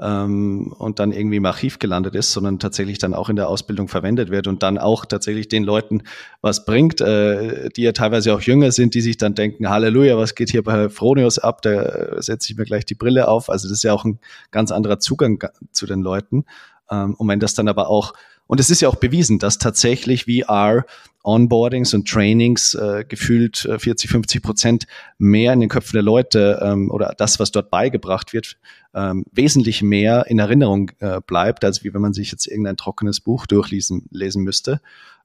ähm, 0.03 0.75
und 0.79 0.99
dann 0.99 1.13
irgendwie 1.13 1.37
im 1.37 1.47
Archiv 1.47 1.79
gelandet 1.79 2.17
ist, 2.17 2.33
sondern 2.33 2.59
tatsächlich 2.59 2.99
dann 2.99 3.15
auch 3.15 3.29
in 3.29 3.37
der 3.37 3.49
Ausbildung 3.49 3.87
verwendet 3.87 4.31
wird 4.31 4.49
und 4.49 4.63
dann 4.63 4.77
auch 4.77 5.07
tatsächlich 5.07 5.49
den 5.49 5.63
Leuten 5.63 6.03
was 6.41 6.65
bringt, 6.65 7.01
äh, 7.01 7.69
die 7.71 7.83
ja 7.83 7.93
teilweise 7.93 8.35
auch 8.35 8.41
jünger 8.41 8.73
sind, 8.73 8.95
die 8.95 9.01
sich 9.01 9.17
dann 9.17 9.35
denken, 9.35 9.71
Halleluja, 9.71 10.19
was 10.19 10.35
geht 10.35 10.51
hier 10.51 10.65
bei 10.65 10.89
Fronius 10.89 11.39
ab? 11.39 11.63
Da 11.63 12.21
setze 12.21 12.53
ich 12.53 12.59
mir 12.59 12.65
gleich 12.65 12.85
die 12.85 12.97
Brille 12.97 13.29
auf. 13.29 13.49
Also 13.49 13.69
das 13.69 13.79
ist 13.79 13.85
ja 13.85 13.93
auch 13.93 14.05
ein 14.05 14.19
ganz 14.51 14.73
anderer 14.73 14.99
Zugang 14.99 15.45
zu 15.71 15.87
den 15.87 16.01
Leuten. 16.01 16.47
Ähm, 16.93 17.15
und 17.15 17.29
wenn 17.29 17.41
das 17.41 17.55
dann 17.55 17.69
aber 17.69 17.89
auch, 17.89 18.13
und 18.47 18.61
es 18.61 18.69
ist 18.69 18.83
ja 18.83 18.89
auch 18.89 18.97
bewiesen, 18.97 19.39
dass 19.39 19.59
tatsächlich 19.59 20.27
VR 20.27 20.85
Onboardings 21.25 21.95
und 21.95 22.09
Trainings 22.09 22.75
äh, 22.75 23.05
gefühlt 23.09 23.65
äh, 23.65 23.79
40, 23.79 24.11
50 24.11 24.43
Prozent 24.43 24.87
mehr 25.19 25.53
in 25.53 25.61
den 25.61 25.69
Köpfen 25.69 25.95
der 25.95 26.03
Leute 26.03 26.61
ähm, 26.63 26.91
oder 26.91 27.15
das, 27.17 27.39
was 27.39 27.53
dort 27.53 27.71
beigebracht 27.71 28.33
wird, 28.33 28.59
ähm, 28.95 29.25
wesentlich 29.33 29.83
mehr 29.83 30.27
in 30.27 30.39
Erinnerung 30.39 30.91
äh, 30.99 31.21
bleibt, 31.21 31.65
als 31.65 31.85
wie 31.85 31.95
wenn 31.95 32.03
man 32.03 32.13
sich 32.13 32.31
jetzt 32.31 32.47
irgendein 32.47 32.77
trockenes 32.77 33.21
Buch 33.21 33.47
durchlesen 33.47 34.07
lesen 34.11 34.43
müsste. 34.43 34.81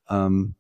Ähm, 0.10 0.54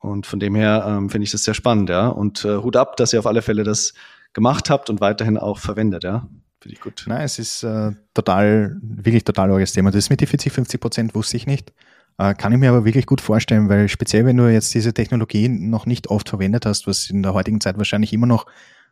und 0.00 0.26
von 0.26 0.40
dem 0.40 0.54
her 0.54 0.84
ähm, 0.88 1.10
finde 1.10 1.24
ich 1.24 1.30
das 1.30 1.44
sehr 1.44 1.54
spannend, 1.54 1.88
ja. 1.90 2.08
Und 2.08 2.44
äh, 2.44 2.56
Hut 2.56 2.76
ab, 2.76 2.96
dass 2.96 3.12
ihr 3.12 3.18
auf 3.18 3.26
alle 3.26 3.42
Fälle 3.42 3.64
das 3.64 3.94
gemacht 4.32 4.70
habt 4.70 4.90
und 4.90 5.00
weiterhin 5.00 5.38
auch 5.38 5.58
verwendet, 5.58 6.04
ja. 6.04 6.26
Finde 6.60 6.74
ich 6.74 6.80
gut. 6.80 7.04
Nein, 7.06 7.22
es 7.22 7.38
ist 7.38 7.62
äh, 7.62 7.92
total, 8.12 8.76
wirklich 8.82 9.24
total 9.24 9.50
eures 9.50 9.72
Thema. 9.72 9.90
Das 9.90 10.10
mit 10.10 10.20
die 10.20 10.26
40, 10.26 10.52
50 10.52 10.80
Prozent 10.80 11.14
wusste 11.14 11.36
ich 11.36 11.46
nicht. 11.46 11.72
Äh, 12.18 12.34
kann 12.34 12.52
ich 12.52 12.58
mir 12.58 12.68
aber 12.68 12.84
wirklich 12.84 13.06
gut 13.06 13.22
vorstellen, 13.22 13.70
weil 13.70 13.88
speziell, 13.88 14.26
wenn 14.26 14.36
du 14.36 14.52
jetzt 14.52 14.74
diese 14.74 14.92
Technologie 14.92 15.48
noch 15.48 15.86
nicht 15.86 16.08
oft 16.08 16.28
verwendet 16.28 16.66
hast, 16.66 16.86
was 16.86 17.08
in 17.08 17.22
der 17.22 17.32
heutigen 17.32 17.62
Zeit 17.62 17.78
wahrscheinlich 17.78 18.12
immer 18.12 18.26
noch 18.26 18.46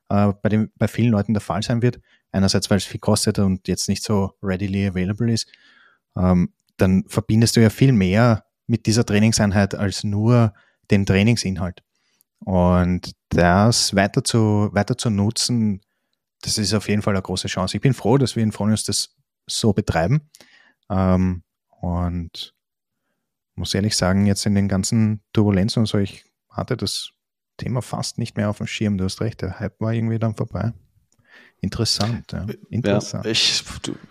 äh, 0.09 0.33
bei, 0.43 0.49
den, 0.49 0.71
bei 0.77 0.89
vielen 0.89 1.11
Leuten 1.11 1.35
der 1.35 1.43
Fall 1.43 1.62
sein 1.62 1.83
wird, 1.83 2.01
einerseits, 2.33 2.71
weil 2.71 2.79
es 2.79 2.85
viel 2.85 3.01
kostet 3.01 3.39
und 3.39 3.69
jetzt 3.69 3.89
nicht 3.89 4.03
so 4.03 4.33
readily 4.43 4.87
available 4.87 5.31
ist, 5.31 5.47
ähm, 6.16 6.55
dann 6.79 7.05
verbindest 7.07 7.57
du 7.57 7.61
ja 7.61 7.69
viel 7.69 7.93
mehr 7.93 8.45
mit 8.66 8.87
dieser 8.87 9.05
Trainingseinheit 9.05 9.75
als 9.75 10.05
nur 10.05 10.55
den 10.91 11.05
Trainingsinhalt. 11.05 11.83
Und 12.41 13.12
das 13.31 13.95
weiter 13.95 14.25
zu, 14.25 14.71
weiter 14.73 14.97
zu 14.97 15.11
nutzen, 15.11 15.81
das 16.43 16.59
ist 16.59 16.74
auf 16.74 16.89
jeden 16.89 17.03
Fall 17.03 17.14
eine 17.14 17.22
große 17.22 17.49
Chance. 17.49 17.76
Ich 17.76 17.80
bin 17.80 17.95
froh, 17.95 18.18
dass 18.18 18.36
wir 18.36 18.43
in 18.43 18.53
Fronius 18.53 18.84
das 18.84 19.14
so 19.47 19.72
betreiben. 19.72 20.30
Ähm, 20.91 21.43
und 21.80 22.55
muss 23.55 23.74
ehrlich 23.74 23.97
sagen, 23.97 24.26
jetzt 24.26 24.47
in 24.47 24.55
den 24.55 24.68
ganzen 24.68 25.20
Turbulenzen 25.32 25.80
und 25.80 25.86
so, 25.86 25.99
ich 25.99 26.24
hatte 26.49 26.76
das 26.76 27.11
Thema 27.57 27.82
fast 27.82 28.18
nicht 28.18 28.36
mehr 28.36 28.51
auf 28.51 28.59
dem 28.59 28.66
Schirm. 28.66 28.99
Du 28.99 29.05
hast 29.05 29.20
recht, 29.20 29.43
der 29.43 29.59
Hype 29.59 29.80
war 29.80 29.93
irgendwie 29.93 30.18
dann 30.18 30.34
vorbei. 30.34 30.72
Interessant, 31.61 32.30
ja. 32.30 32.46
Interessant. 32.70 33.24
Ja, 33.24 33.30
ich 33.32 33.64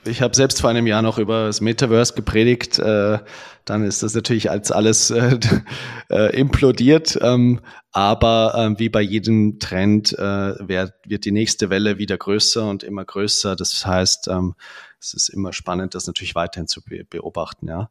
ich 0.04 0.22
habe 0.22 0.36
selbst 0.36 0.60
vor 0.60 0.70
einem 0.70 0.86
Jahr 0.86 1.02
noch 1.02 1.18
über 1.18 1.46
das 1.46 1.62
Metaverse 1.62 2.14
gepredigt. 2.14 2.78
Äh, 2.78 3.20
dann 3.64 3.86
ist 3.86 4.04
das 4.04 4.14
natürlich 4.14 4.52
als 4.52 4.72
alles 4.72 5.12
äh, 5.12 5.40
äh, 6.10 6.38
implodiert. 6.38 7.18
Ähm, 7.22 7.62
aber 7.94 8.54
ähm, 8.58 8.80
wie 8.80 8.90
bei 8.90 9.02
jedem 9.02 9.60
Trend 9.60 10.12
äh, 10.14 10.68
wird, 10.68 10.94
wird 11.06 11.24
die 11.24 11.32
nächste 11.32 11.70
Welle 11.70 11.98
wieder 11.98 12.18
größer 12.18 12.70
und 12.70 12.84
immer 12.84 13.06
größer. 13.06 13.56
Das 13.56 13.86
heißt, 13.86 14.28
ähm, 14.28 14.56
es 15.00 15.14
ist 15.14 15.30
immer 15.30 15.54
spannend, 15.54 15.96
das 15.96 16.06
natürlich 16.06 16.36
weiterhin 16.36 16.68
zu 16.68 16.84
be 16.84 17.06
beobachten. 17.10 17.70
Ja. 17.70 17.90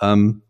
Ähm, 0.00 0.42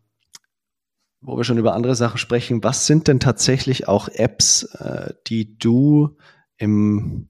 wo 1.21 1.37
wir 1.37 1.43
schon 1.43 1.57
über 1.57 1.73
andere 1.73 1.95
Sachen 1.95 2.17
sprechen, 2.19 2.63
was 2.63 2.85
sind 2.85 3.07
denn 3.07 3.19
tatsächlich 3.19 3.87
auch 3.87 4.09
Apps, 4.09 4.63
äh, 4.75 5.13
die 5.25 5.57
du 5.57 6.17
im 6.57 7.29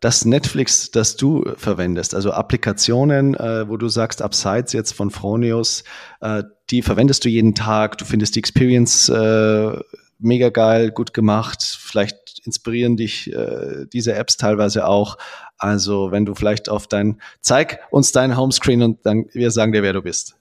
das 0.00 0.24
Netflix, 0.24 0.90
das 0.90 1.16
du 1.16 1.44
verwendest, 1.56 2.14
also 2.14 2.32
Applikationen, 2.32 3.34
äh, 3.34 3.68
wo 3.68 3.76
du 3.76 3.88
sagst, 3.88 4.22
abseits 4.22 4.72
jetzt 4.72 4.92
von 4.92 5.10
Fronius, 5.10 5.84
äh, 6.20 6.42
die 6.70 6.82
verwendest 6.82 7.24
du 7.24 7.28
jeden 7.28 7.54
Tag, 7.54 7.98
du 7.98 8.04
findest 8.04 8.34
die 8.34 8.38
Experience 8.38 9.08
äh, 9.10 9.78
mega 10.18 10.48
geil, 10.48 10.90
gut 10.90 11.12
gemacht, 11.12 11.62
vielleicht 11.62 12.40
inspirieren 12.44 12.96
dich 12.96 13.32
äh, 13.32 13.86
diese 13.92 14.14
Apps 14.14 14.36
teilweise 14.36 14.86
auch. 14.86 15.18
Also 15.58 16.10
wenn 16.10 16.24
du 16.24 16.34
vielleicht 16.34 16.68
auf 16.68 16.86
dein, 16.86 17.20
zeig 17.40 17.78
uns 17.90 18.10
dein 18.10 18.36
Homescreen 18.36 18.82
und 18.82 19.06
dann 19.06 19.26
wir 19.32 19.50
sagen 19.50 19.72
dir, 19.72 19.82
wer 19.82 19.92
du 19.92 20.02
bist. 20.02 20.36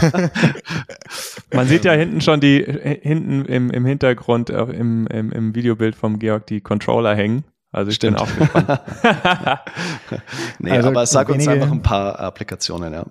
Man 1.52 1.66
sieht 1.66 1.84
ja 1.84 1.92
hinten 1.92 2.20
schon 2.20 2.40
die, 2.40 2.64
hinten 3.02 3.44
im, 3.44 3.70
im 3.70 3.84
Hintergrund, 3.84 4.48
im, 4.48 5.06
im, 5.08 5.32
im 5.32 5.54
Videobild 5.54 5.94
vom 5.94 6.18
Georg 6.18 6.46
die 6.46 6.60
Controller 6.62 7.14
hängen. 7.14 7.44
Also 7.72 7.90
ich 7.90 7.96
Stimmt. 7.96 8.18
bin 8.18 8.26
auch 8.26 8.36
gespannt. 8.36 8.80
nee, 10.58 10.70
also 10.70 10.88
aber 10.88 11.06
sag 11.06 11.28
wenige, 11.28 11.40
uns 11.40 11.48
einfach 11.48 11.72
ein 11.72 11.82
paar 11.82 12.20
Applikationen, 12.20 12.92
ja. 12.92 13.06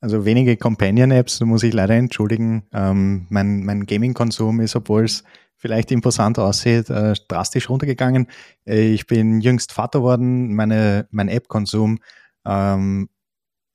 Also 0.00 0.24
wenige 0.24 0.56
Companion-Apps, 0.56 1.38
da 1.38 1.44
muss 1.44 1.62
ich 1.62 1.72
leider 1.72 1.94
entschuldigen. 1.94 2.64
Ähm, 2.72 3.26
mein 3.28 3.64
mein 3.64 3.86
Gaming-Konsum 3.86 4.60
ist, 4.60 4.74
obwohl 4.74 5.04
es 5.04 5.22
vielleicht 5.56 5.90
imposant 5.92 6.38
aussieht, 6.38 6.90
äh, 6.90 7.14
drastisch 7.28 7.70
runtergegangen. 7.70 8.26
Äh, 8.66 8.92
ich 8.92 9.06
bin 9.06 9.40
jüngst 9.40 9.72
Vater 9.72 10.02
worden, 10.02 10.54
meine, 10.54 11.06
mein 11.10 11.28
App-Konsum 11.28 12.00
ähm, 12.46 13.08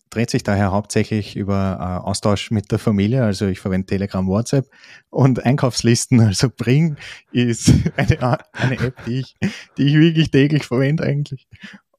dreht 0.09 0.29
sich 0.29 0.43
daher 0.43 0.71
hauptsächlich 0.71 1.35
über 1.35 1.77
äh, 1.79 2.07
Austausch 2.07 2.51
mit 2.51 2.71
der 2.71 2.79
Familie. 2.79 3.23
Also 3.23 3.47
ich 3.47 3.59
verwende 3.59 3.87
Telegram, 3.87 4.25
WhatsApp 4.27 4.67
und 5.09 5.45
Einkaufslisten. 5.45 6.19
Also 6.29 6.49
Bring 6.55 6.95
ist 7.31 7.71
eine, 7.97 8.37
eine 8.53 8.79
App, 8.79 9.05
die 9.05 9.19
ich, 9.19 9.35
die 9.77 9.87
ich 9.87 9.95
wirklich 9.95 10.31
täglich 10.31 10.65
verwende 10.65 11.03
eigentlich. 11.03 11.47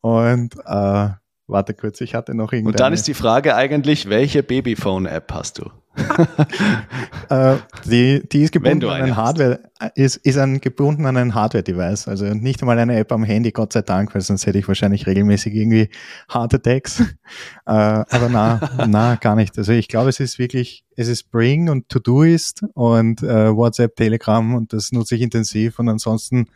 Und 0.01 0.55
äh, 0.67 1.09
warte 1.47 1.75
kurz, 1.75 2.01
ich 2.01 2.15
hatte 2.15 2.35
noch 2.35 2.53
irgendeine. 2.53 2.73
Und 2.73 2.81
dann 2.81 2.93
ist 2.93 3.09
die 3.09 3.15
Frage 3.15 3.55
eigentlich, 3.55 4.09
welche 4.09 4.43
Babyphone-App 4.43 5.33
hast 5.33 5.59
du? 5.59 5.71
äh, 7.29 7.57
die, 7.85 8.29
die 8.29 8.43
ist 8.43 8.53
gebunden 8.53 8.85
an 8.87 9.03
ein 9.03 9.17
Hardware, 9.17 9.61
ist, 9.95 10.17
ist 10.17 10.39
ein 10.39 10.61
gebunden 10.61 11.07
an 11.07 11.17
ein 11.17 11.35
Hardware-Device. 11.35 12.09
Also 12.09 12.27
nicht 12.27 12.63
einmal 12.63 12.79
eine 12.79 12.97
App 12.97 13.13
am 13.13 13.25
Handy, 13.25 13.51
Gott 13.53 13.73
sei 13.73 13.83
Dank, 13.83 14.15
weil 14.15 14.23
sonst 14.23 14.47
hätte 14.47 14.59
ich 14.59 14.69
wahrscheinlich 14.69 15.07
regelmäßig 15.07 15.55
irgendwie 15.55 15.91
Heart 16.33 16.55
Attacks. 16.55 17.01
äh, 17.67 17.73
aber 17.73 18.29
na, 18.31 18.61
na, 18.89 19.17
gar 19.17 19.37
nicht. 19.37 19.57
Also 19.59 19.73
ich 19.73 19.89
glaube, 19.89 20.11
es 20.11 20.21
ist 20.21 20.39
wirklich, 20.39 20.85
es 20.97 21.09
ist 21.09 21.31
Bring 21.31 21.69
und 21.69 21.89
To-Do-Ist 21.89 22.65
und 22.75 23.23
äh, 23.23 23.55
WhatsApp, 23.55 23.97
Telegram 23.97 24.55
und 24.55 24.73
das 24.73 24.93
nutze 24.93 25.17
ich 25.17 25.23
intensiv 25.23 25.79
und 25.79 25.89
ansonsten 25.89 26.47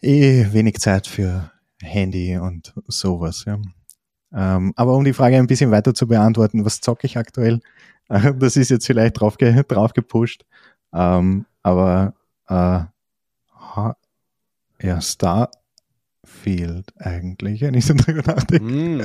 eh 0.00 0.46
wenig 0.52 0.78
Zeit 0.80 1.06
für 1.06 1.50
Handy 1.82 2.36
und 2.38 2.74
sowas. 2.86 3.44
Ja. 3.46 3.58
Ähm, 4.34 4.72
aber 4.76 4.94
um 4.96 5.04
die 5.04 5.12
Frage 5.12 5.36
ein 5.36 5.46
bisschen 5.46 5.70
weiter 5.70 5.94
zu 5.94 6.06
beantworten, 6.06 6.64
was 6.64 6.80
zocke 6.80 7.06
ich 7.06 7.18
aktuell? 7.18 7.60
das 8.38 8.56
ist 8.56 8.70
jetzt 8.70 8.86
vielleicht 8.86 9.20
drauf, 9.20 9.36
ge 9.38 9.62
drauf 9.66 9.92
gepusht. 9.92 10.44
Ähm, 10.92 11.46
aber 11.62 12.14
äh, 12.48 12.80
ja, 14.82 15.00
Starfield 15.00 16.92
eigentlich, 16.98 17.60
wenn 17.62 17.74
ich 17.74 17.86
so 17.86 17.94
drüber 17.96 18.22
nachdenke. 18.34 18.64
Mm. 18.64 18.96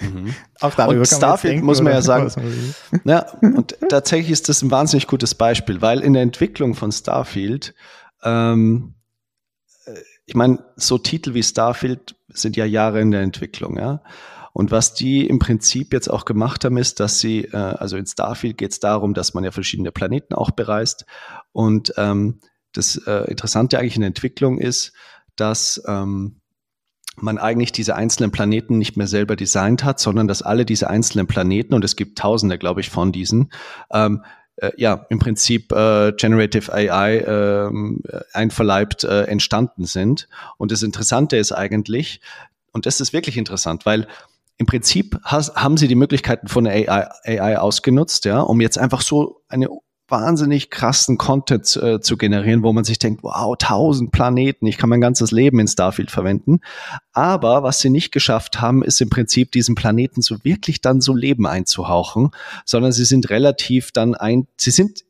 Mhm. 0.00 0.34
Auch 0.60 0.74
darüber 0.74 1.00
und 1.00 1.06
Starfield 1.06 1.52
denken, 1.52 1.66
muss 1.66 1.82
man 1.82 1.92
ja 1.92 2.02
sagen. 2.02 2.32
ja, 3.04 3.26
und 3.40 3.76
tatsächlich 3.88 4.30
ist 4.30 4.48
das 4.48 4.62
ein 4.62 4.70
wahnsinnig 4.70 5.06
gutes 5.06 5.34
Beispiel, 5.34 5.82
weil 5.82 6.00
in 6.00 6.14
der 6.14 6.22
Entwicklung 6.22 6.74
von 6.74 6.90
Starfield, 6.90 7.74
ähm, 8.22 8.94
äh, 9.84 9.94
ich 10.26 10.34
meine, 10.34 10.64
so 10.76 10.98
Titel 10.98 11.34
wie 11.34 11.42
Starfield 11.42 12.16
sind 12.28 12.56
ja 12.56 12.64
Jahre 12.64 13.00
in 13.00 13.10
der 13.10 13.20
Entwicklung, 13.20 13.76
ja. 13.76 14.02
Und 14.52 14.70
was 14.70 14.94
die 14.94 15.26
im 15.26 15.38
Prinzip 15.38 15.92
jetzt 15.92 16.08
auch 16.08 16.24
gemacht 16.24 16.64
haben, 16.64 16.76
ist, 16.76 17.00
dass 17.00 17.20
sie, 17.20 17.44
äh, 17.44 17.56
also 17.56 17.96
in 17.96 18.06
Starfield 18.06 18.58
geht 18.58 18.72
es 18.72 18.80
darum, 18.80 19.14
dass 19.14 19.34
man 19.34 19.44
ja 19.44 19.50
verschiedene 19.50 19.92
Planeten 19.92 20.34
auch 20.34 20.50
bereist. 20.50 21.06
Und 21.52 21.94
ähm, 21.96 22.40
das 22.72 22.96
äh, 23.06 23.30
Interessante 23.30 23.78
eigentlich 23.78 23.96
in 23.96 24.02
der 24.02 24.08
Entwicklung 24.08 24.58
ist, 24.58 24.92
dass 25.36 25.82
ähm, 25.86 26.40
man 27.16 27.38
eigentlich 27.38 27.72
diese 27.72 27.96
einzelnen 27.96 28.30
Planeten 28.30 28.78
nicht 28.78 28.96
mehr 28.96 29.06
selber 29.06 29.36
designt 29.36 29.84
hat, 29.84 30.00
sondern 30.00 30.28
dass 30.28 30.42
alle 30.42 30.64
diese 30.64 30.88
einzelnen 30.88 31.26
Planeten, 31.26 31.74
und 31.74 31.84
es 31.84 31.96
gibt 31.96 32.18
tausende, 32.18 32.58
glaube 32.58 32.80
ich, 32.80 32.90
von 32.90 33.12
diesen, 33.12 33.50
ähm, 33.92 34.22
äh, 34.56 34.70
ja, 34.76 35.06
im 35.10 35.18
Prinzip 35.18 35.72
äh, 35.72 36.12
Generative 36.12 36.72
AI 36.72 37.16
äh, 37.18 37.70
einverleibt 38.32 39.04
äh, 39.04 39.24
entstanden 39.24 39.84
sind. 39.84 40.28
Und 40.56 40.72
das 40.72 40.82
Interessante 40.82 41.36
ist 41.36 41.52
eigentlich, 41.52 42.20
und 42.72 42.86
das 42.86 43.00
ist 43.00 43.12
wirklich 43.12 43.36
interessant, 43.36 43.86
weil 43.86 44.06
im 44.60 44.66
Prinzip 44.66 45.18
has, 45.24 45.54
haben 45.54 45.78
sie 45.78 45.88
die 45.88 45.94
Möglichkeiten 45.94 46.46
von 46.46 46.66
AI, 46.66 47.08
AI 47.24 47.58
ausgenutzt, 47.58 48.26
ja, 48.26 48.40
um 48.40 48.60
jetzt 48.60 48.76
einfach 48.76 49.00
so 49.00 49.40
eine 49.48 49.68
wahnsinnig 50.06 50.68
krassen 50.68 51.16
Content 51.16 51.76
äh, 51.76 52.00
zu 52.02 52.18
generieren, 52.18 52.62
wo 52.62 52.70
man 52.74 52.84
sich 52.84 52.98
denkt, 52.98 53.22
wow, 53.22 53.56
tausend 53.58 54.12
Planeten, 54.12 54.66
ich 54.66 54.76
kann 54.76 54.90
mein 54.90 55.00
ganzes 55.00 55.30
Leben 55.30 55.60
in 55.60 55.66
Starfield 55.66 56.10
verwenden. 56.10 56.60
Aber 57.14 57.62
was 57.62 57.80
sie 57.80 57.88
nicht 57.88 58.12
geschafft 58.12 58.60
haben, 58.60 58.82
ist 58.82 59.00
im 59.00 59.08
Prinzip 59.08 59.50
diesen 59.50 59.76
Planeten 59.76 60.20
so 60.20 60.44
wirklich 60.44 60.82
dann 60.82 61.00
so 61.00 61.14
Leben 61.14 61.46
einzuhauchen, 61.46 62.30
sondern 62.66 62.92
sie 62.92 63.06
sind 63.06 63.30
relativ 63.30 63.92
dann 63.92 64.14
ein, 64.14 64.46
sie 64.58 64.72
sind 64.72 65.04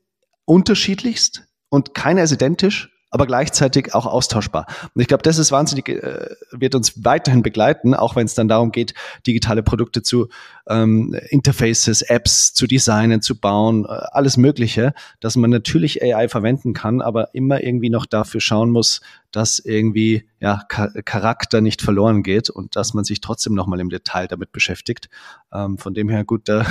unterschiedlichst 0.44 1.42
und 1.70 1.92
keiner 1.92 2.22
ist 2.22 2.30
identisch, 2.30 2.88
aber 3.11 3.26
gleichzeitig 3.26 3.94
auch 3.94 4.06
austauschbar. 4.06 4.66
Und 4.94 5.00
ich 5.00 5.08
glaube, 5.08 5.22
das 5.22 5.38
ist 5.38 5.52
wahnsinnig, 5.52 5.88
äh, 5.88 6.28
wird 6.52 6.74
uns 6.74 7.04
weiterhin 7.04 7.42
begleiten, 7.42 7.94
auch 7.94 8.16
wenn 8.16 8.26
es 8.26 8.34
dann 8.34 8.48
darum 8.48 8.72
geht, 8.72 8.94
digitale 9.26 9.62
Produkte 9.62 10.02
zu 10.02 10.28
ähm, 10.68 11.16
Interfaces, 11.28 12.02
Apps 12.02 12.54
zu 12.54 12.66
designen, 12.66 13.20
zu 13.20 13.38
bauen, 13.38 13.84
äh, 13.84 13.88
alles 13.88 14.36
Mögliche, 14.36 14.94
dass 15.18 15.36
man 15.36 15.50
natürlich 15.50 16.02
AI 16.02 16.28
verwenden 16.28 16.72
kann, 16.72 17.00
aber 17.00 17.34
immer 17.34 17.62
irgendwie 17.62 17.90
noch 17.90 18.06
dafür 18.06 18.40
schauen 18.40 18.70
muss, 18.70 19.00
dass 19.32 19.58
irgendwie 19.58 20.28
ja, 20.40 20.62
Charakter 20.68 21.61
nicht 21.61 21.82
verloren 21.82 22.22
geht 22.22 22.48
und 22.48 22.76
dass 22.76 22.94
man 22.94 23.04
sich 23.04 23.20
trotzdem 23.20 23.54
nochmal 23.54 23.80
im 23.80 23.90
Detail 23.90 24.28
damit 24.28 24.52
beschäftigt. 24.52 25.08
Ähm, 25.52 25.78
von 25.78 25.94
dem 25.94 26.08
her 26.08 26.24
guter, 26.24 26.64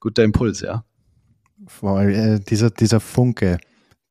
guter 0.00 0.24
Impuls, 0.24 0.60
ja. 0.60 0.84
Vor 1.66 2.02
äh, 2.02 2.40
dieser, 2.40 2.70
dieser 2.70 2.98
Funke, 2.98 3.58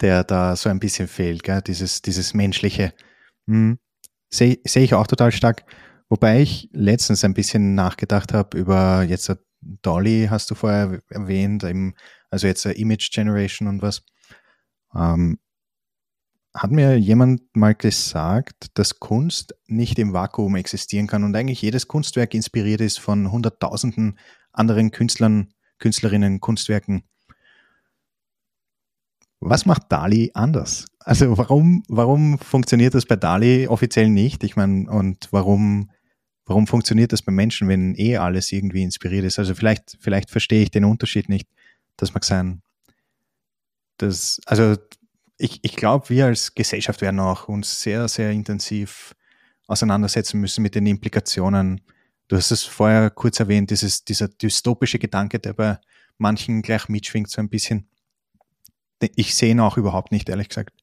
der 0.02 0.24
da 0.24 0.56
so 0.56 0.70
ein 0.70 0.80
bisschen 0.80 1.08
fehlt, 1.08 1.44
gell? 1.44 1.62
Dieses, 1.62 2.02
dieses 2.02 2.34
menschliche. 2.34 2.94
Hm, 3.48 3.80
Sehe 4.30 4.60
seh 4.66 4.84
ich 4.84 4.94
auch 4.94 5.08
total 5.08 5.32
stark. 5.32 5.66
Wobei 6.10 6.42
ich 6.42 6.70
letztens 6.74 7.24
ein 7.24 7.34
bisschen 7.34 7.76
nachgedacht 7.76 8.34
habe 8.34 8.58
über 8.58 9.04
jetzt 9.04 9.32
Dolly, 9.62 10.28
hast 10.30 10.50
du 10.50 10.56
vorher 10.56 11.02
erwähnt, 11.10 11.66
also 12.30 12.48
jetzt 12.48 12.66
Image 12.66 13.12
Generation 13.12 13.68
und 13.68 13.82
was. 13.82 14.04
Ähm, 14.96 15.40
hat 16.54 16.72
mir 16.72 16.98
jemand 16.98 17.44
mal 17.56 17.76
gesagt, 17.76 18.72
dass 18.74 19.00
Kunst 19.00 19.56
nicht 19.68 20.00
im 20.00 20.12
Vakuum 20.12 20.56
existieren 20.56 21.08
kann 21.08 21.24
und 21.24 21.36
eigentlich 21.36 21.62
jedes 21.62 21.88
Kunstwerk 21.88 22.34
inspiriert 22.34 22.82
ist 22.82 23.00
von 23.00 23.32
hunderttausenden 23.32 24.20
anderen 24.52 24.92
Künstlern, 24.92 25.54
Künstlerinnen, 25.80 26.42
Kunstwerken. 26.42 27.04
Was 29.42 29.66
macht 29.66 29.92
Dali 29.92 30.30
anders? 30.36 30.86
Also 31.00 31.36
warum, 31.36 31.84
warum 31.88 32.38
funktioniert 32.38 32.94
das 32.94 33.08
bei 33.08 33.16
Dali 33.16 33.68
offiziell 33.68 34.08
nicht? 34.08 34.44
Ich 34.44 34.56
meine, 34.56 34.90
und 34.90 35.28
warum, 35.32 35.90
warum 36.46 36.68
funktioniert 36.68 37.12
das 37.12 37.24
bei 37.24 37.32
Menschen, 37.32 37.68
wenn 37.68 37.96
eh 37.96 38.18
alles 38.18 38.52
irgendwie 38.52 38.84
inspiriert 38.84 39.26
ist? 39.26 39.40
Also 39.40 39.56
vielleicht, 39.56 39.98
vielleicht 40.00 40.30
verstehe 40.30 40.62
ich 40.62 40.70
den 40.70 40.86
Unterschied 40.86 41.28
nicht. 41.28 41.50
Das 41.98 42.14
mag 42.14 42.24
sein. 42.24 42.62
Das, 43.98 44.40
also 44.46 44.76
ich, 45.38 45.60
ich 45.64 45.76
glaube, 45.76 46.10
wir 46.10 46.28
als 46.28 46.54
Gesellschaft 46.54 47.02
werden 47.02 47.20
auch 47.20 47.48
uns 47.48 47.82
sehr, 47.82 48.08
sehr 48.08 48.30
intensiv 48.30 49.16
auseinandersetzen 49.66 50.40
müssen 50.40 50.62
mit 50.62 50.76
den 50.76 50.86
Implikationen. 50.86 51.82
Du 52.28 52.36
hast 52.36 52.52
es 52.52 52.64
vorher 52.64 53.10
kurz 53.10 53.40
erwähnt, 53.40 53.72
dieses, 53.72 54.06
dieser 54.06 54.28
dystopische 54.28 55.00
Gedanke, 55.00 55.40
der 55.40 55.54
bei 55.54 55.80
manchen 56.20 56.62
gleich 56.62 56.90
mitschwingt, 56.90 57.32
so 57.32 57.42
ein 57.42 57.50
bisschen 57.50 57.88
ich 59.16 59.36
sehe 59.36 59.52
ihn 59.52 59.60
auch 59.60 59.78
überhaupt 59.78 60.12
nicht, 60.12 60.30
ehrlich 60.30 60.50
gesagt. 60.50 60.74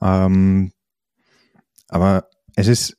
Ähm, 0.00 0.72
aber 1.88 2.28
es 2.56 2.68
ist, 2.68 2.96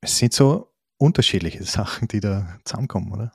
es 0.00 0.18
sind 0.18 0.32
so 0.32 0.72
unterschiedliche 0.98 1.62
Sachen, 1.64 2.08
die 2.08 2.20
da 2.20 2.58
zusammenkommen, 2.64 3.12
oder? 3.12 3.32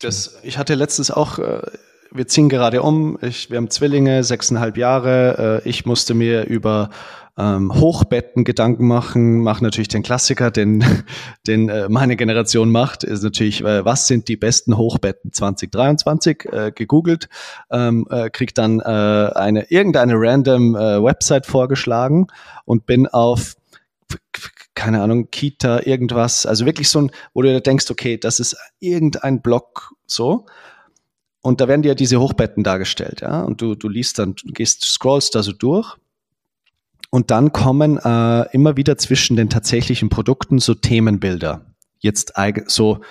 Das, 0.00 0.38
ich 0.42 0.58
hatte 0.58 0.74
letztens 0.74 1.10
auch, 1.10 1.38
äh, 1.38 1.62
wir 2.10 2.26
ziehen 2.26 2.48
gerade 2.48 2.82
um, 2.82 3.18
ich, 3.22 3.50
wir 3.50 3.56
haben 3.56 3.70
Zwillinge, 3.70 4.24
sechseinhalb 4.24 4.76
Jahre, 4.76 5.62
äh, 5.64 5.68
ich 5.68 5.86
musste 5.86 6.14
mir 6.14 6.44
über 6.44 6.90
ähm, 7.36 7.74
Hochbetten 7.74 8.44
Gedanken 8.44 8.86
machen, 8.86 9.40
mache 9.42 9.64
natürlich 9.64 9.88
den 9.88 10.02
Klassiker, 10.02 10.50
den, 10.50 10.84
den 11.46 11.68
äh, 11.68 11.88
meine 11.88 12.16
Generation 12.16 12.70
macht, 12.70 13.04
ist 13.04 13.22
natürlich, 13.22 13.62
äh, 13.62 13.84
was 13.84 14.06
sind 14.06 14.28
die 14.28 14.36
besten 14.36 14.76
Hochbetten 14.76 15.32
2023, 15.32 16.44
äh, 16.52 16.72
gegoogelt, 16.74 17.28
ähm, 17.70 18.06
äh, 18.10 18.30
krieg 18.30 18.54
dann 18.54 18.80
äh, 18.80 18.82
eine 18.84 19.70
irgendeine 19.70 20.14
random 20.16 20.76
äh, 20.76 21.02
Website 21.02 21.46
vorgeschlagen 21.46 22.28
und 22.64 22.86
bin 22.86 23.06
auf 23.08 23.56
keine 24.74 25.02
Ahnung, 25.02 25.30
Kita, 25.30 25.80
irgendwas, 25.84 26.46
also 26.46 26.66
wirklich 26.66 26.88
so 26.88 27.00
ein, 27.00 27.10
wo 27.32 27.42
du 27.42 27.60
denkst, 27.60 27.90
okay, 27.90 28.18
das 28.18 28.40
ist 28.40 28.56
irgendein 28.80 29.40
Blog 29.40 29.92
so. 30.06 30.46
Und 31.42 31.60
da 31.60 31.68
werden 31.68 31.82
dir 31.82 31.94
diese 31.94 32.20
Hochbetten 32.20 32.64
dargestellt, 32.64 33.20
ja. 33.20 33.42
Und 33.42 33.60
du, 33.60 33.74
du 33.74 33.88
liest 33.88 34.18
dann, 34.18 34.34
du 34.34 34.52
gehst, 34.52 34.84
scrollst 34.84 35.34
da 35.34 35.42
so 35.42 35.52
durch 35.52 35.96
und 37.14 37.30
dann 37.30 37.52
kommen 37.52 37.96
äh, 37.98 38.52
immer 38.52 38.76
wieder 38.76 38.98
zwischen 38.98 39.36
den 39.36 39.48
tatsächlichen 39.48 40.08
Produkten 40.08 40.58
so 40.58 40.74
Themenbilder. 40.74 41.64
Jetzt 42.00 42.32
so 42.66 43.02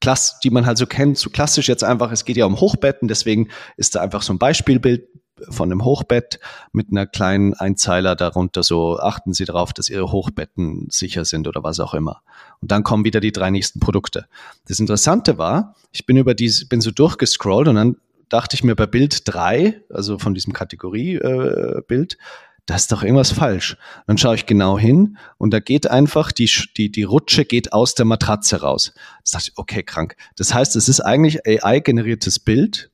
klass, 0.00 0.40
die 0.42 0.50
man 0.50 0.66
halt 0.66 0.78
so 0.78 0.86
kennt, 0.86 1.16
so 1.16 1.30
klassisch 1.30 1.68
jetzt 1.68 1.84
einfach, 1.84 2.10
es 2.10 2.24
geht 2.24 2.36
ja 2.36 2.44
um 2.44 2.58
Hochbetten, 2.58 3.06
deswegen 3.06 3.46
ist 3.76 3.94
da 3.94 4.00
einfach 4.00 4.22
so 4.22 4.32
ein 4.32 4.40
Beispielbild 4.40 5.06
von 5.48 5.70
einem 5.70 5.84
Hochbett 5.84 6.40
mit 6.72 6.88
einer 6.90 7.06
kleinen 7.06 7.54
Einzeiler 7.54 8.16
darunter, 8.16 8.64
so 8.64 8.98
achten 8.98 9.32
Sie 9.32 9.44
darauf, 9.44 9.72
dass 9.72 9.90
Ihre 9.90 10.10
Hochbetten 10.10 10.88
sicher 10.90 11.24
sind 11.24 11.46
oder 11.46 11.62
was 11.62 11.78
auch 11.78 11.94
immer. 11.94 12.22
Und 12.60 12.72
dann 12.72 12.82
kommen 12.82 13.04
wieder 13.04 13.20
die 13.20 13.30
drei 13.30 13.50
nächsten 13.50 13.78
Produkte. 13.78 14.26
Das 14.66 14.80
Interessante 14.80 15.38
war, 15.38 15.76
ich 15.92 16.04
bin 16.04 16.16
über 16.16 16.34
diese, 16.34 16.66
bin 16.66 16.80
so 16.80 16.90
durchgescrollt 16.90 17.68
und 17.68 17.76
dann 17.76 17.96
dachte 18.28 18.56
ich 18.56 18.64
mir 18.64 18.74
bei 18.74 18.86
Bild 18.86 19.22
drei, 19.24 19.82
also 19.88 20.18
von 20.18 20.34
diesem 20.34 20.52
Kategoriebild, 20.52 22.12
äh, 22.14 22.16
da 22.66 22.74
ist 22.74 22.90
doch 22.90 23.02
irgendwas 23.02 23.30
falsch. 23.30 23.76
Dann 24.06 24.18
schaue 24.18 24.34
ich 24.34 24.46
genau 24.46 24.78
hin 24.78 25.16
und 25.38 25.52
da 25.52 25.60
geht 25.60 25.88
einfach 25.88 26.32
die, 26.32 26.50
die, 26.76 26.90
die 26.90 27.04
Rutsche 27.04 27.44
geht 27.44 27.72
aus 27.72 27.94
der 27.94 28.04
Matratze 28.04 28.60
raus. 28.60 28.92
Das 29.22 29.30
dachte 29.30 29.50
ich, 29.50 29.58
okay, 29.58 29.82
krank. 29.82 30.16
Das 30.36 30.52
heißt, 30.52 30.74
es 30.76 30.88
ist 30.88 31.00
eigentlich 31.00 31.46
AI-generiertes 31.46 32.40
Bild, 32.40 32.90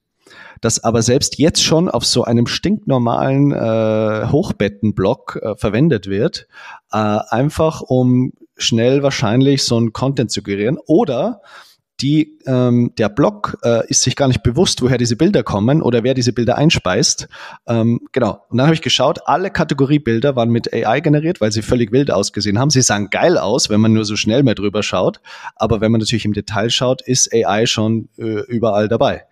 das 0.61 0.85
aber 0.85 1.03
selbst 1.03 1.39
jetzt 1.39 1.63
schon 1.63 1.89
auf 1.89 2.05
so 2.05 2.25
einem 2.25 2.47
stinknormalen 2.47 3.53
äh, 3.53 4.29
Hochbettenblock 4.31 5.41
äh, 5.43 5.57
verwendet 5.57 6.07
wird, 6.07 6.47
äh, 6.93 6.97
einfach 6.97 7.81
um 7.81 8.33
schnell 8.57 9.03
wahrscheinlich 9.03 9.65
so 9.65 9.81
ein 9.81 9.93
Content 9.93 10.31
zu 10.31 10.43
generieren 10.43 10.79
oder 10.87 11.41
die, 12.03 12.37
ähm, 12.47 12.93
der 12.99 13.09
Blog 13.09 13.57
äh, 13.63 13.89
ist 13.89 14.03
sich 14.03 14.17
gar 14.17 14.27
nicht 14.27 14.43
bewusst, 14.43 14.83
woher 14.83 14.99
diese 14.99 15.17
Bilder 15.17 15.45
kommen 15.45 15.81
oder 15.81 16.03
wer 16.03 16.15
diese 16.15 16.33
Bilder 16.33 16.59
einspeist. 16.59 17.29
Ähm, 17.67 18.01
genau. 18.11 18.45
Und 18.49 18.59
dann 18.59 18.67
habe 18.67 18.75
ich 18.75 18.83
geschaut, 18.83 19.21
alle 19.27 19.51
Kategoriebilder 19.51 20.35
waren 20.35 20.51
mit 20.51 20.73
AI 20.73 21.01
generiert, 21.01 21.41
weil 21.41 21.53
sie 21.53 21.63
völlig 21.63 21.93
wild 21.93 22.11
ausgesehen 22.11 22.59
haben. 22.59 22.71
Sie 22.71 22.83
sahen 22.83 23.09
geil 23.11 23.39
aus, 23.39 23.71
wenn 23.71 23.81
man 23.81 23.93
nur 23.93 24.05
so 24.05 24.17
schnell 24.17 24.43
mehr 24.43 24.57
drüber 24.57 24.83
schaut. 24.83 25.21
Aber 25.55 25.81
wenn 25.81 25.93
man 25.93 26.01
natürlich 26.01 26.25
im 26.25 26.33
Detail 26.33 26.71
schaut, 26.71 27.01
ist 27.03 27.33
AI 27.33 27.67
schon 27.67 28.09
äh, 28.19 28.41
überall 28.47 28.89
dabei. 28.89 29.25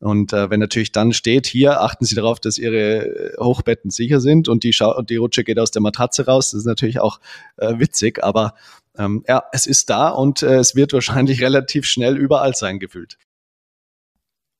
Und 0.00 0.32
äh, 0.32 0.50
wenn 0.50 0.60
natürlich 0.60 0.92
dann 0.92 1.12
steht, 1.12 1.46
hier 1.46 1.80
achten 1.80 2.04
Sie 2.04 2.14
darauf, 2.14 2.40
dass 2.40 2.58
Ihre 2.58 3.06
äh, 3.06 3.36
Hochbetten 3.38 3.90
sicher 3.90 4.20
sind 4.20 4.48
und 4.48 4.62
die, 4.62 4.72
Schau 4.72 4.94
und 4.96 5.08
die 5.08 5.16
Rutsche 5.16 5.44
geht 5.44 5.58
aus 5.58 5.70
der 5.70 5.82
Matratze 5.82 6.26
raus, 6.26 6.50
das 6.50 6.60
ist 6.60 6.66
natürlich 6.66 7.00
auch 7.00 7.20
äh, 7.56 7.78
witzig, 7.78 8.22
aber 8.22 8.54
ähm, 8.98 9.24
ja, 9.28 9.44
es 9.52 9.66
ist 9.66 9.90
da 9.90 10.08
und 10.08 10.42
äh, 10.42 10.56
es 10.56 10.74
wird 10.74 10.92
wahrscheinlich 10.92 11.42
relativ 11.42 11.86
schnell 11.86 12.16
überall 12.16 12.54
sein 12.54 12.78
gefühlt. 12.78 13.18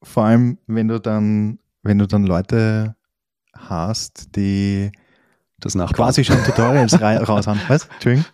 Vor 0.03 0.25
allem, 0.25 0.59
wenn 0.67 0.89
du 0.89 1.01
dann, 1.01 1.59
wenn 1.83 1.99
du 1.99 2.07
dann 2.07 2.25
Leute 2.25 2.97
hast, 3.55 4.37
die 4.37 4.93
das 5.61 5.75
quasi 5.93 6.25
schon 6.25 6.43
Tutorials 6.45 7.01
raushauen, 7.01 7.61
was? 7.69 7.87
Entschuldigung. 7.87 8.27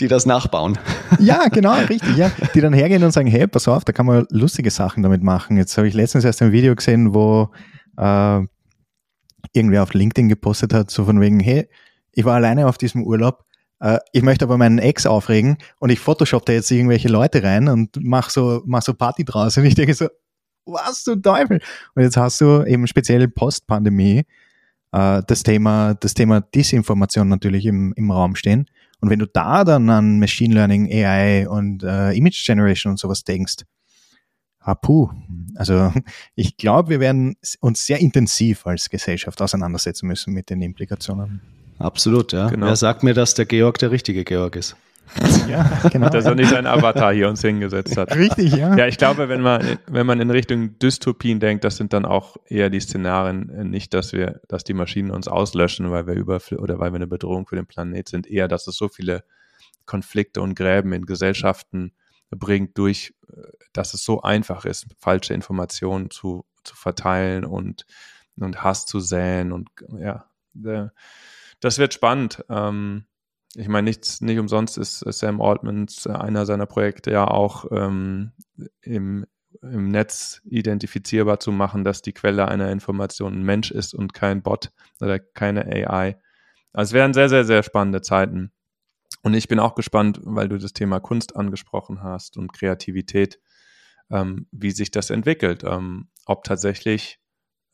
Die 0.00 0.08
das 0.08 0.26
nachbauen. 0.26 0.78
Ja, 1.20 1.46
genau, 1.46 1.74
richtig, 1.74 2.16
ja. 2.16 2.30
Die 2.54 2.60
dann 2.60 2.72
hergehen 2.72 3.04
und 3.04 3.12
sagen, 3.12 3.28
hey, 3.28 3.46
pass 3.46 3.68
auf, 3.68 3.84
da 3.84 3.92
kann 3.92 4.04
man 4.04 4.26
lustige 4.30 4.70
Sachen 4.70 5.04
damit 5.04 5.22
machen. 5.22 5.56
Jetzt 5.56 5.78
habe 5.78 5.86
ich 5.86 5.94
letztens 5.94 6.24
erst 6.24 6.42
ein 6.42 6.50
Video 6.50 6.74
gesehen, 6.74 7.14
wo 7.14 7.50
äh, 7.96 8.40
irgendwer 9.52 9.84
auf 9.84 9.94
LinkedIn 9.94 10.28
gepostet 10.28 10.74
hat, 10.74 10.90
so 10.90 11.04
von 11.04 11.20
wegen, 11.20 11.38
hey, 11.38 11.68
ich 12.10 12.24
war 12.24 12.34
alleine 12.34 12.66
auf 12.66 12.78
diesem 12.78 13.04
Urlaub, 13.04 13.44
ich 14.12 14.22
möchte 14.22 14.44
aber 14.44 14.56
meinen 14.56 14.78
Ex 14.78 15.06
aufregen 15.06 15.58
und 15.78 15.90
ich 15.90 16.00
photoshop 16.00 16.46
da 16.46 16.52
jetzt 16.52 16.70
irgendwelche 16.70 17.08
Leute 17.08 17.42
rein 17.42 17.68
und 17.68 17.98
mach 18.00 18.30
so, 18.30 18.62
mach 18.64 18.82
so 18.82 18.94
Party 18.94 19.24
draus. 19.24 19.56
Und 19.58 19.66
ich 19.66 19.74
denke 19.74 19.94
so, 19.94 20.08
was 20.64 21.04
zum 21.04 21.22
Teufel? 21.22 21.60
Und 21.94 22.02
jetzt 22.02 22.16
hast 22.16 22.40
du 22.40 22.64
eben 22.64 22.86
speziell 22.86 23.28
Post-Pandemie 23.28 24.24
äh, 24.92 25.22
das 25.26 25.42
Thema, 25.42 25.94
das 25.94 26.14
Thema 26.14 26.40
Disinformation 26.40 27.28
natürlich 27.28 27.66
im, 27.66 27.92
im 27.96 28.10
Raum 28.10 28.36
stehen. 28.36 28.66
Und 29.00 29.10
wenn 29.10 29.18
du 29.18 29.26
da 29.26 29.64
dann 29.64 29.90
an 29.90 30.18
Machine 30.18 30.54
Learning, 30.54 30.90
AI 30.90 31.46
und 31.48 31.82
äh, 31.82 32.12
Image 32.12 32.46
Generation 32.46 32.92
und 32.92 32.98
sowas 32.98 33.24
denkst, 33.24 33.64
ah, 34.60 34.74
puh. 34.74 35.10
Also 35.56 35.92
ich 36.34 36.56
glaube, 36.56 36.88
wir 36.88 37.00
werden 37.00 37.36
uns 37.60 37.84
sehr 37.84 37.98
intensiv 37.98 38.66
als 38.66 38.88
Gesellschaft 38.88 39.42
auseinandersetzen 39.42 40.06
müssen 40.06 40.32
mit 40.32 40.48
den 40.48 40.62
Implikationen. 40.62 41.42
Absolut, 41.78 42.32
ja. 42.32 42.48
Genau. 42.48 42.66
Wer 42.66 42.76
sagt 42.76 43.02
mir, 43.02 43.14
dass 43.14 43.34
der 43.34 43.46
Georg 43.46 43.78
der 43.78 43.90
richtige 43.90 44.24
Georg 44.24 44.56
ist? 44.56 44.76
Ja, 45.48 45.70
genau. 45.92 46.08
Dass 46.08 46.24
er 46.24 46.34
nicht 46.34 46.50
sein 46.50 46.66
Avatar 46.66 47.12
hier 47.12 47.28
uns 47.28 47.42
hingesetzt 47.42 47.96
hat. 47.96 48.16
Richtig, 48.16 48.54
ja. 48.54 48.74
Ja, 48.76 48.86
ich 48.86 48.96
glaube, 48.96 49.28
wenn 49.28 49.42
man, 49.42 49.78
wenn 49.86 50.06
man 50.06 50.20
in 50.20 50.30
Richtung 50.30 50.78
Dystopien 50.78 51.38
denkt, 51.38 51.64
das 51.64 51.76
sind 51.76 51.92
dann 51.92 52.06
auch 52.06 52.36
eher 52.46 52.70
die 52.70 52.80
Szenarien, 52.80 53.50
äh, 53.50 53.64
nicht, 53.64 53.94
dass 53.94 54.12
wir, 54.12 54.40
dass 54.48 54.64
die 54.64 54.74
Maschinen 54.74 55.10
uns 55.10 55.28
auslöschen, 55.28 55.90
weil 55.90 56.06
wir 56.06 56.14
über 56.14 56.40
oder 56.56 56.78
weil 56.78 56.92
wir 56.92 56.96
eine 56.96 57.06
Bedrohung 57.06 57.46
für 57.46 57.56
den 57.56 57.66
Planet 57.66 58.08
sind, 58.08 58.26
eher, 58.26 58.48
dass 58.48 58.66
es 58.66 58.76
so 58.76 58.88
viele 58.88 59.24
Konflikte 59.86 60.40
und 60.40 60.54
Gräben 60.54 60.92
in 60.92 61.04
Gesellschaften 61.04 61.92
bringt, 62.30 62.76
durch, 62.78 63.14
äh, 63.30 63.42
dass 63.72 63.94
es 63.94 64.02
so 64.02 64.22
einfach 64.22 64.64
ist, 64.64 64.86
falsche 64.98 65.34
Informationen 65.34 66.10
zu, 66.10 66.44
zu 66.64 66.74
verteilen 66.74 67.44
und, 67.44 67.86
und 68.38 68.64
Hass 68.64 68.86
zu 68.86 68.98
säen 69.00 69.52
und 69.52 69.68
ja, 70.00 70.24
der, 70.54 70.92
Das 71.64 71.78
wird 71.78 71.94
spannend. 71.94 72.44
Ähm, 72.50 73.06
ich 73.54 73.68
meine, 73.68 73.86
nichts, 73.86 74.20
nicht 74.20 74.38
umsonst 74.38 74.76
ist 74.76 74.98
Sam 74.98 75.40
Altmans 75.40 76.04
äh, 76.04 76.10
einer 76.12 76.44
seiner 76.44 76.66
Projekte 76.66 77.10
ja 77.10 77.26
auch 77.26 77.64
ähm, 77.70 78.32
im, 78.82 79.24
im 79.62 79.88
Netz 79.88 80.42
identifizierbar 80.44 81.40
zu 81.40 81.52
machen, 81.52 81.82
dass 81.82 82.02
die 82.02 82.12
Quelle 82.12 82.48
einer 82.48 82.70
Information 82.70 83.32
ein 83.32 83.44
Mensch 83.44 83.70
ist 83.70 83.94
und 83.94 84.12
kein 84.12 84.42
Bot 84.42 84.72
oder 85.00 85.18
keine 85.18 85.64
AI. 85.64 86.20
Also 86.74 86.90
es 86.90 86.92
werden 86.92 87.14
sehr, 87.14 87.30
sehr, 87.30 87.46
sehr 87.46 87.62
spannende 87.62 88.02
Zeiten. 88.02 88.52
Und 89.22 89.32
ich 89.32 89.48
bin 89.48 89.58
auch 89.58 89.74
gespannt, 89.74 90.20
weil 90.22 90.50
du 90.50 90.58
das 90.58 90.74
Thema 90.74 91.00
Kunst 91.00 91.34
angesprochen 91.34 92.02
hast 92.02 92.36
und 92.36 92.52
Kreativität, 92.52 93.40
ähm, 94.10 94.48
wie 94.52 94.72
sich 94.72 94.90
das 94.90 95.08
entwickelt. 95.08 95.64
Ähm, 95.64 96.10
ob 96.26 96.44
tatsächlich 96.44 97.20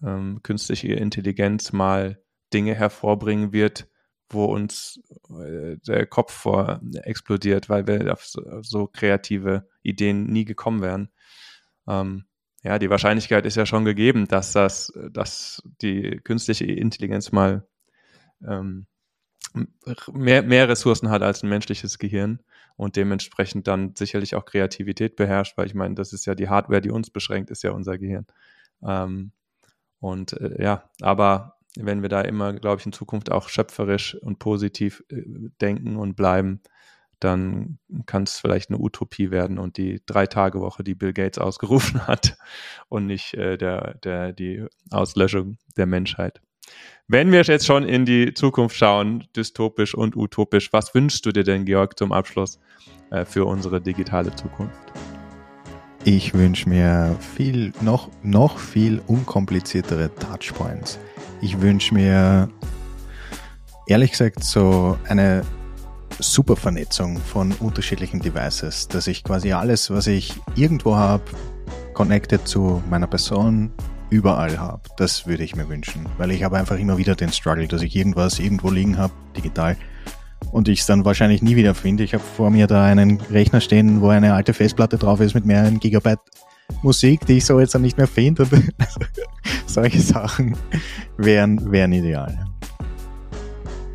ähm, 0.01 0.45
künstliche 0.45 0.93
Intelligenz 0.93 1.72
mal 1.72 2.22
Dinge 2.53 2.74
hervorbringen 2.74 3.53
wird, 3.53 3.88
wo 4.28 4.44
uns 4.44 5.01
äh, 5.28 5.76
der 5.86 6.07
Kopf 6.07 6.32
vor 6.32 6.80
explodiert, 7.03 7.68
weil 7.68 7.86
wir 7.86 8.12
auf 8.12 8.24
so, 8.24 8.62
so 8.62 8.86
kreative 8.86 9.68
Ideen 9.82 10.26
nie 10.26 10.44
gekommen 10.44 10.82
wären. 10.82 11.11
Ähm, 11.88 12.24
ja, 12.62 12.78
die 12.78 12.90
Wahrscheinlichkeit 12.90 13.46
ist 13.46 13.57
ja 13.57 13.66
schon 13.66 13.84
gegeben, 13.84 14.28
dass 14.28 14.53
das, 14.53 14.92
dass 15.11 15.62
die 15.80 16.20
künstliche 16.22 16.66
Intelligenz 16.66 17.32
mal 17.32 17.66
ähm, 18.46 18.86
mehr, 20.12 20.42
mehr 20.42 20.68
Ressourcen 20.68 21.11
hat 21.11 21.22
als 21.22 21.42
ein 21.42 21.48
menschliches 21.48 21.98
Gehirn 21.98 22.40
und 22.76 22.96
dementsprechend 22.96 23.66
dann 23.66 23.94
sicherlich 23.96 24.34
auch 24.34 24.44
Kreativität 24.44 25.16
beherrscht, 25.16 25.57
weil 25.57 25.66
ich 25.66 25.74
meine, 25.74 25.94
das 25.94 26.12
ist 26.12 26.26
ja 26.26 26.34
die 26.34 26.48
Hardware, 26.48 26.80
die 26.80 26.90
uns 26.90 27.11
beschränkt, 27.11 27.51
ist 27.51 27.62
ja 27.62 27.72
unser 27.72 27.98
Gehirn. 27.98 28.26
Ähm, 28.82 29.32
und 29.98 30.34
äh, 30.34 30.62
ja, 30.62 30.90
aber 31.01 31.59
wenn 31.77 32.03
wir 32.03 32.09
da 32.09 32.21
immer, 32.23 32.53
glaube 32.53 32.81
ich, 32.81 32.87
in 32.87 32.93
Zukunft 32.93 33.31
auch 33.31 33.49
schöpferisch 33.49 34.16
und 34.16 34.39
positiv 34.39 35.05
äh, 35.09 35.23
denken 35.61 35.97
und 35.97 36.16
bleiben, 36.16 36.62
dann 37.21 37.79
kann 38.07 38.23
es 38.23 38.39
vielleicht 38.39 38.71
eine 38.71 38.79
Utopie 38.79 39.31
werden 39.31 39.59
und 39.59 39.77
die 39.77 40.01
Drei-Tage-Woche, 40.07 40.83
die 40.83 40.95
Bill 40.95 41.12
Gates 41.12 41.39
ausgerufen 41.39 42.07
hat 42.07 42.37
und 42.89 43.07
nicht 43.07 43.35
äh, 43.35 43.57
der, 43.57 43.95
der, 44.03 44.33
die 44.33 44.64
Auslöschung 44.91 45.59
der 45.77 45.87
Menschheit. 45.87 46.41
Wenn 47.09 47.33
wir 47.33 47.43
jetzt 47.43 47.66
schon 47.66 47.85
in 47.85 48.05
die 48.05 48.35
Zukunft 48.35 48.77
schauen, 48.77 49.27
dystopisch 49.35 49.95
und 49.95 50.16
utopisch, 50.16 50.73
was 50.73 50.95
wünschst 50.95 51.27
du 51.27 51.33
dir 51.33 51.45
denn, 51.45 51.64
Georg, 51.64 51.99
zum 51.99 52.12
Abschluss 52.12 52.61
äh, 53.11 53.25
für 53.25 53.45
unsere 53.45 53.81
digitale 53.81 54.35
Zukunft? 54.35 54.79
Ich 56.05 56.33
wünsche 56.33 56.68
mir 56.68 57.16
viel, 57.35 57.73
noch, 57.83 58.09
noch 58.23 58.59
viel 58.59 59.03
unkompliziertere 59.07 60.14
Touchpoints. 60.14 60.99
Ich 61.43 61.61
wünsche 61.61 61.95
mir, 61.95 62.49
ehrlich 63.86 64.11
gesagt, 64.11 64.45
so 64.45 64.99
eine 65.09 65.43
super 66.18 66.57
Vernetzung 66.57 67.18
von 67.18 67.53
unterschiedlichen 67.53 68.20
Devices, 68.20 68.88
dass 68.88 69.07
ich 69.07 69.24
quasi 69.24 69.53
alles, 69.53 69.91
was 69.91 70.07
ich 70.07 70.34
irgendwo 70.55 70.97
habe, 70.97 71.22
connected 71.95 72.47
zu 72.47 72.82
meiner 72.91 73.07
Person, 73.07 73.72
überall 74.11 74.59
habe. 74.59 74.82
Das 74.97 75.26
würde 75.26 75.45
ich 75.45 75.57
mir 75.57 75.68
wünschen, 75.68 76.07
weil 76.18 76.32
ich 76.32 76.43
habe 76.43 76.59
einfach 76.59 76.78
immer 76.78 76.99
wieder 76.99 77.14
den 77.14 77.32
Struggle, 77.32 77.68
dass 77.68 77.82
ich 77.82 77.95
irgendwas 77.95 78.38
irgendwo 78.38 78.70
liegen 78.70 78.99
habe, 78.99 79.12
digital, 79.36 79.76
und 80.53 80.68
ich 80.68 80.80
es 80.80 80.86
dann 80.86 81.05
wahrscheinlich 81.05 81.43
nie 81.43 81.57
wieder 81.57 81.74
finde. 81.74 82.03
Ich 82.03 82.12
habe 82.12 82.24
vor 82.36 82.51
mir 82.51 82.66
da 82.66 82.84
einen 82.84 83.20
Rechner 83.20 83.61
stehen, 83.61 84.01
wo 84.01 84.09
eine 84.09 84.34
alte 84.34 84.53
Festplatte 84.53 84.99
drauf 84.99 85.20
ist 85.20 85.34
mit 85.34 85.47
mehreren 85.47 85.78
Gigabyte 85.78 86.18
Musik, 86.83 87.27
die 87.27 87.39
ich 87.39 87.45
so 87.45 87.61
jetzt 87.61 87.79
nicht 87.79 87.97
mehr 87.97 88.07
finde. 88.07 88.47
solche 89.66 90.01
Sachen 90.01 90.57
wären, 91.16 91.71
wären 91.71 91.93
ideal. 91.93 92.47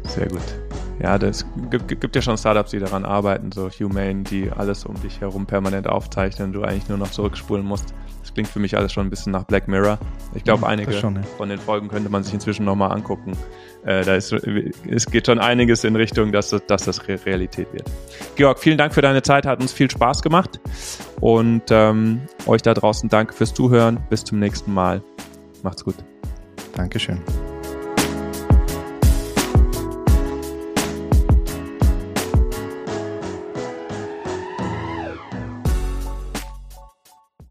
Sehr 0.04 0.28
gut. 0.28 0.42
Ja, 1.00 1.18
das 1.18 1.46
gibt, 1.70 2.00
gibt 2.00 2.16
ja 2.16 2.22
schon 2.22 2.38
Startups, 2.38 2.72
die 2.72 2.80
daran 2.80 3.04
arbeiten, 3.04 3.52
so 3.52 3.70
Humane, 3.70 4.24
die 4.24 4.50
alles 4.50 4.86
um 4.86 5.00
dich 5.02 5.20
herum 5.20 5.46
permanent 5.46 5.88
aufzeichnen, 5.88 6.54
du 6.54 6.64
eigentlich 6.64 6.88
nur 6.88 6.98
noch 6.98 7.12
zurückspulen 7.12 7.66
musst. 7.66 7.94
Das 8.22 8.34
klingt 8.34 8.48
für 8.48 8.60
mich 8.60 8.78
alles 8.78 8.94
schon 8.94 9.06
ein 9.06 9.10
bisschen 9.10 9.34
nach 9.34 9.44
Black 9.44 9.68
Mirror. 9.68 10.00
Ich 10.34 10.44
glaube, 10.44 10.64
ja, 10.64 10.70
einige 10.70 10.94
schon, 10.94 11.18
ja. 11.18 11.22
von 11.38 11.50
den 11.50 11.60
Folgen 11.60 11.90
könnte 11.90 12.10
man 12.10 12.24
sich 12.24 12.34
inzwischen 12.34 12.66
nochmal 12.66 12.92
angucken. 12.92 13.34
Äh, 13.86 14.04
da 14.04 14.16
ist, 14.16 14.34
es 14.34 15.06
geht 15.06 15.28
schon 15.28 15.40
einiges 15.40 15.84
in 15.84 15.96
Richtung, 15.96 16.32
dass, 16.32 16.50
dass 16.50 16.86
das 16.86 17.08
Realität 17.08 17.72
wird. 17.72 17.90
Georg, 18.36 18.60
vielen 18.60 18.78
Dank 18.78 18.94
für 18.94 19.02
deine 19.02 19.22
Zeit, 19.22 19.46
hat 19.46 19.62
uns 19.62 19.74
viel 19.74 19.90
Spaß 19.90 20.22
gemacht. 20.22 20.60
Und 21.22 21.64
ähm, 21.70 22.22
euch 22.48 22.62
da 22.62 22.74
draußen 22.74 23.10
danke 23.10 23.34
fürs 23.34 23.54
Zuhören. 23.54 24.00
Bis 24.10 24.24
zum 24.24 24.40
nächsten 24.40 24.74
Mal. 24.74 25.04
Macht's 25.64 25.84
gut. 25.84 25.96
Dankeschön. 26.76 27.22